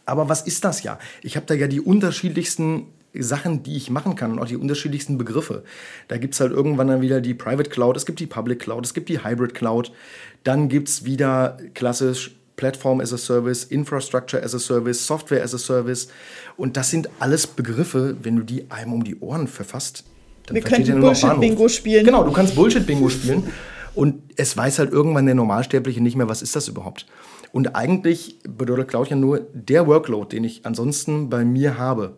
aber 0.10 0.28
was 0.28 0.42
ist 0.42 0.66
das 0.66 0.84
ja? 0.84 0.98
Ich 1.22 1.36
habe 1.36 1.46
da 1.46 1.54
ja 1.54 1.68
die 1.68 1.80
unterschiedlichsten 1.80 2.88
Sachen, 3.14 3.64
die 3.64 3.76
ich 3.76 3.90
machen 3.90 4.16
kann 4.16 4.32
und 4.32 4.40
auch 4.40 4.46
die 4.46 4.58
unterschiedlichsten 4.58 5.18
Begriffe. 5.18 5.64
Da 6.08 6.18
gibt 6.18 6.34
es 6.34 6.40
halt 6.40 6.52
irgendwann 6.52 6.88
dann 6.88 7.02
wieder 7.02 7.22
die 7.22 7.34
Private 7.34 7.70
Cloud, 7.70 7.98
es 7.98 8.06
gibt 8.06 8.20
die 8.20 8.28
Public 8.28 8.60
Cloud, 8.60 8.86
es 8.86 8.94
gibt 8.94 9.10
die 9.10 9.24
Hybrid 9.24 9.54
Cloud. 9.54 9.92
Dann 10.44 10.70
gibt 10.70 10.90
es 10.90 11.06
wieder 11.06 11.58
klassisch 11.74 12.36
Platform 12.56 13.00
as 13.00 13.14
a 13.14 13.18
Service, 13.18 13.64
Infrastructure 13.64 14.44
as 14.44 14.54
a 14.54 14.60
Service, 14.60 15.06
Software 15.06 15.44
as 15.44 15.56
a 15.56 15.58
Service. 15.58 16.10
Und 16.58 16.76
das 16.76 16.90
sind 16.90 17.10
alles 17.20 17.48
Begriffe, 17.48 18.18
wenn 18.22 18.36
du 18.36 18.44
die 18.44 18.70
einem 18.70 18.94
um 18.94 19.04
die 19.04 19.18
Ohren 19.20 19.48
verfasst. 19.48 20.04
Dann 20.46 20.56
Wir 20.56 20.62
können 20.62 21.00
Bullshit-Bingo 21.00 21.70
spielen. 21.70 22.06
Genau, 22.06 22.24
du 22.24 22.32
kannst 22.32 22.56
Bullshit-Bingo 22.56 23.10
spielen. 23.10 23.44
Und 23.96 24.22
es 24.36 24.56
weiß 24.56 24.80
halt 24.80 24.92
irgendwann 24.92 25.26
der 25.26 25.36
Normalsterbliche 25.36 26.02
nicht 26.02 26.16
mehr, 26.16 26.28
was 26.28 26.42
ist 26.42 26.56
das 26.56 26.68
überhaupt. 26.68 27.06
Und 27.52 27.76
eigentlich 27.76 28.38
bedeutet 28.44 28.90
Cloud 28.90 29.10
ja 29.10 29.16
nur, 29.16 29.48
der 29.54 29.88
Workload, 29.88 30.36
den 30.36 30.44
ich 30.44 30.66
ansonsten 30.66 31.30
bei 31.30 31.46
mir 31.46 31.78
habe, 31.78 32.18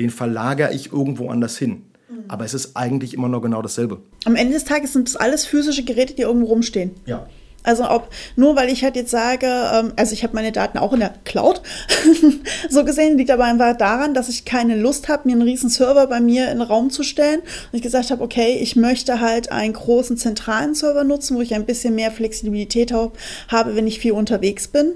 den 0.00 0.10
verlagere 0.10 0.72
ich 0.72 0.92
irgendwo 0.92 1.28
anders 1.30 1.56
hin. 1.58 1.82
Mhm. 2.08 2.24
Aber 2.28 2.44
es 2.44 2.54
ist 2.54 2.76
eigentlich 2.76 3.14
immer 3.14 3.28
noch 3.28 3.42
genau 3.42 3.62
dasselbe. 3.62 4.00
Am 4.24 4.34
Ende 4.34 4.54
des 4.54 4.64
Tages 4.64 4.94
sind 4.94 5.08
es 5.08 5.16
alles 5.16 5.44
physische 5.44 5.84
Geräte, 5.84 6.14
die 6.14 6.22
irgendwo 6.22 6.46
rumstehen. 6.46 6.92
Ja. 7.06 7.26
Also 7.62 7.90
ob 7.90 8.08
nur 8.36 8.56
weil 8.56 8.70
ich 8.70 8.82
halt 8.82 8.96
jetzt 8.96 9.10
sage, 9.10 9.46
ähm, 9.46 9.92
also 9.96 10.14
ich 10.14 10.22
habe 10.22 10.34
meine 10.34 10.50
Daten 10.50 10.78
auch 10.78 10.94
in 10.94 11.00
der 11.00 11.12
Cloud, 11.24 11.60
so 12.70 12.84
gesehen, 12.84 13.18
liegt 13.18 13.30
aber 13.30 13.44
einfach 13.44 13.76
daran, 13.76 14.14
dass 14.14 14.30
ich 14.30 14.46
keine 14.46 14.76
Lust 14.76 15.08
habe, 15.08 15.28
mir 15.28 15.34
einen 15.34 15.42
riesen 15.42 15.68
Server 15.68 16.06
bei 16.06 16.20
mir 16.20 16.50
in 16.50 16.60
den 16.60 16.66
Raum 16.66 16.88
zu 16.88 17.02
stellen. 17.02 17.40
Und 17.40 17.76
ich 17.76 17.82
gesagt 17.82 18.10
habe, 18.10 18.24
okay, 18.24 18.58
ich 18.62 18.76
möchte 18.76 19.20
halt 19.20 19.52
einen 19.52 19.74
großen 19.74 20.16
zentralen 20.16 20.74
Server 20.74 21.04
nutzen, 21.04 21.36
wo 21.36 21.42
ich 21.42 21.54
ein 21.54 21.66
bisschen 21.66 21.94
mehr 21.94 22.10
Flexibilität 22.10 22.92
habe, 22.92 23.76
wenn 23.76 23.86
ich 23.86 24.00
viel 24.00 24.12
unterwegs 24.12 24.68
bin. 24.68 24.94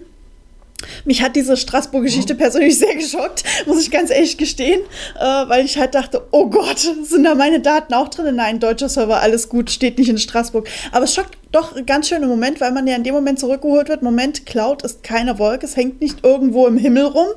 Mich 1.04 1.22
hat 1.22 1.36
diese 1.36 1.56
Straßburg-Geschichte 1.56 2.34
mhm. 2.34 2.38
persönlich 2.38 2.78
sehr 2.78 2.94
geschockt, 2.94 3.44
muss 3.66 3.82
ich 3.82 3.90
ganz 3.90 4.10
ehrlich 4.10 4.36
gestehen, 4.36 4.80
äh, 5.18 5.24
weil 5.24 5.64
ich 5.64 5.78
halt 5.78 5.94
dachte, 5.94 6.26
oh 6.30 6.48
Gott, 6.50 6.78
sind 6.78 7.24
da 7.24 7.34
meine 7.34 7.60
Daten 7.60 7.94
auch 7.94 8.08
drin? 8.08 8.36
Nein, 8.36 8.60
deutscher 8.60 8.88
Server, 8.88 9.20
alles 9.20 9.48
gut, 9.48 9.70
steht 9.70 9.98
nicht 9.98 10.08
in 10.08 10.18
Straßburg. 10.18 10.68
Aber 10.92 11.04
es 11.04 11.14
schockt 11.14 11.36
doch 11.54 11.74
ganz 11.86 12.08
schön 12.08 12.22
im 12.22 12.28
Moment, 12.28 12.60
weil 12.60 12.72
man 12.72 12.86
ja 12.86 12.96
in 12.96 13.04
dem 13.04 13.14
Moment 13.14 13.38
zurückgeholt 13.38 13.88
wird. 13.88 14.02
Moment, 14.02 14.46
Cloud 14.46 14.82
ist 14.82 15.02
keine 15.02 15.38
Wolke, 15.38 15.66
es 15.66 15.76
hängt 15.76 16.00
nicht 16.00 16.24
irgendwo 16.24 16.66
im 16.66 16.76
Himmel 16.76 17.04
rum, 17.04 17.28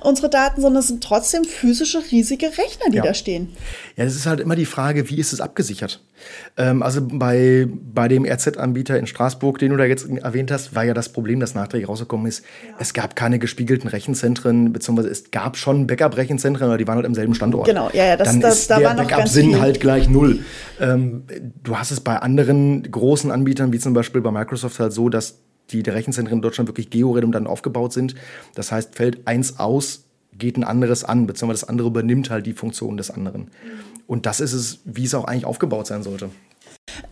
unsere 0.00 0.30
Daten, 0.30 0.60
sondern 0.60 0.80
es 0.80 0.88
sind 0.88 1.02
trotzdem 1.02 1.44
physische, 1.44 2.02
riesige 2.10 2.46
Rechner, 2.46 2.90
die 2.90 2.96
ja. 2.96 3.02
da 3.02 3.14
stehen. 3.14 3.50
Ja, 3.96 4.04
das 4.04 4.14
ist 4.14 4.26
halt 4.26 4.40
immer 4.40 4.56
die 4.56 4.66
Frage, 4.66 5.10
wie 5.10 5.18
ist 5.18 5.32
es 5.32 5.40
abgesichert? 5.40 6.00
Ähm, 6.56 6.82
also 6.82 7.00
bei, 7.02 7.66
bei 7.68 8.08
dem 8.08 8.24
RZ-Anbieter 8.24 8.98
in 8.98 9.06
Straßburg, 9.06 9.58
den 9.58 9.70
du 9.70 9.76
da 9.76 9.84
jetzt 9.84 10.08
erwähnt 10.08 10.52
hast, 10.52 10.74
war 10.74 10.84
ja 10.84 10.94
das 10.94 11.08
Problem, 11.08 11.40
das 11.40 11.54
nachträglich 11.56 11.88
rausgekommen 11.88 12.26
ist, 12.26 12.44
ja. 12.66 12.74
es 12.78 12.94
gab 12.94 13.16
keine 13.16 13.40
gespiegelten 13.40 13.88
Rechenzentren, 13.88 14.72
beziehungsweise 14.72 15.08
es 15.08 15.30
gab 15.32 15.56
schon 15.56 15.86
Backup-Rechenzentren, 15.88 16.68
aber 16.68 16.78
die 16.78 16.86
waren 16.86 16.96
halt 16.96 17.06
im 17.06 17.14
selben 17.14 17.34
Standort. 17.34 17.66
Genau, 17.66 17.90
ja, 17.92 18.06
ja, 18.06 18.16
das, 18.16 18.28
Dann 18.28 18.40
das, 18.40 18.60
ist 18.60 18.70
da 18.70 18.78
der 18.78 18.94
Backup-Sinn 18.94 19.60
halt 19.60 19.80
gleich 19.80 20.08
null. 20.08 20.40
Ähm, 20.80 21.24
du 21.64 21.76
hast 21.76 21.90
es 21.90 21.98
bei 22.00 22.16
anderen 22.18 22.88
großen 22.88 23.32
Anbietern, 23.32 23.57
wie 23.72 23.78
zum 23.78 23.94
Beispiel 23.94 24.20
bei 24.20 24.30
Microsoft, 24.30 24.78
halt 24.80 24.92
so, 24.92 25.08
dass 25.08 25.38
die 25.70 25.80
Rechenzentren 25.80 26.38
in 26.38 26.42
Deutschland 26.42 26.68
wirklich 26.68 26.90
georedundant 26.90 27.46
aufgebaut 27.46 27.92
sind. 27.92 28.14
Das 28.54 28.72
heißt, 28.72 28.94
fällt 28.94 29.26
eins 29.26 29.58
aus, 29.58 30.04
geht 30.32 30.56
ein 30.56 30.64
anderes 30.64 31.04
an, 31.04 31.26
beziehungsweise 31.26 31.62
das 31.62 31.68
andere 31.68 31.88
übernimmt 31.88 32.30
halt 32.30 32.46
die 32.46 32.52
Funktion 32.54 32.96
des 32.96 33.10
anderen. 33.10 33.42
Mhm. 33.42 33.48
Und 34.06 34.24
das 34.24 34.40
ist 34.40 34.54
es, 34.54 34.80
wie 34.84 35.04
es 35.04 35.14
auch 35.14 35.24
eigentlich 35.24 35.44
aufgebaut 35.44 35.86
sein 35.86 36.02
sollte. 36.02 36.30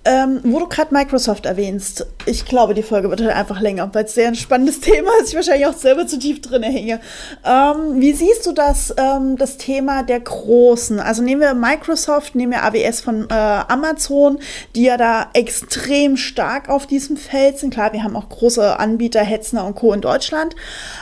Ähm, 0.05 0.41
wo 0.45 0.61
du 0.61 0.69
gerade 0.69 0.95
Microsoft 0.95 1.47
erwähnst, 1.47 2.07
ich 2.27 2.45
glaube, 2.45 2.75
die 2.75 2.83
Folge 2.83 3.11
wird 3.11 3.21
halt 3.21 3.35
einfach 3.35 3.61
länger, 3.61 3.91
weil 3.93 4.05
es 4.05 4.15
sehr 4.15 4.29
ein 4.29 4.35
spannendes 4.35 4.81
Thema 4.81 5.11
ist. 5.21 5.31
Ich 5.31 5.35
wahrscheinlich 5.35 5.67
auch 5.67 5.77
selber 5.77 6.07
zu 6.07 6.19
tief 6.19 6.41
drin 6.41 6.63
hänge. 6.63 7.01
Ähm, 7.45 8.01
wie 8.01 8.13
siehst 8.13 8.47
du 8.47 8.53
das, 8.53 8.95
ähm, 8.97 9.37
das 9.37 9.57
Thema 9.57 10.03
der 10.03 10.21
Großen? 10.21 11.01
Also 11.01 11.23
nehmen 11.23 11.41
wir 11.41 11.55
Microsoft, 11.55 12.35
nehmen 12.35 12.53
wir 12.53 12.63
AWS 12.63 13.01
von 13.01 13.29
äh, 13.29 13.35
Amazon, 13.35 14.39
die 14.75 14.85
ja 14.85 14.97
da 14.97 15.29
extrem 15.33 16.17
stark 16.17 16.69
auf 16.69 16.87
diesem 16.87 17.17
Feld 17.17 17.59
sind. 17.59 17.75
Klar, 17.75 17.93
wir 17.93 18.05
haben 18.05 18.17
auch 18.17 18.29
große 18.29 18.79
Anbieter, 18.79 19.23
Hetzner 19.23 19.65
und 19.65 19.75
Co. 19.75 19.93
in 19.93 20.01
Deutschland, 20.01 20.55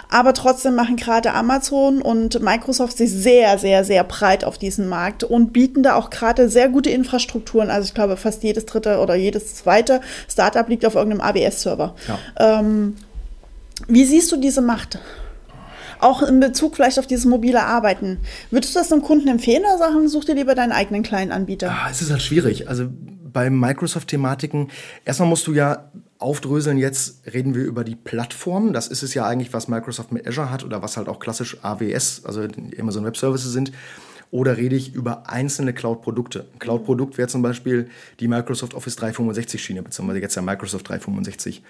aber 0.09 0.33
trotzdem 0.33 0.75
machen 0.75 0.97
gerade 0.97 1.33
Amazon 1.33 2.01
und 2.01 2.41
Microsoft 2.41 2.97
sich 2.97 3.11
sehr, 3.13 3.59
sehr, 3.59 3.85
sehr 3.85 4.05
breit 4.05 4.45
auf 4.45 4.57
diesen 4.57 4.89
Markt 4.89 5.25
und 5.25 5.53
bieten 5.53 5.83
da 5.83 5.95
auch 5.97 6.11
gerade 6.11 6.49
sehr 6.49 6.69
gute 6.69 6.91
Infrastrukturen. 6.91 7.71
Also 7.71 7.89
ich 7.89 7.95
glaube, 7.95 8.17
fast 8.17 8.43
jedes 8.43 8.64
dritte 8.67 8.99
oder 8.99 9.15
jedes 9.15 9.55
zweite 9.55 10.01
Startup 10.29 10.69
liegt 10.69 10.85
auf 10.87 10.95
irgendeinem 10.95 11.21
AWS-Server. 11.21 11.95
Ja. 12.09 12.61
Ähm, 12.61 12.97
wie 13.89 14.05
siehst 14.05 14.31
du 14.33 14.37
diese 14.37 14.63
Macht? 14.63 14.99
Auch 16.01 16.23
in 16.23 16.41
Bezug 16.41 16.77
vielleicht 16.77 16.99
auf 16.99 17.07
dieses 17.07 17.25
mobile 17.25 17.63
Arbeiten. 17.63 18.19
Würdest 18.51 18.75
du 18.75 18.79
das 18.79 18.93
einem 18.93 19.03
Kunden 19.03 19.29
empfehlen 19.29 19.63
oder 19.63 19.79
sagen, 19.79 20.09
such 20.09 20.25
dir 20.25 20.35
lieber 20.35 20.55
deinen 20.55 20.73
eigenen 20.73 21.03
kleinen 21.03 21.33
Anbieter? 21.33 21.71
Ah, 21.71 21.89
es 21.91 22.03
ist 22.03 22.11
halt 22.11 22.23
schwierig. 22.23 22.69
Also 22.69 22.89
bei 23.35 23.51
Microsoft-Thematiken, 23.51 24.71
erstmal 25.05 25.29
musst 25.29 25.47
du 25.47 25.53
ja 25.53 25.91
aufdröseln, 26.19 26.79
jetzt 26.79 27.27
reden 27.33 27.55
wir 27.55 27.65
über 27.65 27.85
die 27.85 27.97
Plattform. 27.97 28.73
Das 28.73 28.89
ist 28.89 29.03
es 29.03 29.13
ja 29.15 29.27
eigentlich, 29.27 29.53
was 29.53 29.69
Microsoft 29.69 30.13
mit 30.13 30.27
Azure 30.27 30.51
hat 30.51 30.65
oder 30.65 30.83
was 30.83 30.97
halt 30.97 31.09
auch 31.09 31.19
klassisch 31.19 31.59
AWS, 31.63 32.23
also 32.25 32.47
Amazon 32.79 33.05
Web 33.05 33.17
Services 33.17 33.53
sind. 33.53 33.73
Oder 34.31 34.57
rede 34.57 34.77
ich 34.77 34.95
über 34.95 35.29
einzelne 35.29 35.73
Cloud-Produkte? 35.73 36.47
Ein 36.53 36.59
Cloud-Produkt 36.59 37.19
wäre 37.19 37.29
zum 37.29 37.43
Beispiel 37.43 37.89
die 38.21 38.29
Microsoft 38.29 38.75
Office 38.75 38.99
365-Schiene, 38.99 39.83
beziehungsweise 39.83 40.21
jetzt 40.21 40.35
ja 40.35 40.43
Microsoft 40.43 40.89
365. 40.89 41.63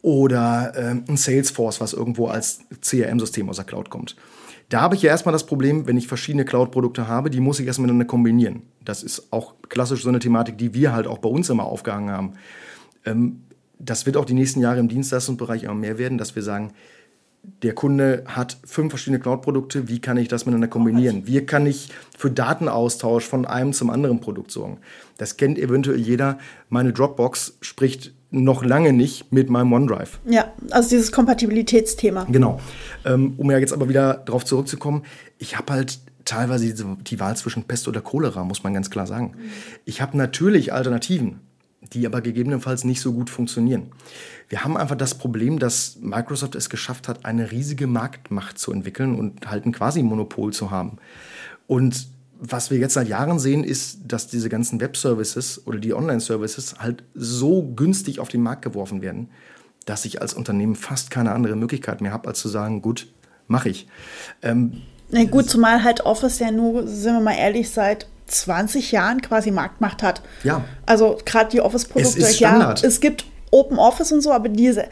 Oder 0.00 0.72
ähm, 0.76 1.04
ein 1.08 1.16
Salesforce, 1.16 1.80
was 1.80 1.92
irgendwo 1.92 2.28
als 2.28 2.60
CRM-System 2.80 3.48
aus 3.48 3.56
der 3.56 3.64
Cloud 3.64 3.90
kommt. 3.90 4.16
Da 4.68 4.80
habe 4.82 4.94
ich 4.94 5.02
ja 5.02 5.10
erstmal 5.10 5.32
das 5.32 5.46
Problem, 5.46 5.86
wenn 5.86 5.96
ich 5.96 6.08
verschiedene 6.08 6.44
Cloud-Produkte 6.44 7.08
habe, 7.08 7.30
die 7.30 7.40
muss 7.40 7.58
ich 7.58 7.66
erstmal 7.66 7.86
miteinander 7.86 8.06
kombinieren. 8.06 8.62
Das 8.84 9.02
ist 9.02 9.32
auch 9.32 9.54
klassisch 9.68 10.02
so 10.02 10.08
eine 10.08 10.18
Thematik, 10.18 10.58
die 10.58 10.74
wir 10.74 10.92
halt 10.92 11.06
auch 11.06 11.18
bei 11.18 11.28
uns 11.28 11.48
immer 11.48 11.64
aufgehangen 11.64 12.10
haben. 12.10 12.32
Ähm, 13.04 13.40
das 13.78 14.06
wird 14.06 14.16
auch 14.16 14.24
die 14.24 14.34
nächsten 14.34 14.60
Jahre 14.60 14.80
im 14.80 14.88
Dienstleistungsbereich 14.88 15.62
immer 15.62 15.74
mehr 15.74 15.98
werden, 15.98 16.18
dass 16.18 16.34
wir 16.34 16.42
sagen, 16.42 16.72
der 17.62 17.74
Kunde 17.74 18.24
hat 18.26 18.58
fünf 18.64 18.92
verschiedene 18.92 19.20
Cloud-Produkte, 19.20 19.88
wie 19.88 20.00
kann 20.00 20.16
ich 20.16 20.28
das 20.28 20.46
miteinander 20.46 20.68
kombinieren? 20.68 21.26
Wie 21.26 21.44
kann 21.44 21.66
ich 21.66 21.90
für 22.16 22.30
Datenaustausch 22.30 23.24
von 23.24 23.46
einem 23.46 23.72
zum 23.72 23.90
anderen 23.90 24.20
Produkt 24.20 24.50
sorgen? 24.50 24.78
Das 25.16 25.36
kennt 25.36 25.58
eventuell 25.58 25.98
jeder. 25.98 26.38
Meine 26.68 26.92
Dropbox 26.92 27.58
spricht 27.60 28.12
noch 28.30 28.64
lange 28.64 28.92
nicht 28.92 29.32
mit 29.32 29.48
meinem 29.50 29.72
OneDrive. 29.72 30.20
Ja, 30.26 30.52
also 30.70 30.90
dieses 30.90 31.12
Kompatibilitätsthema. 31.12 32.26
Genau. 32.30 32.60
Ähm, 33.04 33.34
um 33.38 33.50
ja 33.50 33.58
jetzt 33.58 33.72
aber 33.72 33.88
wieder 33.88 34.14
darauf 34.14 34.44
zurückzukommen, 34.44 35.04
ich 35.38 35.56
habe 35.56 35.72
halt 35.72 35.98
teilweise 36.24 36.74
die 36.74 37.20
Wahl 37.20 37.36
zwischen 37.36 37.64
Pest 37.64 37.88
oder 37.88 38.02
Cholera, 38.02 38.44
muss 38.44 38.62
man 38.62 38.74
ganz 38.74 38.90
klar 38.90 39.06
sagen. 39.06 39.34
Ich 39.86 40.02
habe 40.02 40.16
natürlich 40.16 40.72
Alternativen 40.72 41.40
die 41.80 42.06
aber 42.06 42.20
gegebenenfalls 42.20 42.84
nicht 42.84 43.00
so 43.00 43.12
gut 43.12 43.30
funktionieren. 43.30 43.90
Wir 44.48 44.64
haben 44.64 44.76
einfach 44.76 44.96
das 44.96 45.16
Problem, 45.16 45.58
dass 45.58 45.96
Microsoft 46.00 46.54
es 46.54 46.70
geschafft 46.70 47.08
hat, 47.08 47.24
eine 47.24 47.50
riesige 47.50 47.86
Marktmacht 47.86 48.58
zu 48.58 48.72
entwickeln 48.72 49.18
und 49.18 49.48
halt 49.48 49.64
ein 49.64 49.72
Quasi-Monopol 49.72 50.52
zu 50.52 50.70
haben. 50.70 50.98
Und 51.66 52.08
was 52.40 52.70
wir 52.70 52.78
jetzt 52.78 52.94
seit 52.94 53.08
Jahren 53.08 53.38
sehen, 53.38 53.64
ist, 53.64 54.00
dass 54.06 54.28
diese 54.28 54.48
ganzen 54.48 54.80
Web-Services 54.80 55.66
oder 55.66 55.78
die 55.78 55.94
Online-Services 55.94 56.76
halt 56.78 57.02
so 57.14 57.62
günstig 57.74 58.20
auf 58.20 58.28
den 58.28 58.42
Markt 58.42 58.62
geworfen 58.62 59.02
werden, 59.02 59.28
dass 59.84 60.04
ich 60.04 60.20
als 60.20 60.34
Unternehmen 60.34 60.76
fast 60.76 61.10
keine 61.10 61.32
andere 61.32 61.56
Möglichkeit 61.56 62.00
mehr 62.00 62.12
habe, 62.12 62.28
als 62.28 62.40
zu 62.40 62.48
sagen, 62.48 62.82
gut, 62.82 63.08
mache 63.48 63.70
ich. 63.70 63.88
Ähm, 64.42 64.82
Na 65.10 65.24
gut, 65.24 65.48
zumal 65.48 65.82
halt 65.82 66.02
Office 66.02 66.38
ja 66.38 66.50
nur, 66.50 66.86
sind 66.86 67.14
wir 67.14 67.20
mal 67.20 67.36
ehrlich, 67.36 67.70
seit 67.70 68.06
20 68.28 68.92
Jahren 68.92 69.20
quasi 69.20 69.50
Marktmacht 69.50 70.02
hat. 70.02 70.22
Ja. 70.44 70.64
Also 70.86 71.18
gerade 71.24 71.50
die 71.50 71.60
Office-Produkte. 71.60 72.30
Ja, 72.38 72.74
es 72.82 73.00
gibt 73.00 73.24
Open 73.50 73.78
Office 73.78 74.12
und 74.12 74.20
so, 74.20 74.32
aber 74.32 74.48
diese 74.48 74.88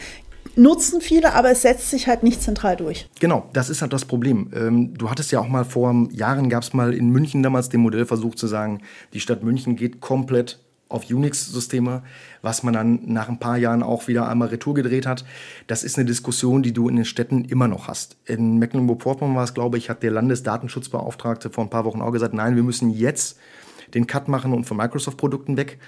nutzen 0.56 1.00
viele, 1.00 1.34
aber 1.34 1.50
es 1.50 1.62
setzt 1.62 1.90
sich 1.90 2.06
halt 2.08 2.22
nicht 2.22 2.42
zentral 2.42 2.76
durch. 2.76 3.08
Genau, 3.20 3.48
das 3.52 3.68
ist 3.68 3.82
halt 3.82 3.92
das 3.92 4.04
Problem. 4.04 4.50
Ähm, 4.54 4.94
du 4.94 5.10
hattest 5.10 5.30
ja 5.30 5.38
auch 5.38 5.48
mal 5.48 5.64
vor 5.64 6.08
Jahren, 6.10 6.48
gab 6.48 6.62
es 6.62 6.72
mal 6.72 6.94
in 6.94 7.10
München 7.10 7.42
damals 7.42 7.68
den 7.68 7.80
Modellversuch 7.80 8.34
zu 8.34 8.46
sagen, 8.46 8.80
die 9.12 9.20
Stadt 9.20 9.42
München 9.42 9.76
geht 9.76 10.00
komplett 10.00 10.58
auf 10.88 11.10
Unix-Systeme, 11.10 12.02
was 12.42 12.62
man 12.62 12.74
dann 12.74 13.00
nach 13.06 13.28
ein 13.28 13.38
paar 13.38 13.56
Jahren 13.56 13.82
auch 13.82 14.06
wieder 14.06 14.28
einmal 14.28 14.48
retour 14.48 14.74
gedreht 14.74 15.06
hat. 15.06 15.24
Das 15.66 15.82
ist 15.82 15.98
eine 15.98 16.04
Diskussion, 16.04 16.62
die 16.62 16.72
du 16.72 16.88
in 16.88 16.96
den 16.96 17.04
Städten 17.04 17.44
immer 17.44 17.66
noch 17.66 17.88
hast. 17.88 18.16
In 18.24 18.58
Mecklenburg-Vorpommern 18.58 19.36
war 19.36 19.44
es, 19.44 19.54
glaube 19.54 19.78
ich, 19.78 19.90
hat 19.90 20.02
der 20.02 20.12
Landesdatenschutzbeauftragte 20.12 21.50
vor 21.50 21.64
ein 21.64 21.70
paar 21.70 21.84
Wochen 21.84 22.00
auch 22.00 22.12
gesagt, 22.12 22.34
nein, 22.34 22.54
wir 22.54 22.62
müssen 22.62 22.90
jetzt 22.90 23.38
den 23.94 24.06
Cut 24.06 24.28
machen 24.28 24.52
und 24.52 24.64
von 24.64 24.76
Microsoft-Produkten 24.76 25.56
weg, 25.56 25.78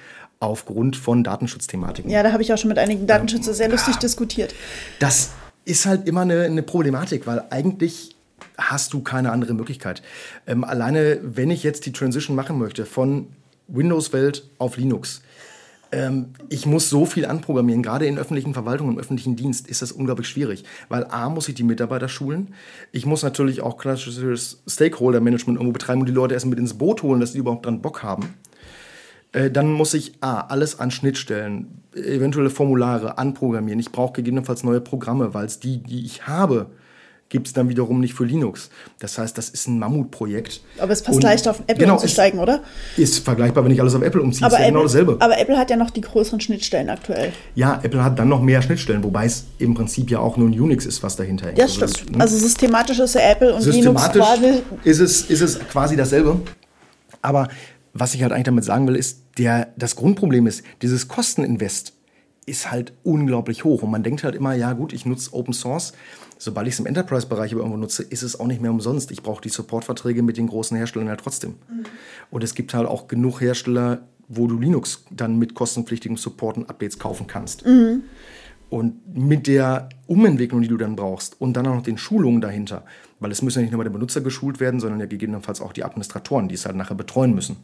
aufgrund 0.40 0.96
von 0.96 1.24
Datenschutzthematiken. 1.24 2.11
Ja, 2.11 2.22
da 2.22 2.32
habe 2.32 2.42
ich 2.42 2.52
auch 2.52 2.58
schon 2.58 2.68
mit 2.68 2.78
einigen 2.78 3.06
Datenschützern 3.06 3.54
sehr 3.54 3.68
lustig 3.68 3.94
ja, 3.94 4.00
diskutiert. 4.00 4.54
Das 5.00 5.30
ist 5.64 5.87
halt 5.87 6.08
immer 6.08 6.22
eine, 6.22 6.42
eine 6.42 6.62
Problematik, 6.62 7.26
weil 7.26 7.44
eigentlich 7.50 8.16
hast 8.56 8.92
du 8.92 9.02
keine 9.02 9.32
andere 9.32 9.54
Möglichkeit. 9.54 10.02
Ähm, 10.46 10.64
alleine, 10.64 11.18
wenn 11.22 11.50
ich 11.50 11.62
jetzt 11.62 11.87
die 11.87 11.92
Transition 11.92 12.37
machen 12.37 12.58
möchte 12.58 12.87
von 12.87 13.28
Windows-Welt 13.68 14.48
auf 14.59 14.76
Linux. 14.76 15.22
Ähm, 15.90 16.31
ich 16.48 16.66
muss 16.66 16.90
so 16.90 17.07
viel 17.07 17.24
anprogrammieren, 17.24 17.83
gerade 17.83 18.07
in 18.07 18.18
öffentlichen 18.18 18.52
Verwaltungen, 18.52 18.94
im 18.94 18.98
öffentlichen 18.98 19.37
Dienst 19.37 19.68
ist 19.68 19.81
das 19.81 19.92
unglaublich 19.92 20.28
schwierig, 20.28 20.64
weil 20.88 21.07
A, 21.07 21.31
muss 21.31 21.48
ich 21.48 21.54
die 21.54 21.62
Mitarbeiter 21.62 22.09
schulen, 22.09 22.54
ich 22.92 23.07
muss 23.07 23.22
natürlich 23.22 23.62
auch 23.62 23.78
klassisches 23.78 24.62
Stakeholder-Management 24.66 25.59
irgendwo 25.59 25.72
betreiben 25.72 26.00
und 26.00 26.07
die 26.07 26.12
Leute 26.12 26.35
erst 26.35 26.46
mit 26.46 26.59
ins 26.59 26.74
Boot 26.74 27.02
holen, 27.02 27.20
dass 27.20 27.33
die 27.33 27.38
überhaupt 27.38 27.64
dran 27.64 27.81
Bock 27.81 28.02
haben. 28.02 28.35
Äh, 29.33 29.50
dann 29.50 29.72
muss 29.72 29.94
ich 29.94 30.12
A, 30.20 30.40
alles 30.40 30.78
an 30.78 30.90
Schnittstellen, 30.90 31.83
eventuelle 31.94 32.50
Formulare 32.50 33.16
anprogrammieren. 33.16 33.81
Ich 33.81 33.92
brauche 33.92 34.14
gegebenenfalls 34.14 34.64
neue 34.64 34.81
Programme, 34.81 35.33
weil 35.33 35.46
es 35.46 35.59
die, 35.59 35.83
die 35.83 36.04
ich 36.04 36.26
habe, 36.26 36.70
gibt 37.28 37.46
es 37.46 37.52
dann 37.52 37.68
wiederum 37.68 38.00
nicht 38.00 38.14
für 38.14 38.24
Linux. 38.24 38.70
Das 39.00 39.18
heißt, 39.18 39.36
das 39.36 39.50
ist 39.50 39.68
ein 39.68 39.78
Mammutprojekt. 39.78 40.62
Aber 40.78 40.92
es 40.92 41.00
ist 41.00 41.06
fast 41.06 41.22
leicht 41.22 41.46
auf 41.46 41.60
Apple 41.60 41.76
genau, 41.76 41.94
umzusteigen, 41.94 42.40
oder? 42.40 42.62
Ist 42.96 43.18
vergleichbar, 43.18 43.64
wenn 43.64 43.72
ich 43.72 43.80
alles 43.80 43.94
auf 43.94 44.02
Apple 44.02 44.22
umziehe. 44.22 44.46
Aber, 44.46 44.56
ist 44.56 44.62
ja 44.62 44.68
genau 44.68 44.82
dasselbe. 44.82 45.16
aber 45.20 45.38
Apple 45.38 45.58
hat 45.58 45.70
ja 45.70 45.76
noch 45.76 45.90
die 45.90 46.00
größeren 46.00 46.40
Schnittstellen 46.40 46.88
aktuell. 46.88 47.32
Ja, 47.54 47.80
Apple 47.82 48.02
hat 48.02 48.18
dann 48.18 48.28
noch 48.28 48.40
mehr 48.40 48.62
Schnittstellen, 48.62 49.04
wobei 49.04 49.26
es 49.26 49.44
im 49.58 49.74
Prinzip 49.74 50.10
ja 50.10 50.20
auch 50.20 50.36
nur 50.36 50.48
ein 50.48 50.58
Unix 50.58 50.86
ist, 50.86 51.02
was 51.02 51.16
dahinter 51.16 51.48
hängt. 51.48 51.58
Ja, 51.58 51.64
also 51.64 51.86
stimmt. 51.86 51.98
Das, 51.98 52.16
ne? 52.16 52.20
Also 52.20 52.38
systematisch 52.38 52.98
ist 52.98 53.14
ja 53.14 53.20
Apple 53.30 53.54
und 53.54 53.64
Linux 53.66 54.10
quasi. 54.10 54.62
Ist 54.84 55.00
es, 55.00 55.22
ist 55.22 55.40
es 55.40 55.58
quasi 55.58 55.96
dasselbe. 55.96 56.40
Aber 57.20 57.48
was 57.92 58.14
ich 58.14 58.22
halt 58.22 58.32
eigentlich 58.32 58.44
damit 58.44 58.64
sagen 58.64 58.86
will, 58.86 58.96
ist, 58.96 59.18
der, 59.36 59.68
das 59.76 59.96
Grundproblem 59.96 60.46
ist, 60.46 60.62
dieses 60.82 61.08
Kosteninvest 61.08 61.92
ist 62.48 62.70
halt 62.70 62.92
unglaublich 63.02 63.64
hoch. 63.64 63.82
Und 63.82 63.90
man 63.90 64.02
denkt 64.02 64.24
halt 64.24 64.34
immer, 64.34 64.54
ja 64.54 64.72
gut, 64.72 64.92
ich 64.92 65.06
nutze 65.06 65.32
Open 65.34 65.52
Source 65.52 65.92
sobald 66.38 66.68
ich 66.68 66.74
es 66.74 66.80
im 66.80 66.87
Enterprise-Bereich 66.87 67.52
irgendwo 67.52 67.76
nutze, 67.76 68.02
ist 68.04 68.22
es 68.22 68.38
auch 68.38 68.46
nicht 68.46 68.62
mehr 68.62 68.70
umsonst. 68.70 69.11
Ich 69.11 69.22
brauche 69.22 69.42
die 69.42 69.48
Supportverträge 69.48 70.22
mit 70.22 70.37
den 70.37 70.46
großen 70.46 70.76
Herstellern 70.76 71.08
halt 71.08 71.20
trotzdem. 71.20 71.56
Mhm. 71.68 71.84
Und 72.30 72.44
es 72.44 72.54
gibt 72.54 72.72
halt 72.74 72.87
auch 72.87 73.08
genug 73.08 73.40
Hersteller, 73.40 74.02
wo 74.28 74.46
du 74.46 74.58
Linux 74.58 75.04
dann 75.11 75.38
mit 75.38 75.54
kostenpflichtigem 75.54 76.16
Support 76.16 76.56
und 76.56 76.70
Updates 76.70 76.98
kaufen 76.98 77.26
kannst. 77.26 77.66
Mhm. 77.66 78.02
Und 78.70 79.16
mit 79.16 79.46
der 79.46 79.88
Umentwicklung, 80.06 80.61
die 80.61 80.68
du 80.68 80.76
dann 80.76 80.94
brauchst 80.94 81.40
und 81.40 81.54
dann 81.54 81.66
auch 81.66 81.76
noch 81.76 81.82
den 81.82 81.96
Schulungen 81.96 82.42
dahinter, 82.42 82.84
weil 83.18 83.32
es 83.32 83.40
müssen 83.40 83.61
ja 83.61 83.62
nicht 83.62 83.72
nur 83.72 83.82
der 83.82 83.90
Benutzer 83.90 84.20
geschult 84.20 84.61
werden, 84.61 84.78
sondern 84.78 85.00
ja 85.00 85.06
gegebenenfalls 85.06 85.62
auch 85.62 85.72
die 85.72 85.84
Administratoren, 85.84 86.48
die 86.48 86.54
es 86.54 86.66
halt 86.66 86.76
nachher 86.76 86.94
betreuen 86.94 87.34
müssen. 87.34 87.56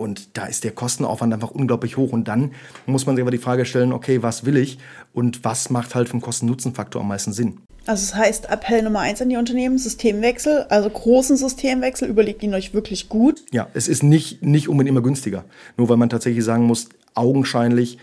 Und 0.00 0.38
da 0.38 0.46
ist 0.46 0.64
der 0.64 0.70
Kostenaufwand 0.70 1.34
einfach 1.34 1.50
unglaublich 1.50 1.98
hoch. 1.98 2.14
Und 2.14 2.26
dann 2.26 2.52
muss 2.86 3.04
man 3.04 3.16
sich 3.16 3.22
aber 3.22 3.30
die 3.30 3.36
Frage 3.36 3.66
stellen, 3.66 3.92
okay, 3.92 4.22
was 4.22 4.46
will 4.46 4.56
ich 4.56 4.78
und 5.12 5.44
was 5.44 5.68
macht 5.68 5.94
halt 5.94 6.08
vom 6.08 6.22
Kosten-Nutzen-Faktor 6.22 7.02
am 7.02 7.08
meisten 7.08 7.34
Sinn? 7.34 7.58
Also 7.84 8.04
es 8.04 8.10
das 8.12 8.18
heißt 8.18 8.48
Appell 8.48 8.82
Nummer 8.82 9.00
eins 9.00 9.20
an 9.20 9.28
die 9.28 9.36
Unternehmen, 9.36 9.76
Systemwechsel, 9.76 10.62
also 10.70 10.88
großen 10.88 11.36
Systemwechsel, 11.36 12.08
überlegt 12.08 12.42
ihn 12.42 12.54
euch 12.54 12.72
wirklich 12.72 13.10
gut. 13.10 13.42
Ja, 13.52 13.68
es 13.74 13.88
ist 13.88 14.02
nicht, 14.02 14.42
nicht 14.42 14.70
unbedingt 14.70 14.96
immer 14.96 15.02
günstiger. 15.02 15.44
Nur 15.76 15.90
weil 15.90 15.98
man 15.98 16.08
tatsächlich 16.08 16.46
sagen 16.46 16.64
muss, 16.64 16.88
augenscheinlich 17.14 17.98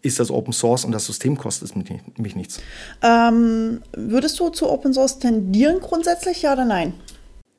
ist 0.00 0.18
das 0.18 0.30
Open 0.30 0.54
Source 0.54 0.86
und 0.86 0.92
das 0.92 1.04
System 1.04 1.36
kostet 1.36 1.76
mich, 1.76 2.00
mich 2.16 2.34
nichts. 2.34 2.60
Ähm, 3.02 3.82
würdest 3.92 4.40
du 4.40 4.48
zu 4.48 4.70
Open 4.70 4.94
Source 4.94 5.18
tendieren 5.18 5.80
grundsätzlich, 5.80 6.40
ja 6.40 6.54
oder 6.54 6.64
nein? 6.64 6.94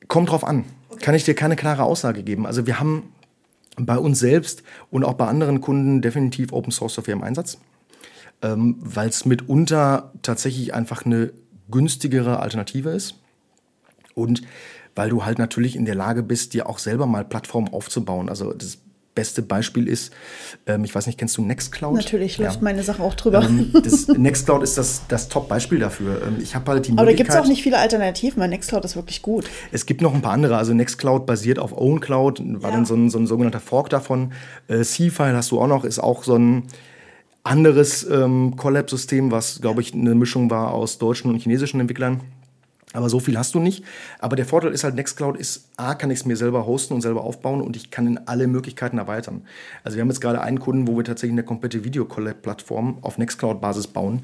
Kommt 0.08 0.30
drauf 0.30 0.42
an. 0.42 0.64
Okay. 0.88 1.04
Kann 1.04 1.14
ich 1.14 1.22
dir 1.22 1.34
keine 1.34 1.54
klare 1.54 1.84
Aussage 1.84 2.24
geben. 2.24 2.44
Also 2.44 2.66
wir 2.66 2.80
haben 2.80 3.12
bei 3.86 3.98
uns 3.98 4.18
selbst 4.18 4.62
und 4.90 5.04
auch 5.04 5.14
bei 5.14 5.26
anderen 5.26 5.60
Kunden 5.60 6.02
definitiv 6.02 6.52
Open 6.52 6.72
Source 6.72 6.94
Software 6.94 7.14
im 7.14 7.22
Einsatz, 7.22 7.58
ähm, 8.42 8.76
weil 8.80 9.08
es 9.08 9.24
mitunter 9.24 10.12
tatsächlich 10.22 10.74
einfach 10.74 11.04
eine 11.04 11.32
günstigere 11.70 12.40
Alternative 12.40 12.90
ist 12.90 13.16
und 14.14 14.42
weil 14.94 15.10
du 15.10 15.24
halt 15.24 15.38
natürlich 15.38 15.76
in 15.76 15.84
der 15.84 15.94
Lage 15.94 16.22
bist, 16.22 16.54
dir 16.54 16.68
auch 16.68 16.78
selber 16.78 17.06
mal 17.06 17.24
Plattformen 17.24 17.68
aufzubauen. 17.68 18.28
Also 18.28 18.52
das 18.52 18.78
beste 19.18 19.42
Beispiel 19.42 19.88
ist, 19.88 20.12
ähm, 20.68 20.84
ich 20.84 20.94
weiß 20.94 21.08
nicht, 21.08 21.18
kennst 21.18 21.36
du 21.36 21.42
Nextcloud? 21.42 21.92
Natürlich 21.92 22.38
läuft 22.38 22.54
ja. 22.54 22.62
meine 22.62 22.84
Sache 22.84 23.02
auch 23.02 23.14
drüber. 23.16 23.42
Ähm, 23.42 23.72
Nextcloud 24.16 24.62
ist 24.62 24.78
das, 24.78 25.02
das 25.08 25.28
Top-Beispiel 25.28 25.80
dafür. 25.80 26.22
Ähm, 26.24 26.36
ich 26.40 26.54
habe 26.54 26.70
halt 26.70 26.86
die 26.86 26.92
Aber 26.92 27.04
da 27.04 27.12
gibt 27.12 27.28
es 27.28 27.34
auch 27.34 27.48
nicht 27.48 27.64
viele 27.64 27.78
Alternativen, 27.78 28.40
weil 28.40 28.48
Nextcloud 28.48 28.84
ist 28.84 28.94
wirklich 28.94 29.20
gut. 29.20 29.50
Es 29.72 29.86
gibt 29.86 30.02
noch 30.02 30.14
ein 30.14 30.22
paar 30.22 30.34
andere. 30.34 30.56
Also 30.56 30.72
Nextcloud 30.72 31.26
basiert 31.26 31.58
auf 31.58 31.76
OwnCloud, 31.76 32.62
war 32.62 32.70
ja. 32.70 32.76
dann 32.76 32.84
so 32.84 32.94
ein, 32.94 33.10
so 33.10 33.18
ein 33.18 33.26
sogenannter 33.26 33.58
Fork 33.58 33.90
davon. 33.90 34.32
Äh, 34.68 34.82
C-File 34.82 35.34
hast 35.34 35.50
du 35.50 35.60
auch 35.60 35.66
noch, 35.66 35.84
ist 35.84 35.98
auch 35.98 36.22
so 36.22 36.36
ein 36.36 36.68
anderes 37.42 38.08
ähm, 38.08 38.54
Collab-System, 38.56 39.32
was, 39.32 39.60
glaube 39.60 39.80
ich, 39.80 39.94
eine 39.94 40.14
Mischung 40.14 40.48
war 40.48 40.72
aus 40.72 40.98
deutschen 40.98 41.28
und 41.32 41.40
chinesischen 41.40 41.80
Entwicklern. 41.80 42.20
Aber 42.94 43.10
so 43.10 43.20
viel 43.20 43.36
hast 43.36 43.54
du 43.54 43.60
nicht. 43.60 43.84
Aber 44.18 44.36
der 44.36 44.46
Vorteil 44.46 44.72
ist 44.72 44.84
halt, 44.84 44.94
Nextcloud 44.94 45.36
ist, 45.36 45.68
A, 45.76 45.94
kann 45.94 46.10
ich 46.10 46.20
es 46.20 46.24
mir 46.24 46.36
selber 46.36 46.66
hosten 46.66 46.94
und 46.94 47.02
selber 47.02 47.22
aufbauen 47.22 47.60
und 47.60 47.76
ich 47.76 47.90
kann 47.90 48.06
in 48.06 48.18
alle 48.26 48.46
Möglichkeiten 48.46 48.98
erweitern. 48.98 49.42
Also 49.84 49.96
wir 49.96 50.02
haben 50.02 50.08
jetzt 50.08 50.20
gerade 50.20 50.40
einen 50.40 50.58
Kunden, 50.58 50.88
wo 50.88 50.96
wir 50.96 51.04
tatsächlich 51.04 51.34
eine 51.34 51.42
komplette 51.42 51.84
Video-Collab-Plattform 51.84 52.98
auf 53.02 53.18
Nextcloud-Basis 53.18 53.88
bauen, 53.88 54.22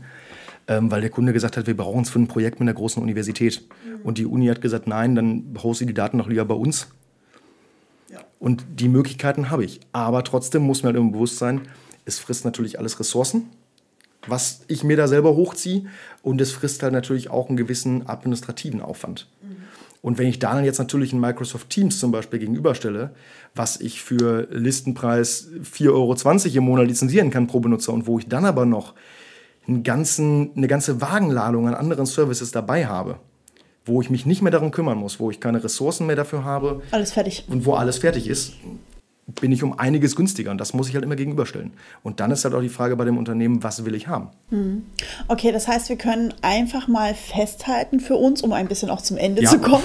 ähm, 0.67 0.91
weil 0.91 1.03
der 1.03 1.11
Kunde 1.11 1.35
gesagt 1.35 1.57
hat, 1.59 1.67
wir 1.67 1.77
brauchen 1.77 2.03
es 2.03 2.11
für 2.11 2.19
ein 2.19 2.27
Projekt 2.27 2.59
mit 2.59 2.69
einer 2.69 2.75
großen 2.75 3.03
Universität. 3.03 3.63
Mhm. 3.85 4.01
Und 4.03 4.19
die 4.19 4.27
Uni 4.27 4.47
hat 4.47 4.63
gesagt, 4.63 4.87
nein, 4.87 5.15
dann 5.15 5.55
hoste 5.63 5.85
die 5.85 5.95
Daten 5.95 6.17
doch 6.17 6.29
lieber 6.29 6.47
bei 6.47 6.55
uns. 6.55 6.89
Ja. 8.11 8.21
Und 8.39 8.65
die 8.81 8.89
Möglichkeiten 8.89 9.51
habe 9.51 9.65
ich. 9.65 9.81
Aber 9.93 10.25
trotzdem 10.25 10.63
muss 10.63 10.83
mir 10.83 10.89
halt 10.89 10.97
immer 10.97 11.11
bewusst 11.11 11.37
sein, 11.37 11.63
es 12.07 12.19
frisst 12.19 12.45
natürlich 12.47 12.79
alles 12.79 12.99
Ressourcen 12.99 13.51
was 14.27 14.63
ich 14.69 14.85
mir 14.85 14.97
da 14.97 15.09
selber 15.09 15.37
hochziehe. 15.37 15.87
Und 16.23 16.41
es 16.41 16.53
frisst 16.53 16.83
halt 16.83 16.93
natürlich 16.93 17.31
auch 17.31 17.49
einen 17.49 17.57
gewissen 17.57 18.09
administrativen 18.09 18.81
Aufwand. 18.81 19.29
Mhm. 19.43 19.57
Und 20.05 20.19
wenn 20.19 20.27
ich 20.27 20.39
da 20.39 20.55
dann 20.55 20.67
jetzt 20.67 20.79
natürlich 20.79 21.15
ein 21.15 21.21
Microsoft 21.21 21.71
Teams 21.71 21.99
zum 21.99 22.13
Beispiel 22.13 22.39
gegenüberstelle, 22.39 23.15
was 23.55 23.81
ich 23.81 24.03
für 24.03 24.47
Listenpreis 24.51 25.49
4,20 25.63 25.89
Euro 25.91 26.59
im 26.59 26.65
Monat 26.65 26.89
lizenzieren 26.89 27.31
kann 27.31 27.47
pro 27.47 27.61
Benutzer 27.61 27.95
und 27.95 28.07
wo 28.07 28.19
ich 28.19 28.29
dann 28.29 28.45
aber 28.45 28.67
noch 28.67 28.93
einen 29.67 29.83
ganzen, 29.83 30.51
eine 30.57 30.69
ganze 30.69 31.01
Wagenladung 31.01 31.69
an 31.69 31.75
anderen 31.75 32.05
Services 32.05 32.51
dabei 32.51 32.87
habe, 32.87 33.19
wo 33.87 34.03
ich 34.03 34.11
mich 34.11 34.27
nicht 34.27 34.43
mehr 34.43 34.53
darum 34.53 34.73
kümmern 34.73 34.99
muss, 34.99 35.21
wo 35.21 35.31
ich 35.31 35.41
keine 35.41 35.65
Ressourcen 35.65 36.07
mehr 36.07 36.17
dafür 36.17 36.45
habe. 36.45 36.83
Alles 36.91 37.13
fertig. 37.13 37.47
Und 37.49 37.65
wo 37.65 37.73
alles 37.73 37.97
fertig 37.97 38.29
ist, 38.29 38.55
bin 39.27 39.53
ich 39.53 39.63
um 39.63 39.79
einiges 39.79 40.17
günstiger. 40.17 40.51
Und 40.51 40.59
das 40.59 40.75
muss 40.75 40.89
ich 40.89 40.95
halt 40.95 41.05
immer 41.05 41.17
gegenüberstellen. 41.17 41.73
Und 42.03 42.21
dann 42.21 42.31
ist 42.31 42.45
halt 42.45 42.55
auch 42.55 42.61
die 42.61 42.69
Frage 42.69 42.95
bei 42.97 43.05
dem 43.07 43.17
Unternehmen, 43.17 43.63
was 43.63 43.85
will 43.85 43.95
ich 43.95 44.07
haben? 44.07 44.29
Hm. 44.51 44.85
Okay, 45.29 45.51
das 45.51 45.67
heißt, 45.67 45.89
wir 45.89 45.97
können 45.97 46.35
einfach 46.43 46.89
mal 46.89 47.15
festhalten 47.15 48.01
für 48.01 48.17
uns, 48.17 48.43
um 48.43 48.53
ein 48.53 48.69
bisschen 48.69 48.91
auch 48.91 49.01
zum 49.01 49.17
Ende 49.17 49.43
ja. 49.43 49.51
zu 49.51 49.59
kommen, 49.59 49.85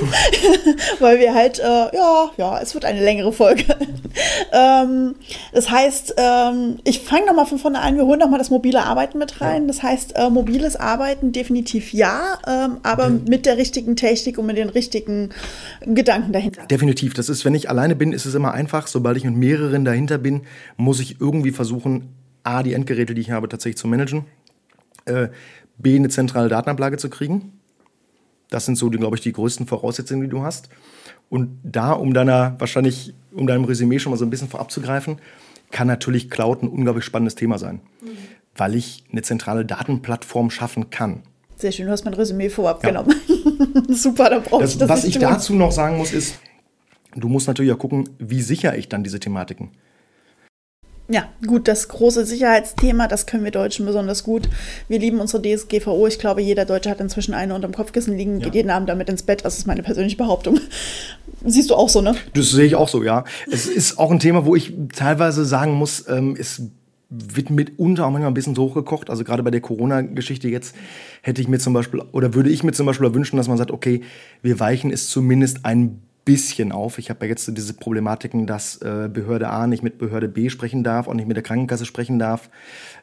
weil 0.99 1.19
wir 1.19 1.33
halt, 1.33 1.59
äh, 1.59 1.63
ja, 1.63 2.31
ja, 2.37 2.59
es 2.59 2.73
wird 2.73 2.83
eine 2.83 3.01
längere 3.01 3.31
Folge. 3.31 3.63
ähm, 4.51 5.15
das 5.53 5.69
heißt, 5.69 6.15
ähm, 6.17 6.79
ich 6.83 6.99
fange 6.99 7.27
nochmal 7.27 7.45
von 7.45 7.59
vorne 7.59 7.79
an, 7.79 7.95
wir 7.95 8.05
holen 8.05 8.19
nochmal 8.19 8.39
das 8.39 8.49
mobile 8.49 8.83
Arbeiten 8.83 9.19
mit 9.19 9.39
rein. 9.39 9.63
Ja. 9.63 9.67
Das 9.67 9.83
heißt, 9.83 10.17
äh, 10.17 10.29
mobiles 10.29 10.75
Arbeiten 10.75 11.31
definitiv 11.31 11.93
ja, 11.93 12.39
ähm, 12.45 12.77
aber 12.83 13.09
mhm. 13.09 13.23
mit 13.29 13.45
der 13.45 13.57
richtigen 13.57 13.95
Technik 13.95 14.37
und 14.37 14.47
mit 14.47 14.57
den 14.57 14.69
richtigen 14.69 15.29
Gedanken 15.85 16.33
dahinter. 16.33 16.65
Definitiv. 16.65 17.13
Das 17.13 17.29
ist, 17.29 17.45
wenn 17.45 17.55
ich 17.55 17.69
alleine 17.69 17.95
bin, 17.95 18.11
ist 18.11 18.25
es 18.25 18.35
immer 18.35 18.53
einfach. 18.53 18.87
Sobald 18.87 19.15
ich 19.15 19.28
mit 19.29 19.39
mehreren 19.39 19.85
dahinter 19.85 20.17
bin, 20.17 20.41
muss 20.77 20.99
ich 20.99 21.19
irgendwie 21.19 21.51
versuchen, 21.51 22.09
A, 22.43 22.63
die 22.63 22.73
Endgeräte, 22.73 23.13
die 23.13 23.21
ich 23.21 23.31
habe, 23.31 23.49
tatsächlich 23.49 23.77
zu 23.77 23.87
managen, 23.87 24.25
äh, 25.05 25.29
B, 25.77 25.95
eine 25.95 26.09
zentrale 26.09 26.49
Datenablage 26.49 26.97
zu 26.97 27.09
kriegen. 27.09 27.53
Das 28.49 28.65
sind 28.65 28.75
so, 28.75 28.89
glaube 28.89 29.15
ich, 29.15 29.21
die 29.21 29.31
größten 29.31 29.67
Voraussetzungen, 29.67 30.21
die 30.21 30.27
du 30.27 30.41
hast. 30.41 30.69
Und 31.29 31.59
da, 31.63 31.91
um 31.91 32.13
deiner, 32.13 32.55
wahrscheinlich, 32.59 33.13
um 33.31 33.45
deinem 33.45 33.65
Resümee 33.65 33.99
schon 33.99 34.11
mal 34.11 34.17
so 34.17 34.25
ein 34.25 34.31
bisschen 34.31 34.49
vorab 34.49 34.71
zu 34.71 34.81
greifen, 34.81 35.17
kann 35.71 35.87
natürlich 35.87 36.29
Cloud 36.29 36.63
ein 36.63 36.67
unglaublich 36.67 37.05
spannendes 37.05 37.35
Thema 37.35 37.59
sein, 37.59 37.81
mhm. 38.01 38.07
weil 38.55 38.75
ich 38.75 39.03
eine 39.11 39.21
zentrale 39.21 39.65
Datenplattform 39.65 40.49
schaffen 40.49 40.89
kann. 40.89 41.21
Sehr 41.55 41.71
schön, 41.71 41.85
du 41.85 41.91
hast 41.91 42.05
mein 42.05 42.13
Resümee 42.15 42.49
vorab 42.49 42.83
ja. 42.83 42.89
genommen. 42.89 43.13
Super, 43.89 44.29
da 44.31 44.39
brauche 44.39 44.63
ich 44.63 44.77
das. 44.77 44.89
Was 44.89 45.03
ich 45.03 45.19
dazu 45.19 45.53
noch 45.53 45.71
sagen 45.71 45.97
muss, 45.97 46.13
ist, 46.13 46.39
Du 47.15 47.27
musst 47.27 47.47
natürlich 47.47 47.71
auch 47.71 47.79
gucken, 47.79 48.09
wie 48.19 48.41
sicher 48.41 48.77
ich 48.77 48.89
dann 48.89 49.03
diese 49.03 49.19
Thematiken. 49.19 49.71
Ja, 51.11 51.27
gut, 51.47 51.67
das 51.67 51.87
große 51.87 52.23
Sicherheitsthema, 52.23 53.07
das 53.07 53.25
können 53.25 53.43
wir 53.43 53.49
Deutschen 53.49 53.87
besonders 53.87 54.23
gut. 54.23 54.47
Wir 54.87 54.99
lieben 54.99 55.19
unsere 55.19 55.41
DSGVO. 55.41 56.05
Ich 56.05 56.19
glaube, 56.19 56.41
jeder 56.41 56.65
Deutsche 56.65 56.91
hat 56.91 57.01
inzwischen 57.01 57.33
eine 57.33 57.55
unterm 57.55 57.73
Kopfkissen 57.73 58.15
liegen, 58.15 58.39
ja. 58.39 58.45
geht 58.45 58.53
jeden 58.53 58.69
Abend 58.69 58.89
damit 58.89 59.09
ins 59.09 59.23
Bett. 59.23 59.43
Das 59.43 59.57
ist 59.57 59.65
meine 59.65 59.81
persönliche 59.81 60.17
Behauptung. 60.17 60.59
Siehst 61.45 61.71
du 61.71 61.75
auch 61.75 61.89
so, 61.89 62.01
ne? 62.01 62.15
Das 62.35 62.51
sehe 62.51 62.65
ich 62.65 62.75
auch 62.75 62.89
so, 62.89 63.03
ja. 63.03 63.23
Es 63.51 63.65
ist 63.65 63.97
auch 63.97 64.11
ein 64.11 64.19
Thema, 64.19 64.45
wo 64.45 64.55
ich 64.55 64.73
teilweise 64.93 65.45
sagen 65.45 65.73
muss, 65.73 66.07
ähm, 66.07 66.35
es 66.37 66.61
wird 67.09 67.49
mitunter 67.49 68.05
auch 68.05 68.11
manchmal 68.11 68.29
ein 68.29 68.35
bisschen 68.35 68.53
so 68.53 68.65
hochgekocht. 68.65 69.09
Also 69.09 69.23
gerade 69.23 69.41
bei 69.41 69.49
der 69.49 69.61
Corona-Geschichte 69.61 70.47
jetzt 70.47 70.75
hätte 71.23 71.41
ich 71.41 71.47
mir 71.47 71.57
zum 71.57 71.73
Beispiel, 71.73 72.03
oder 72.11 72.35
würde 72.35 72.51
ich 72.51 72.63
mir 72.63 72.71
zum 72.71 72.85
Beispiel 72.85 73.11
wünschen, 73.15 73.37
dass 73.37 73.47
man 73.47 73.57
sagt, 73.57 73.71
okay, 73.71 74.01
wir 74.43 74.59
weichen 74.59 74.91
es 74.91 75.09
zumindest 75.09 75.65
ein 75.65 76.03
bisschen 76.29 76.71
auf. 76.71 76.99
Ich 76.99 77.09
habe 77.09 77.25
ja 77.25 77.29
jetzt 77.31 77.49
diese 77.57 77.73
Problematiken, 77.73 78.45
dass 78.45 78.77
äh, 78.83 79.09
Behörde 79.11 79.49
A 79.49 79.65
nicht 79.65 79.81
mit 79.81 79.97
Behörde 79.97 80.27
B 80.27 80.51
sprechen 80.51 80.83
darf, 80.83 81.07
auch 81.07 81.15
nicht 81.15 81.27
mit 81.27 81.35
der 81.35 81.43
Krankenkasse 81.43 81.85
sprechen 81.85 82.19
darf, 82.19 82.51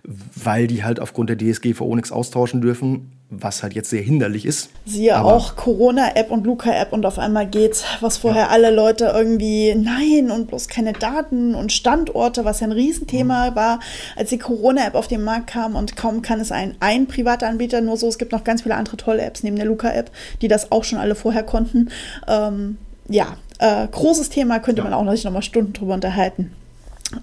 weil 0.04 0.68
die 0.68 0.84
halt 0.84 1.00
aufgrund 1.00 1.28
der 1.28 1.36
DSGVO 1.36 1.96
nichts 1.96 2.12
austauschen 2.12 2.60
dürfen, 2.60 3.10
was 3.28 3.64
halt 3.64 3.74
jetzt 3.74 3.90
sehr 3.90 4.02
hinderlich 4.02 4.46
ist. 4.46 4.70
Siehe 4.84 5.16
Aber 5.16 5.34
auch 5.34 5.56
Corona-App 5.56 6.30
und 6.30 6.46
Luca-App 6.46 6.92
und 6.92 7.04
auf 7.04 7.18
einmal 7.18 7.48
geht's, 7.48 7.84
was 8.00 8.16
vorher 8.18 8.44
ja. 8.44 8.48
alle 8.50 8.70
Leute 8.70 9.12
irgendwie, 9.12 9.74
nein, 9.74 10.30
und 10.30 10.46
bloß 10.46 10.68
keine 10.68 10.92
Daten 10.92 11.56
und 11.56 11.72
Standorte, 11.72 12.44
was 12.44 12.60
ja 12.60 12.68
ein 12.68 12.72
Riesenthema 12.72 13.50
mhm. 13.50 13.56
war, 13.56 13.80
als 14.14 14.30
die 14.30 14.38
Corona-App 14.38 14.94
auf 14.94 15.08
den 15.08 15.24
Markt 15.24 15.48
kam 15.48 15.74
und 15.74 15.96
kaum 15.96 16.22
kann 16.22 16.38
es 16.38 16.52
ein, 16.52 16.76
ein 16.78 17.08
privater 17.08 17.48
Anbieter, 17.48 17.80
nur 17.80 17.96
so, 17.96 18.06
es 18.06 18.18
gibt 18.18 18.30
noch 18.30 18.44
ganz 18.44 18.62
viele 18.62 18.76
andere 18.76 18.96
tolle 18.96 19.22
Apps 19.22 19.42
neben 19.42 19.56
der 19.56 19.66
Luca-App, 19.66 20.12
die 20.42 20.46
das 20.46 20.70
auch 20.70 20.84
schon 20.84 21.00
alle 21.00 21.16
vorher 21.16 21.42
konnten. 21.42 21.90
Ähm, 22.28 22.78
ja, 23.08 23.36
äh, 23.58 23.86
großes 23.86 24.30
Thema, 24.30 24.58
könnte 24.58 24.82
ja. 24.82 24.84
man 24.84 24.94
auch 24.94 25.02
noch, 25.04 25.12
sich 25.12 25.24
noch 25.24 25.32
mal 25.32 25.42
Stunden 25.42 25.72
drüber 25.72 25.94
unterhalten. 25.94 26.52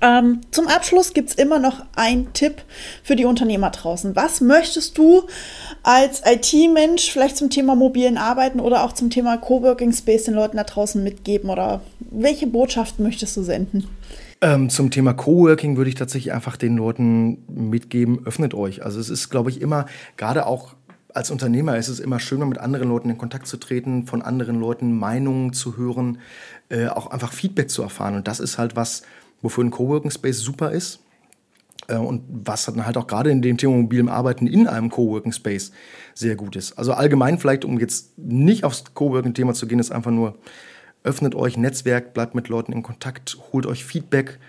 Ähm, 0.02 0.42
zum 0.52 0.68
Abschluss 0.68 1.14
gibt 1.14 1.30
es 1.30 1.36
immer 1.36 1.60
noch 1.60 1.84
einen 1.96 2.32
Tipp 2.34 2.62
für 3.04 3.18
die 3.18 3.26
Unternehmer 3.26 3.70
draußen. 3.70 4.16
Was 4.16 4.40
möchtest 4.40 4.98
du 4.98 5.24
als 5.84 6.22
IT-Mensch 6.26 7.12
vielleicht 7.12 7.36
zum 7.36 7.50
Thema 7.50 7.76
mobilen 7.76 8.18
Arbeiten 8.18 8.62
oder 8.62 8.84
auch 8.84 8.94
zum 8.94 9.10
Thema 9.10 9.38
Coworking 9.38 9.92
Space 9.92 10.24
den 10.24 10.36
Leuten 10.36 10.56
da 10.56 10.64
draußen 10.64 11.04
mitgeben 11.04 11.50
oder 11.50 11.82
welche 12.00 12.48
Botschaften 12.48 13.04
möchtest 13.04 13.36
du 13.36 13.44
senden? 13.44 13.88
Ähm, 14.40 14.70
zum 14.70 14.90
Thema 14.90 15.14
Coworking 15.14 15.76
würde 15.76 15.90
ich 15.90 15.96
tatsächlich 15.96 16.34
einfach 16.34 16.58
den 16.58 16.78
Leuten 16.78 17.44
mitgeben, 17.48 18.26
öffnet 18.26 18.54
euch. 18.54 18.84
Also 18.84 19.00
es 19.00 19.10
ist, 19.10 19.30
glaube 19.30 19.50
ich, 19.50 19.62
immer, 19.62 19.86
gerade 20.16 20.46
auch 20.46 20.76
als 21.14 21.32
Unternehmer 21.32 21.78
ist 21.78 21.90
es 21.90 22.00
immer 22.00 22.20
schöner, 22.20 22.46
mit 22.46 22.58
anderen 22.58 22.90
Leuten 22.90 23.10
in 23.10 23.18
Kontakt 23.18 23.48
zu 23.48 23.58
treten, 23.58 24.08
von 24.08 24.22
anderen 24.22 24.60
Leuten 24.60 24.98
Meinungen 24.98 25.54
zu 25.54 25.78
hören, 25.78 26.20
äh, 26.70 26.88
auch 26.88 27.08
einfach 27.08 27.32
Feedback 27.32 27.70
zu 27.70 27.84
erfahren. 27.84 28.16
Und 28.16 28.28
das 28.28 28.40
ist 28.40 28.58
halt 28.58 28.76
was, 28.76 29.04
wofür 29.42 29.64
ein 29.64 29.72
Coworking 29.72 30.12
Space 30.12 30.40
super 30.40 30.72
ist. 30.72 31.00
Äh, 31.88 31.98
und 31.98 32.24
was 32.28 32.66
dann 32.66 32.86
halt 32.86 32.98
auch 32.98 33.08
gerade 33.08 33.30
in 33.30 33.42
dem 33.42 33.58
Thema 33.58 33.74
mobilem 33.74 34.10
Arbeiten 34.10 34.48
in 34.48 34.68
einem 34.68 34.90
Coworking 34.90 35.34
Space 35.34 35.72
sehr 36.14 36.36
gut 36.36 36.56
ist. 36.56 36.74
Also 36.74 36.94
allgemein 36.94 37.38
vielleicht, 37.38 37.66
um 37.66 37.80
jetzt 37.80 38.18
nicht 38.18 38.64
aufs 38.64 38.94
Coworking-Thema 38.94 39.54
zu 39.54 39.68
gehen, 39.68 39.80
ist 39.80 39.92
einfach 39.92 40.12
nur, 40.12 40.38
öffnet 41.04 41.36
euch 41.36 41.58
Netzwerk, 41.58 42.14
bleibt 42.14 42.34
mit 42.34 42.48
Leuten 42.48 42.72
in 42.72 42.82
Kontakt, 42.82 43.38
holt 43.52 43.66
euch 43.66 43.84
Feedback, 43.84 44.40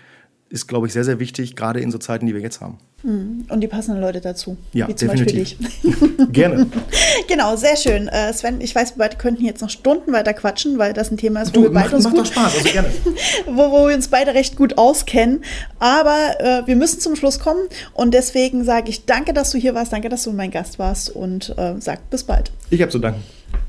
ist, 0.49 0.67
glaube 0.67 0.87
ich, 0.87 0.93
sehr, 0.93 1.03
sehr 1.03 1.19
wichtig, 1.19 1.55
gerade 1.55 1.81
in 1.81 1.91
so 1.91 1.97
Zeiten, 1.97 2.25
die 2.25 2.33
wir 2.33 2.41
jetzt 2.41 2.61
haben. 2.61 2.77
Hm. 3.05 3.45
Und 3.49 3.61
die 3.61 3.67
passenden 3.67 4.01
Leute 4.01 4.19
dazu. 4.19 4.57
Ja, 4.73 4.87
wie 4.87 4.95
zum 4.95 5.09
definitiv. 5.09 5.59
Beispiel 5.59 5.91
dich. 5.91 6.27
Gerne. 6.31 6.65
genau, 7.27 7.55
sehr 7.55 7.77
schön. 7.77 8.07
Äh, 8.07 8.33
Sven, 8.33 8.59
ich 8.61 8.73
weiß, 8.73 8.97
wir 8.97 9.05
beide 9.05 9.17
könnten 9.17 9.45
jetzt 9.45 9.61
noch 9.61 9.69
Stunden 9.69 10.11
weiter 10.11 10.33
quatschen, 10.33 10.79
weil 10.79 10.93
das 10.93 11.11
ein 11.11 11.17
Thema 11.17 11.43
ist, 11.43 11.55
wo 11.55 11.59
du, 11.59 11.63
wir 11.63 11.71
beide 11.71 11.85
macht, 11.85 11.93
uns 11.93 12.03
macht 12.05 12.15
gut, 12.15 12.27
Spaß, 12.29 12.57
also 12.57 12.69
gerne. 12.71 12.89
wo, 13.45 13.71
wo, 13.71 13.87
wir 13.87 13.95
uns 13.95 14.07
beide 14.07 14.33
recht 14.33 14.55
gut 14.55 14.79
auskennen. 14.79 15.43
Aber 15.77 16.39
äh, 16.39 16.65
wir 16.65 16.75
müssen 16.75 16.99
zum 16.99 17.15
Schluss 17.15 17.39
kommen 17.39 17.61
und 17.93 18.15
deswegen 18.15 18.63
sage 18.63 18.89
ich 18.89 19.05
danke, 19.05 19.33
dass 19.33 19.51
du 19.51 19.59
hier 19.59 19.75
warst, 19.75 19.93
danke, 19.93 20.09
dass 20.09 20.23
du 20.23 20.31
mein 20.31 20.49
Gast 20.49 20.79
warst 20.79 21.11
und 21.11 21.55
äh, 21.59 21.75
sag 21.77 22.09
bis 22.09 22.23
bald. 22.23 22.51
Ich 22.71 22.81
habe 22.81 22.91
zu 22.91 22.97
danken. 22.97 23.21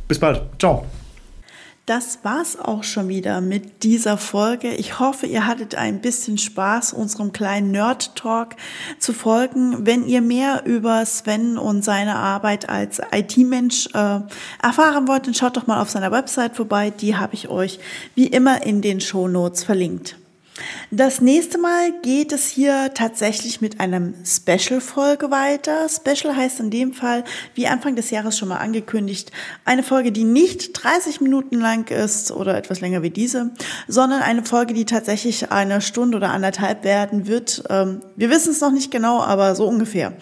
Bis 0.08 0.18
bald. 0.18 0.40
Ciao. 0.58 0.86
Das 1.86 2.18
war's 2.24 2.58
auch 2.58 2.82
schon 2.82 3.06
wieder 3.06 3.40
mit 3.40 3.84
dieser 3.84 4.18
Folge. 4.18 4.74
Ich 4.74 4.98
hoffe, 4.98 5.26
ihr 5.26 5.46
hattet 5.46 5.76
ein 5.76 6.00
bisschen 6.00 6.36
Spaß, 6.36 6.92
unserem 6.92 7.30
kleinen 7.30 7.70
Nerd 7.70 8.16
Talk 8.16 8.56
zu 8.98 9.12
folgen. 9.12 9.86
Wenn 9.86 10.04
ihr 10.04 10.20
mehr 10.20 10.66
über 10.66 11.06
Sven 11.06 11.56
und 11.56 11.84
seine 11.84 12.16
Arbeit 12.16 12.68
als 12.68 13.00
IT-Mensch 13.12 13.86
äh, 13.94 14.18
erfahren 14.60 15.06
wollt, 15.06 15.28
dann 15.28 15.34
schaut 15.34 15.56
doch 15.56 15.68
mal 15.68 15.80
auf 15.80 15.88
seiner 15.88 16.10
Website 16.10 16.56
vorbei. 16.56 16.90
Die 16.90 17.14
habe 17.14 17.34
ich 17.34 17.50
euch 17.50 17.78
wie 18.16 18.26
immer 18.26 18.66
in 18.66 18.82
den 18.82 19.00
Show 19.00 19.28
Notes 19.28 19.62
verlinkt. 19.62 20.16
Das 20.90 21.20
nächste 21.20 21.58
Mal 21.58 21.92
geht 22.00 22.32
es 22.32 22.48
hier 22.48 22.92
tatsächlich 22.94 23.60
mit 23.60 23.80
einem 23.80 24.14
Special-Folge 24.24 25.30
weiter. 25.30 25.88
Special 25.88 26.34
heißt 26.34 26.60
in 26.60 26.70
dem 26.70 26.92
Fall, 26.92 27.24
wie 27.54 27.66
Anfang 27.66 27.96
des 27.96 28.10
Jahres 28.10 28.38
schon 28.38 28.48
mal 28.48 28.58
angekündigt, 28.58 29.32
eine 29.64 29.82
Folge, 29.82 30.12
die 30.12 30.24
nicht 30.24 30.72
30 30.72 31.20
Minuten 31.20 31.60
lang 31.60 31.90
ist 31.90 32.30
oder 32.30 32.56
etwas 32.56 32.80
länger 32.80 33.02
wie 33.02 33.10
diese, 33.10 33.50
sondern 33.88 34.22
eine 34.22 34.44
Folge, 34.44 34.74
die 34.74 34.86
tatsächlich 34.86 35.52
eine 35.52 35.80
Stunde 35.80 36.16
oder 36.16 36.30
anderthalb 36.30 36.84
werden 36.84 37.26
wird. 37.26 37.64
Ähm, 37.68 38.00
wir 38.16 38.30
wissen 38.30 38.52
es 38.52 38.60
noch 38.60 38.72
nicht 38.72 38.90
genau, 38.90 39.20
aber 39.20 39.54
so 39.54 39.66
ungefähr. 39.66 40.14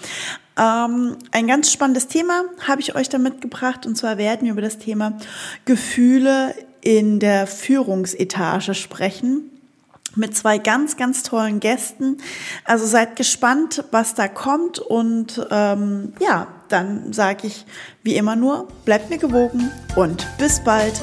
Ähm, 0.59 1.17
ein 1.31 1.47
ganz 1.47 1.71
spannendes 1.73 2.09
Thema 2.09 2.45
habe 2.67 2.81
ich 2.81 2.95
euch 2.95 3.09
da 3.09 3.19
mitgebracht 3.19 3.87
und 3.87 3.97
zwar 3.97 4.19
werden 4.19 4.45
wir 4.45 4.53
über 4.53 4.63
das 4.63 4.79
Thema 4.79 5.19
Gefühle 5.65 6.55
in 6.81 7.19
der 7.19 7.47
Führungsetage 7.47 8.75
sprechen 8.75 9.51
mit 10.17 10.37
zwei 10.37 10.59
ganz, 10.59 10.97
ganz 10.97 11.23
tollen 11.23 11.61
Gästen. 11.61 12.19
Also 12.65 12.87
seid 12.87 13.17
gespannt, 13.17 13.85
was 13.91 14.15
da 14.15 14.29
kommt. 14.29 14.79
Und 14.79 15.47
ähm, 15.51 16.13
ja, 16.21 16.47
dann 16.69 17.13
sage 17.13 17.47
ich 17.47 17.67
wie 18.03 18.17
immer 18.17 18.37
nur, 18.37 18.69
bleibt 18.85 19.11
mir 19.11 19.19
gewogen 19.19 19.71
und 19.97 20.27
bis 20.39 20.63
bald. 20.63 21.01